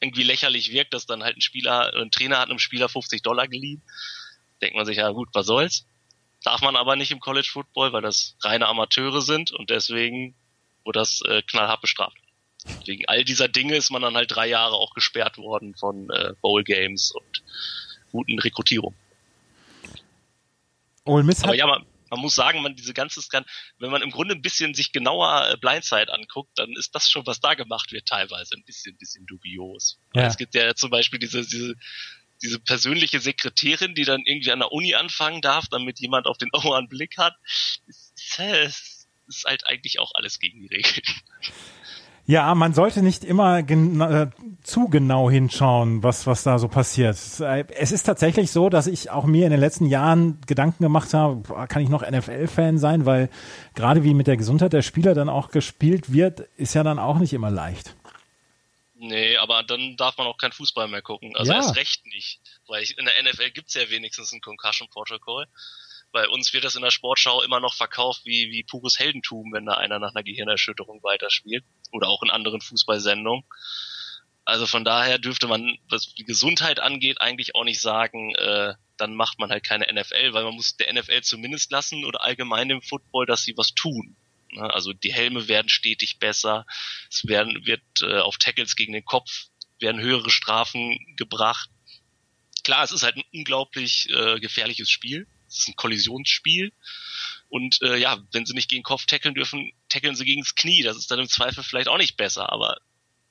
irgendwie 0.00 0.24
lächerlich 0.24 0.72
wirkt, 0.72 0.94
dass 0.94 1.06
dann 1.06 1.22
halt 1.22 1.36
ein 1.36 1.40
Spieler, 1.40 1.94
ein 1.94 2.10
Trainer 2.10 2.38
hat 2.38 2.50
einem 2.50 2.58
Spieler 2.58 2.88
50 2.88 3.22
Dollar 3.22 3.48
geliehen. 3.48 3.82
Denkt 4.60 4.76
man 4.76 4.86
sich, 4.86 4.96
ja 4.98 5.10
gut, 5.10 5.28
was 5.32 5.46
soll's? 5.46 5.86
Darf 6.42 6.60
man 6.60 6.76
aber 6.76 6.96
nicht 6.96 7.12
im 7.12 7.20
College 7.20 7.48
Football, 7.50 7.92
weil 7.92 8.02
das 8.02 8.36
reine 8.40 8.66
Amateure 8.66 9.22
sind 9.22 9.52
und 9.52 9.70
deswegen 9.70 10.34
wurde 10.84 11.00
das 11.00 11.22
äh, 11.22 11.42
knallhart 11.42 11.80
bestraft. 11.80 12.16
Wegen 12.84 13.08
all 13.08 13.24
dieser 13.24 13.48
Dinge 13.48 13.76
ist 13.76 13.90
man 13.90 14.02
dann 14.02 14.14
halt 14.14 14.34
drei 14.34 14.46
Jahre 14.46 14.74
auch 14.74 14.94
gesperrt 14.94 15.38
worden 15.38 15.74
von 15.74 16.10
äh, 16.10 16.32
Bowl 16.40 16.62
Games 16.62 17.10
und 17.12 17.42
guten 18.12 18.38
Rekrutierung. 18.38 18.94
Ole 21.04 21.24
Miss 21.24 21.42
Aber 21.42 21.54
ja, 21.54 21.66
man, 21.66 21.84
man 22.10 22.20
muss 22.20 22.34
sagen, 22.34 22.62
man 22.62 22.76
diese 22.76 22.94
ganze 22.94 23.20
Scan, 23.22 23.44
wenn 23.78 23.90
man 23.90 24.02
im 24.02 24.10
Grunde 24.10 24.34
ein 24.34 24.42
bisschen 24.42 24.74
sich 24.74 24.92
genauer 24.92 25.48
äh, 25.50 25.56
Blindside 25.56 26.12
anguckt, 26.12 26.50
dann 26.56 26.70
ist 26.76 26.94
das 26.94 27.08
schon, 27.08 27.26
was 27.26 27.40
da 27.40 27.54
gemacht 27.54 27.90
wird, 27.90 28.06
teilweise 28.06 28.54
ein 28.54 28.62
bisschen, 28.64 28.96
bisschen 28.96 29.26
dubios. 29.26 29.98
Ja. 30.14 30.26
Es 30.26 30.36
gibt 30.36 30.54
ja 30.54 30.74
zum 30.74 30.90
Beispiel 30.90 31.18
diese, 31.18 31.44
diese, 31.44 31.74
diese 32.42 32.60
persönliche 32.60 33.18
Sekretärin, 33.18 33.94
die 33.94 34.04
dann 34.04 34.22
irgendwie 34.24 34.52
an 34.52 34.58
der 34.58 34.72
Uni 34.72 34.94
anfangen 34.94 35.40
darf, 35.40 35.66
damit 35.68 36.00
jemand 36.00 36.26
auf 36.26 36.38
den 36.38 36.50
Ohr 36.52 36.76
einen 36.76 36.88
Blick 36.88 37.16
hat. 37.18 37.34
Es 37.88 38.38
ist, 38.38 39.01
ist 39.26 39.44
halt 39.44 39.66
eigentlich 39.66 39.98
auch 39.98 40.12
alles 40.14 40.38
gegen 40.38 40.60
die 40.60 40.68
Regeln. 40.68 41.02
Ja, 42.24 42.54
man 42.54 42.72
sollte 42.72 43.02
nicht 43.02 43.24
immer 43.24 43.58
äh, 43.58 44.30
zu 44.62 44.88
genau 44.88 45.28
hinschauen, 45.28 46.04
was, 46.04 46.24
was 46.26 46.44
da 46.44 46.58
so 46.58 46.68
passiert. 46.68 47.16
Es 47.16 47.92
ist 47.92 48.04
tatsächlich 48.04 48.52
so, 48.52 48.68
dass 48.68 48.86
ich 48.86 49.10
auch 49.10 49.24
mir 49.24 49.44
in 49.44 49.50
den 49.50 49.58
letzten 49.58 49.86
Jahren 49.86 50.40
Gedanken 50.46 50.84
gemacht 50.84 51.14
habe, 51.14 51.42
kann 51.66 51.82
ich 51.82 51.88
noch 51.88 52.08
NFL-Fan 52.08 52.78
sein, 52.78 53.06
weil 53.06 53.28
gerade 53.74 54.04
wie 54.04 54.14
mit 54.14 54.28
der 54.28 54.36
Gesundheit 54.36 54.72
der 54.72 54.82
Spieler 54.82 55.14
dann 55.14 55.28
auch 55.28 55.50
gespielt 55.50 56.12
wird, 56.12 56.40
ist 56.56 56.74
ja 56.74 56.84
dann 56.84 57.00
auch 57.00 57.18
nicht 57.18 57.32
immer 57.32 57.50
leicht. 57.50 57.96
Nee, 58.94 59.36
aber 59.38 59.64
dann 59.64 59.96
darf 59.96 60.16
man 60.16 60.28
auch 60.28 60.38
kein 60.38 60.52
Fußball 60.52 60.86
mehr 60.86 61.02
gucken. 61.02 61.34
Also 61.34 61.50
ja. 61.50 61.58
erst 61.58 61.74
recht 61.74 62.06
nicht. 62.06 62.40
Weil 62.68 62.84
ich, 62.84 62.96
in 62.98 63.04
der 63.04 63.20
NFL 63.20 63.50
gibt's 63.50 63.74
ja 63.74 63.90
wenigstens 63.90 64.32
ein 64.32 64.40
Concussion 64.40 64.88
Protocol. 64.88 65.48
Bei 66.12 66.28
uns 66.28 66.52
wird 66.52 66.64
das 66.64 66.76
in 66.76 66.82
der 66.82 66.90
Sportschau 66.90 67.42
immer 67.42 67.60
noch 67.60 67.74
verkauft 67.74 68.22
wie, 68.24 68.50
wie 68.50 68.62
pures 68.62 68.98
Heldentum, 68.98 69.52
wenn 69.52 69.66
da 69.66 69.74
einer 69.74 69.98
nach 69.98 70.14
einer 70.14 70.22
Gehirnerschütterung 70.22 71.02
weiterspielt. 71.02 71.64
Oder 71.90 72.08
auch 72.08 72.22
in 72.22 72.30
anderen 72.30 72.60
Fußballsendungen. 72.60 73.44
Also 74.44 74.66
von 74.66 74.84
daher 74.84 75.18
dürfte 75.18 75.46
man, 75.46 75.78
was 75.88 76.14
die 76.14 76.24
Gesundheit 76.24 76.80
angeht, 76.80 77.20
eigentlich 77.20 77.54
auch 77.54 77.64
nicht 77.64 77.80
sagen, 77.80 78.34
äh, 78.34 78.74
dann 78.96 79.14
macht 79.14 79.38
man 79.38 79.50
halt 79.50 79.64
keine 79.64 79.86
NFL, 79.92 80.32
weil 80.32 80.44
man 80.44 80.54
muss 80.54 80.76
der 80.76 80.92
NFL 80.92 81.22
zumindest 81.22 81.70
lassen 81.70 82.04
oder 82.04 82.22
allgemein 82.22 82.70
im 82.70 82.82
Football, 82.82 83.26
dass 83.26 83.44
sie 83.44 83.56
was 83.56 83.74
tun. 83.74 84.16
Ne? 84.50 84.62
Also 84.62 84.92
die 84.92 85.12
Helme 85.12 85.48
werden 85.48 85.68
stetig 85.68 86.18
besser, 86.18 86.66
es 87.08 87.26
werden, 87.26 87.66
wird 87.66 87.82
äh, 88.02 88.18
auf 88.18 88.36
Tackles 88.36 88.76
gegen 88.76 88.92
den 88.92 89.04
Kopf 89.04 89.46
werden 89.82 90.00
höhere 90.00 90.30
Strafen 90.30 90.96
gebracht. 91.16 91.68
Klar, 92.64 92.84
es 92.84 92.92
ist 92.92 93.02
halt 93.02 93.16
ein 93.16 93.24
unglaublich 93.34 94.08
äh, 94.10 94.38
gefährliches 94.38 94.88
Spiel. 94.88 95.26
Es 95.52 95.60
ist 95.60 95.68
ein 95.68 95.76
Kollisionsspiel. 95.76 96.72
Und 97.48 97.80
äh, 97.82 97.96
ja, 97.96 98.18
wenn 98.32 98.46
sie 98.46 98.54
nicht 98.54 98.70
gegen 98.70 98.82
Kopf 98.82 99.06
tackeln 99.06 99.34
dürfen, 99.34 99.72
tackeln 99.88 100.16
sie 100.16 100.24
gegen 100.24 100.42
das 100.42 100.54
Knie. 100.54 100.82
Das 100.82 100.96
ist 100.96 101.10
dann 101.10 101.18
im 101.18 101.28
Zweifel 101.28 101.62
vielleicht 101.62 101.88
auch 101.88 101.98
nicht 101.98 102.16
besser, 102.16 102.50
aber 102.50 102.78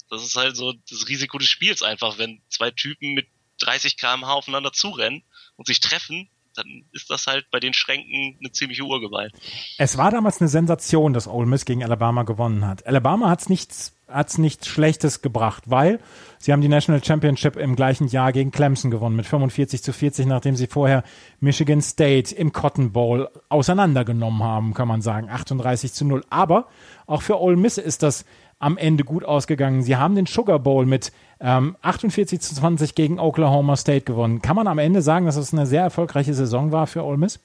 das 0.09 0.23
ist 0.23 0.35
halt 0.35 0.55
so 0.55 0.73
das 0.89 1.07
Risiko 1.07 1.37
des 1.37 1.47
Spiels 1.47 1.81
einfach, 1.81 2.17
wenn 2.17 2.41
zwei 2.49 2.69
Typen 2.69 3.13
mit 3.13 3.27
30 3.59 3.97
km/h 3.97 4.33
aufeinander 4.33 4.73
zurennen 4.73 5.23
und 5.55 5.67
sich 5.67 5.79
treffen, 5.79 6.29
dann 6.57 6.85
ist 6.91 7.09
das 7.09 7.27
halt 7.27 7.45
bei 7.51 7.59
den 7.59 7.73
Schränken 7.73 8.37
eine 8.39 8.51
ziemliche 8.51 8.83
Urgewalt. 8.83 9.33
Es 9.77 9.97
war 9.97 10.11
damals 10.11 10.41
eine 10.41 10.47
Sensation, 10.47 11.13
dass 11.13 11.27
Ole 11.27 11.47
Miss 11.47 11.65
gegen 11.65 11.83
Alabama 11.83 12.23
gewonnen 12.23 12.65
hat. 12.65 12.85
Alabama 12.85 13.29
hat 13.29 13.41
es 13.41 13.49
nichts, 13.49 13.93
hat's 14.07 14.37
nichts 14.37 14.67
Schlechtes 14.67 15.21
gebracht, 15.21 15.63
weil 15.67 15.99
sie 16.39 16.51
haben 16.51 16.61
die 16.61 16.67
National 16.67 17.03
Championship 17.03 17.55
im 17.55 17.75
gleichen 17.75 18.07
Jahr 18.07 18.31
gegen 18.31 18.51
Clemson 18.51 18.91
gewonnen 18.91 19.15
mit 19.15 19.25
45 19.25 19.83
zu 19.83 19.93
40, 19.93 20.25
nachdem 20.25 20.55
sie 20.55 20.67
vorher 20.67 21.03
Michigan 21.39 21.81
State 21.81 22.35
im 22.35 22.51
Cotton 22.51 22.91
Bowl 22.91 23.29
auseinandergenommen 23.49 24.43
haben, 24.43 24.73
kann 24.73 24.87
man 24.87 25.01
sagen, 25.01 25.29
38 25.29 25.93
zu 25.93 26.05
0. 26.05 26.23
Aber 26.29 26.67
auch 27.07 27.21
für 27.21 27.39
Ole 27.39 27.57
Miss 27.57 27.77
ist 27.77 28.03
das 28.03 28.25
am 28.61 28.77
Ende 28.77 29.03
gut 29.03 29.23
ausgegangen. 29.25 29.81
Sie 29.81 29.97
haben 29.97 30.15
den 30.15 30.27
Sugar 30.27 30.59
Bowl 30.59 30.85
mit 30.85 31.11
ähm, 31.39 31.75
48 31.81 32.39
zu 32.39 32.55
20 32.55 32.93
gegen 32.93 33.19
Oklahoma 33.19 33.75
State 33.75 34.05
gewonnen. 34.05 34.41
Kann 34.41 34.55
man 34.55 34.67
am 34.67 34.77
Ende 34.77 35.01
sagen, 35.01 35.25
dass 35.25 35.35
es 35.35 35.51
eine 35.51 35.65
sehr 35.65 35.81
erfolgreiche 35.81 36.33
Saison 36.33 36.71
war 36.71 36.85
für 36.85 37.03
Ole 37.03 37.17
Miss? 37.17 37.39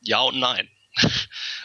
Ja 0.00 0.20
und 0.20 0.38
nein. 0.38 0.68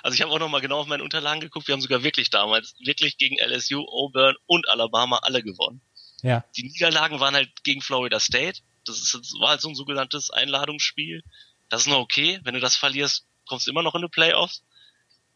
Also 0.04 0.14
ich 0.14 0.22
habe 0.22 0.32
auch 0.32 0.38
noch 0.38 0.50
mal 0.50 0.62
genau 0.62 0.82
auf 0.82 0.88
meine 0.88 1.02
Unterlagen 1.02 1.42
geguckt. 1.42 1.68
Wir 1.68 1.74
haben 1.74 1.82
sogar 1.82 2.04
wirklich 2.04 2.30
damals 2.30 2.76
wirklich 2.86 3.18
gegen 3.18 3.38
LSU, 3.40 3.84
Auburn 3.88 4.36
und 4.46 4.70
Alabama 4.70 5.18
alle 5.24 5.42
gewonnen. 5.42 5.82
Ja. 6.22 6.46
Die 6.56 6.62
Niederlagen 6.62 7.20
waren 7.20 7.34
halt 7.34 7.64
gegen 7.64 7.82
Florida 7.82 8.20
State. 8.20 8.62
Das, 8.86 9.00
ist, 9.00 9.16
das 9.16 9.34
war 9.40 9.50
halt 9.50 9.62
so 9.62 9.70
ein 9.70 9.74
sogenanntes 9.74 10.30
Einladungsspiel. 10.30 11.24
Das 11.70 11.82
ist 11.82 11.88
noch 11.88 11.98
okay. 11.98 12.40
Wenn 12.44 12.54
du 12.54 12.60
das 12.60 12.76
verlierst, 12.76 13.26
kommst 13.48 13.66
du 13.66 13.72
immer 13.72 13.82
noch 13.82 13.96
in 13.96 14.04
die 14.04 14.08
Playoffs. 14.10 14.64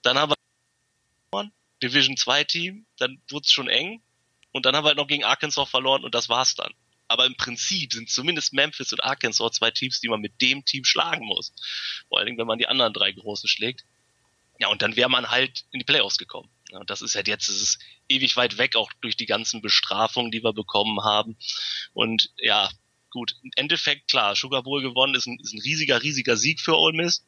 Dann 0.03 0.19
haben 0.19 0.29
wir 0.29 0.35
Division 1.81 2.17
2 2.17 2.43
Team, 2.43 2.85
dann 2.97 3.21
wurde 3.29 3.45
es 3.45 3.51
schon 3.51 3.67
eng. 3.67 4.01
Und 4.51 4.65
dann 4.65 4.75
haben 4.75 4.83
wir 4.83 4.89
halt 4.89 4.97
noch 4.97 5.07
gegen 5.07 5.23
Arkansas 5.23 5.69
verloren 5.69 6.03
und 6.03 6.15
das 6.15 6.29
war's 6.29 6.55
dann. 6.55 6.73
Aber 7.07 7.25
im 7.25 7.35
Prinzip 7.35 7.93
sind 7.93 8.09
zumindest 8.09 8.53
Memphis 8.53 8.93
und 8.93 9.03
Arkansas 9.03 9.53
zwei 9.53 9.71
Teams, 9.71 9.99
die 9.99 10.09
man 10.09 10.21
mit 10.21 10.41
dem 10.41 10.63
Team 10.63 10.85
schlagen 10.85 11.25
muss. 11.25 11.51
Vor 12.07 12.19
allen 12.19 12.27
Dingen, 12.27 12.37
wenn 12.37 12.47
man 12.47 12.59
die 12.59 12.67
anderen 12.67 12.93
drei 12.93 13.11
großen 13.11 13.49
schlägt. 13.49 13.83
Ja, 14.59 14.67
und 14.67 14.81
dann 14.81 14.95
wäre 14.95 15.09
man 15.09 15.31
halt 15.31 15.65
in 15.71 15.79
die 15.79 15.85
Playoffs 15.85 16.17
gekommen. 16.17 16.49
Ja, 16.69 16.79
und 16.79 16.89
das 16.89 17.01
ist 17.01 17.15
halt 17.15 17.27
jetzt, 17.27 17.49
es 17.49 17.61
ist 17.61 17.79
ewig 18.09 18.35
weit 18.35 18.57
weg, 18.57 18.75
auch 18.75 18.91
durch 19.01 19.15
die 19.15 19.25
ganzen 19.25 19.61
Bestrafungen, 19.61 20.31
die 20.31 20.43
wir 20.43 20.53
bekommen 20.53 21.03
haben. 21.03 21.35
Und 21.93 22.31
ja, 22.37 22.69
gut, 23.09 23.35
im 23.41 23.51
Endeffekt, 23.55 24.09
klar, 24.11 24.35
Sugar 24.35 24.61
Bowl 24.61 24.81
gewonnen 24.81 25.15
ist 25.15 25.25
ein, 25.25 25.39
ist 25.39 25.53
ein 25.53 25.61
riesiger, 25.61 26.03
riesiger 26.03 26.37
Sieg 26.37 26.59
für 26.59 26.77
Ole 26.77 26.95
Miss. 26.95 27.25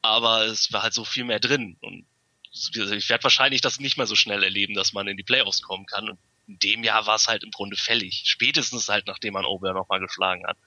Aber 0.00 0.46
es 0.46 0.72
war 0.72 0.82
halt 0.82 0.94
so 0.94 1.04
viel 1.04 1.24
mehr 1.24 1.40
drin. 1.40 1.76
Und 1.80 2.06
ich 2.52 3.08
werde 3.08 3.24
wahrscheinlich 3.24 3.60
das 3.60 3.80
nicht 3.80 3.96
mehr 3.96 4.06
so 4.06 4.14
schnell 4.14 4.42
erleben, 4.42 4.74
dass 4.74 4.92
man 4.92 5.08
in 5.08 5.16
die 5.16 5.22
Playoffs 5.22 5.62
kommen 5.62 5.86
kann. 5.86 6.10
Und 6.10 6.18
in 6.46 6.58
dem 6.58 6.84
Jahr 6.84 7.06
war 7.06 7.16
es 7.16 7.28
halt 7.28 7.44
im 7.44 7.50
Grunde 7.50 7.76
fällig. 7.76 8.22
Spätestens 8.26 8.88
halt, 8.88 9.06
nachdem 9.06 9.34
man 9.34 9.44
Ober 9.44 9.72
nochmal 9.72 10.00
geschlagen 10.00 10.46
hat. 10.46 10.58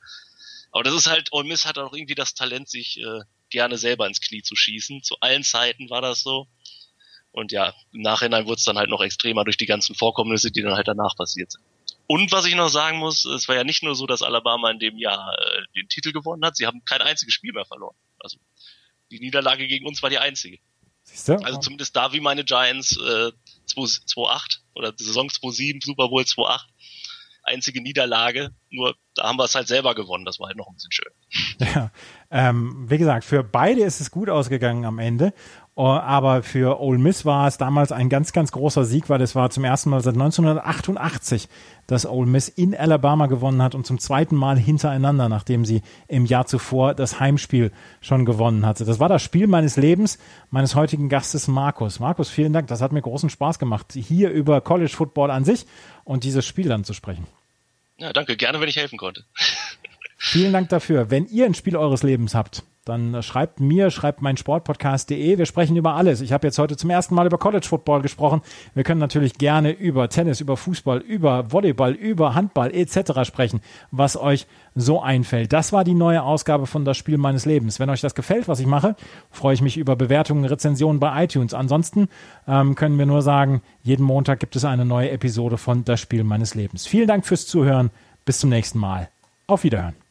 Aber 0.72 0.84
das 0.84 0.96
ist 0.96 1.08
halt, 1.08 1.32
Ole 1.32 1.48
Miss 1.48 1.66
hat 1.66 1.78
auch 1.78 1.94
irgendwie 1.94 2.16
das 2.16 2.34
Talent, 2.34 2.70
sich 2.70 3.00
äh, 3.00 3.22
gerne 3.50 3.78
selber 3.78 4.08
ins 4.08 4.20
Knie 4.20 4.42
zu 4.42 4.56
schießen. 4.56 5.04
Zu 5.04 5.18
allen 5.22 5.44
Zeiten 5.44 5.90
war 5.90 6.02
das 6.02 6.22
so. 6.22 6.48
Und 7.32 7.52
ja, 7.52 7.74
im 7.94 8.02
Nachhinein 8.02 8.46
wurde 8.46 8.60
es 8.60 8.64
dann 8.64 8.78
halt 8.78 8.90
noch 8.90 9.02
extremer 9.02 9.44
durch 9.44 9.58
die 9.58 9.66
ganzen 9.66 9.94
Vorkommnisse, 9.94 10.52
die 10.52 10.62
dann 10.62 10.76
halt 10.76 10.88
danach 10.88 11.16
passiert 11.16 11.52
sind. 11.52 11.64
Und 12.08 12.32
was 12.32 12.46
ich 12.46 12.56
noch 12.56 12.70
sagen 12.70 12.98
muss, 12.98 13.26
es 13.26 13.48
war 13.48 13.56
ja 13.56 13.64
nicht 13.64 13.84
nur 13.84 13.96
so, 13.96 14.06
dass 14.06 14.22
Alabama 14.22 14.72
in 14.72 14.80
dem 14.80 14.98
Jahr 14.98 15.36
äh, 15.38 15.64
den 15.76 15.88
Titel 15.90 16.12
gewonnen 16.12 16.46
hat, 16.46 16.56
sie 16.56 16.66
haben 16.66 16.84
kein 16.86 17.02
einziges 17.02 17.34
Spiel 17.34 17.52
mehr 17.52 17.66
verloren. 17.66 17.96
Also 18.20 18.38
die 19.12 19.20
Niederlage 19.20 19.68
gegen 19.68 19.86
uns 19.86 20.02
war 20.02 20.10
die 20.10 20.20
einzige. 20.20 20.60
Siehste? 21.16 21.40
Also 21.44 21.60
zumindest 21.60 21.96
da 21.96 22.12
wie 22.12 22.20
meine 22.20 22.44
Giants 22.44 22.98
äh, 22.98 23.32
2-8 23.68 24.60
oder 24.74 24.94
Saison 24.98 25.28
2-7, 25.28 25.84
Super 25.86 26.10
Bowl 26.10 26.24
2-8. 26.24 26.60
Einzige 27.44 27.82
Niederlage 27.82 28.52
Nur 28.76 28.96
da 29.16 29.24
haben 29.24 29.38
wir 29.38 29.46
es 29.46 29.56
halt 29.56 29.68
selber 29.68 29.96
gewonnen. 29.96 30.26
Das 30.26 30.40
war 30.40 30.48
halt 30.48 30.58
noch 30.58 30.68
ein 30.68 30.76
bisschen 30.76 30.92
schön. 30.92 31.12
Ja, 31.76 31.90
ähm, 32.32 32.86
wie 32.90 32.98
gesagt, 32.98 33.24
für 33.24 33.44
beide 33.44 33.82
ist 33.82 34.02
es 34.02 34.12
gut 34.12 34.30
ausgegangen 34.30 34.86
am 34.86 35.00
Ende. 35.00 35.34
Oh, 35.78 35.88
aber 35.88 36.42
für 36.42 36.80
Ole 36.80 36.98
Miss 36.98 37.26
war 37.26 37.48
es 37.48 37.58
damals 37.58 37.92
ein 37.92 38.08
ganz, 38.08 38.32
ganz 38.32 38.54
großer 38.54 38.86
Sieg, 38.86 39.10
weil 39.10 39.22
es 39.22 39.36
war 39.36 39.50
zum 39.50 39.66
ersten 39.66 39.90
Mal 39.90 40.00
seit 40.02 40.14
1988, 40.14 41.50
dass 41.86 42.06
Ole 42.06 42.30
Miss 42.30 42.48
in 42.48 42.74
Alabama 42.74 43.26
gewonnen 43.26 43.62
hat 43.62 43.76
und 43.76 43.86
zum 43.86 44.00
zweiten 44.00 44.38
Mal 44.38 44.58
hintereinander, 44.58 45.28
nachdem 45.28 45.66
sie 45.66 45.82
im 46.08 46.26
Jahr 46.26 46.46
zuvor 46.46 46.94
das 46.94 47.20
Heimspiel 47.20 47.74
schon 48.00 48.24
gewonnen 48.24 48.66
hatte. 48.66 48.86
Das 48.86 49.02
war 49.02 49.10
das 49.10 49.22
Spiel 49.22 49.48
meines 49.48 49.76
Lebens, 49.76 50.18
meines 50.50 50.76
heutigen 50.76 51.10
Gastes 51.10 51.50
Markus. 51.50 52.00
Markus, 52.00 52.30
vielen 52.30 52.54
Dank. 52.54 52.68
Das 52.68 52.82
hat 52.82 52.94
mir 52.94 53.02
großen 53.02 53.30
Spaß 53.30 53.60
gemacht, 53.60 53.94
hier 53.94 54.30
über 54.30 54.62
College 54.62 54.94
Football 54.96 55.30
an 55.30 55.44
sich 55.44 55.66
und 56.06 56.24
dieses 56.24 56.46
Spiel 56.46 56.70
dann 56.70 56.86
zu 56.86 56.94
sprechen. 56.94 57.28
Ja, 57.98 58.14
danke. 58.14 58.38
Gerne, 58.38 58.60
wenn 58.60 58.70
ich 58.70 58.76
helfen 58.76 58.98
konnte. 58.98 59.26
Vielen 60.18 60.54
Dank 60.54 60.70
dafür. 60.70 61.10
Wenn 61.12 61.28
ihr 61.28 61.46
ein 61.46 61.54
Spiel 61.54 61.76
eures 61.76 62.04
Lebens 62.04 62.36
habt, 62.36 62.64
dann 62.86 63.22
schreibt 63.24 63.60
mir, 63.60 63.90
schreibt 63.90 64.22
mein 64.22 64.38
Sportpodcast.de. 64.38 65.38
Wir 65.38 65.46
sprechen 65.46 65.76
über 65.76 65.96
alles. 65.96 66.22
Ich 66.22 66.32
habe 66.32 66.46
jetzt 66.46 66.60
heute 66.60 66.78
zum 66.78 66.92
ersten 66.92 67.16
Mal 67.16 67.26
über 67.26 67.40
College 67.40 67.66
Football 67.68 68.04
gesprochen. 68.04 68.42
Wir 68.76 68.84
können 68.84 69.00
natürlich 69.00 69.40
gerne 69.40 69.72
über 69.72 70.08
Tennis, 70.08 70.40
über 70.40 70.56
Fußball, 70.56 71.00
über 71.00 71.52
Volleyball, 71.52 71.94
über 71.94 72.36
Handball 72.36 72.74
etc. 72.74 73.24
sprechen, 73.24 73.62
was 73.90 74.16
euch 74.16 74.46
so 74.76 75.02
einfällt. 75.02 75.52
Das 75.52 75.74
war 75.74 75.84
die 75.84 75.96
neue 75.96 76.22
Ausgabe 76.22 76.68
von 76.68 76.86
Das 76.86 76.96
Spiel 76.96 77.18
meines 77.18 77.46
Lebens. 77.46 77.80
Wenn 77.80 77.90
euch 77.90 78.02
das 78.02 78.14
gefällt, 78.14 78.48
was 78.48 78.60
ich 78.60 78.68
mache, 78.68 78.96
freue 79.32 79.56
ich 79.56 79.62
mich 79.62 79.78
über 79.78 79.96
Bewertungen, 79.96 80.46
Rezensionen 80.46 81.00
bei 81.00 81.24
iTunes. 81.24 81.56
Ansonsten 81.56 82.08
ähm, 82.48 82.76
können 82.76 83.00
wir 83.00 83.08
nur 83.08 83.24
sagen, 83.24 83.64
jeden 83.82 84.04
Montag 84.04 84.40
gibt 84.40 84.56
es 84.56 84.64
eine 84.64 84.86
neue 84.86 85.10
Episode 85.10 85.58
von 85.58 85.86
Das 85.86 86.00
Spiel 86.00 86.24
meines 86.24 86.54
Lebens. 86.54 86.86
Vielen 86.86 87.08
Dank 87.08 87.26
fürs 87.26 87.48
Zuhören. 87.48 87.90
Bis 88.26 88.40
zum 88.40 88.50
nächsten 88.50 88.80
Mal. 88.80 89.10
Auf 89.48 89.64
Wiederhören. 89.64 90.05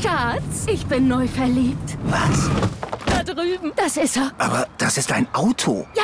Schatz, 0.00 0.66
ich 0.66 0.86
bin 0.86 1.08
neu 1.08 1.26
verliebt. 1.26 1.96
Was? 2.04 2.50
Da 3.06 3.22
drüben. 3.22 3.72
Das 3.76 3.96
ist 3.96 4.16
er. 4.16 4.32
Aber 4.38 4.66
das 4.78 4.98
ist 4.98 5.12
ein 5.12 5.26
Auto. 5.32 5.86
Ja, 5.94 6.02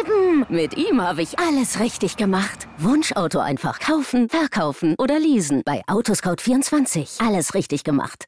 eben. 0.00 0.46
Mit 0.48 0.76
ihm 0.76 1.00
habe 1.00 1.22
ich 1.22 1.38
alles 1.38 1.80
richtig 1.80 2.16
gemacht. 2.16 2.66
Wunschauto 2.78 3.38
einfach 3.38 3.78
kaufen, 3.78 4.28
verkaufen 4.28 4.94
oder 4.98 5.18
leasen. 5.18 5.62
Bei 5.64 5.82
Autoscout24. 5.86 7.24
Alles 7.26 7.54
richtig 7.54 7.84
gemacht. 7.84 8.26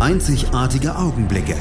Einzigartige 0.00 0.96
Augenblicke. 0.96 1.56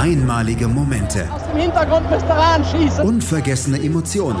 Einmalige 0.00 0.68
Momente. 0.68 1.28
Aus 1.32 1.42
dem 1.46 1.56
Hintergrund 1.56 2.10
müsst 2.10 2.26
ihr 2.26 2.34
anschießen. 2.34 3.04
Unvergessene 3.04 3.78
Emotionen. 3.82 4.40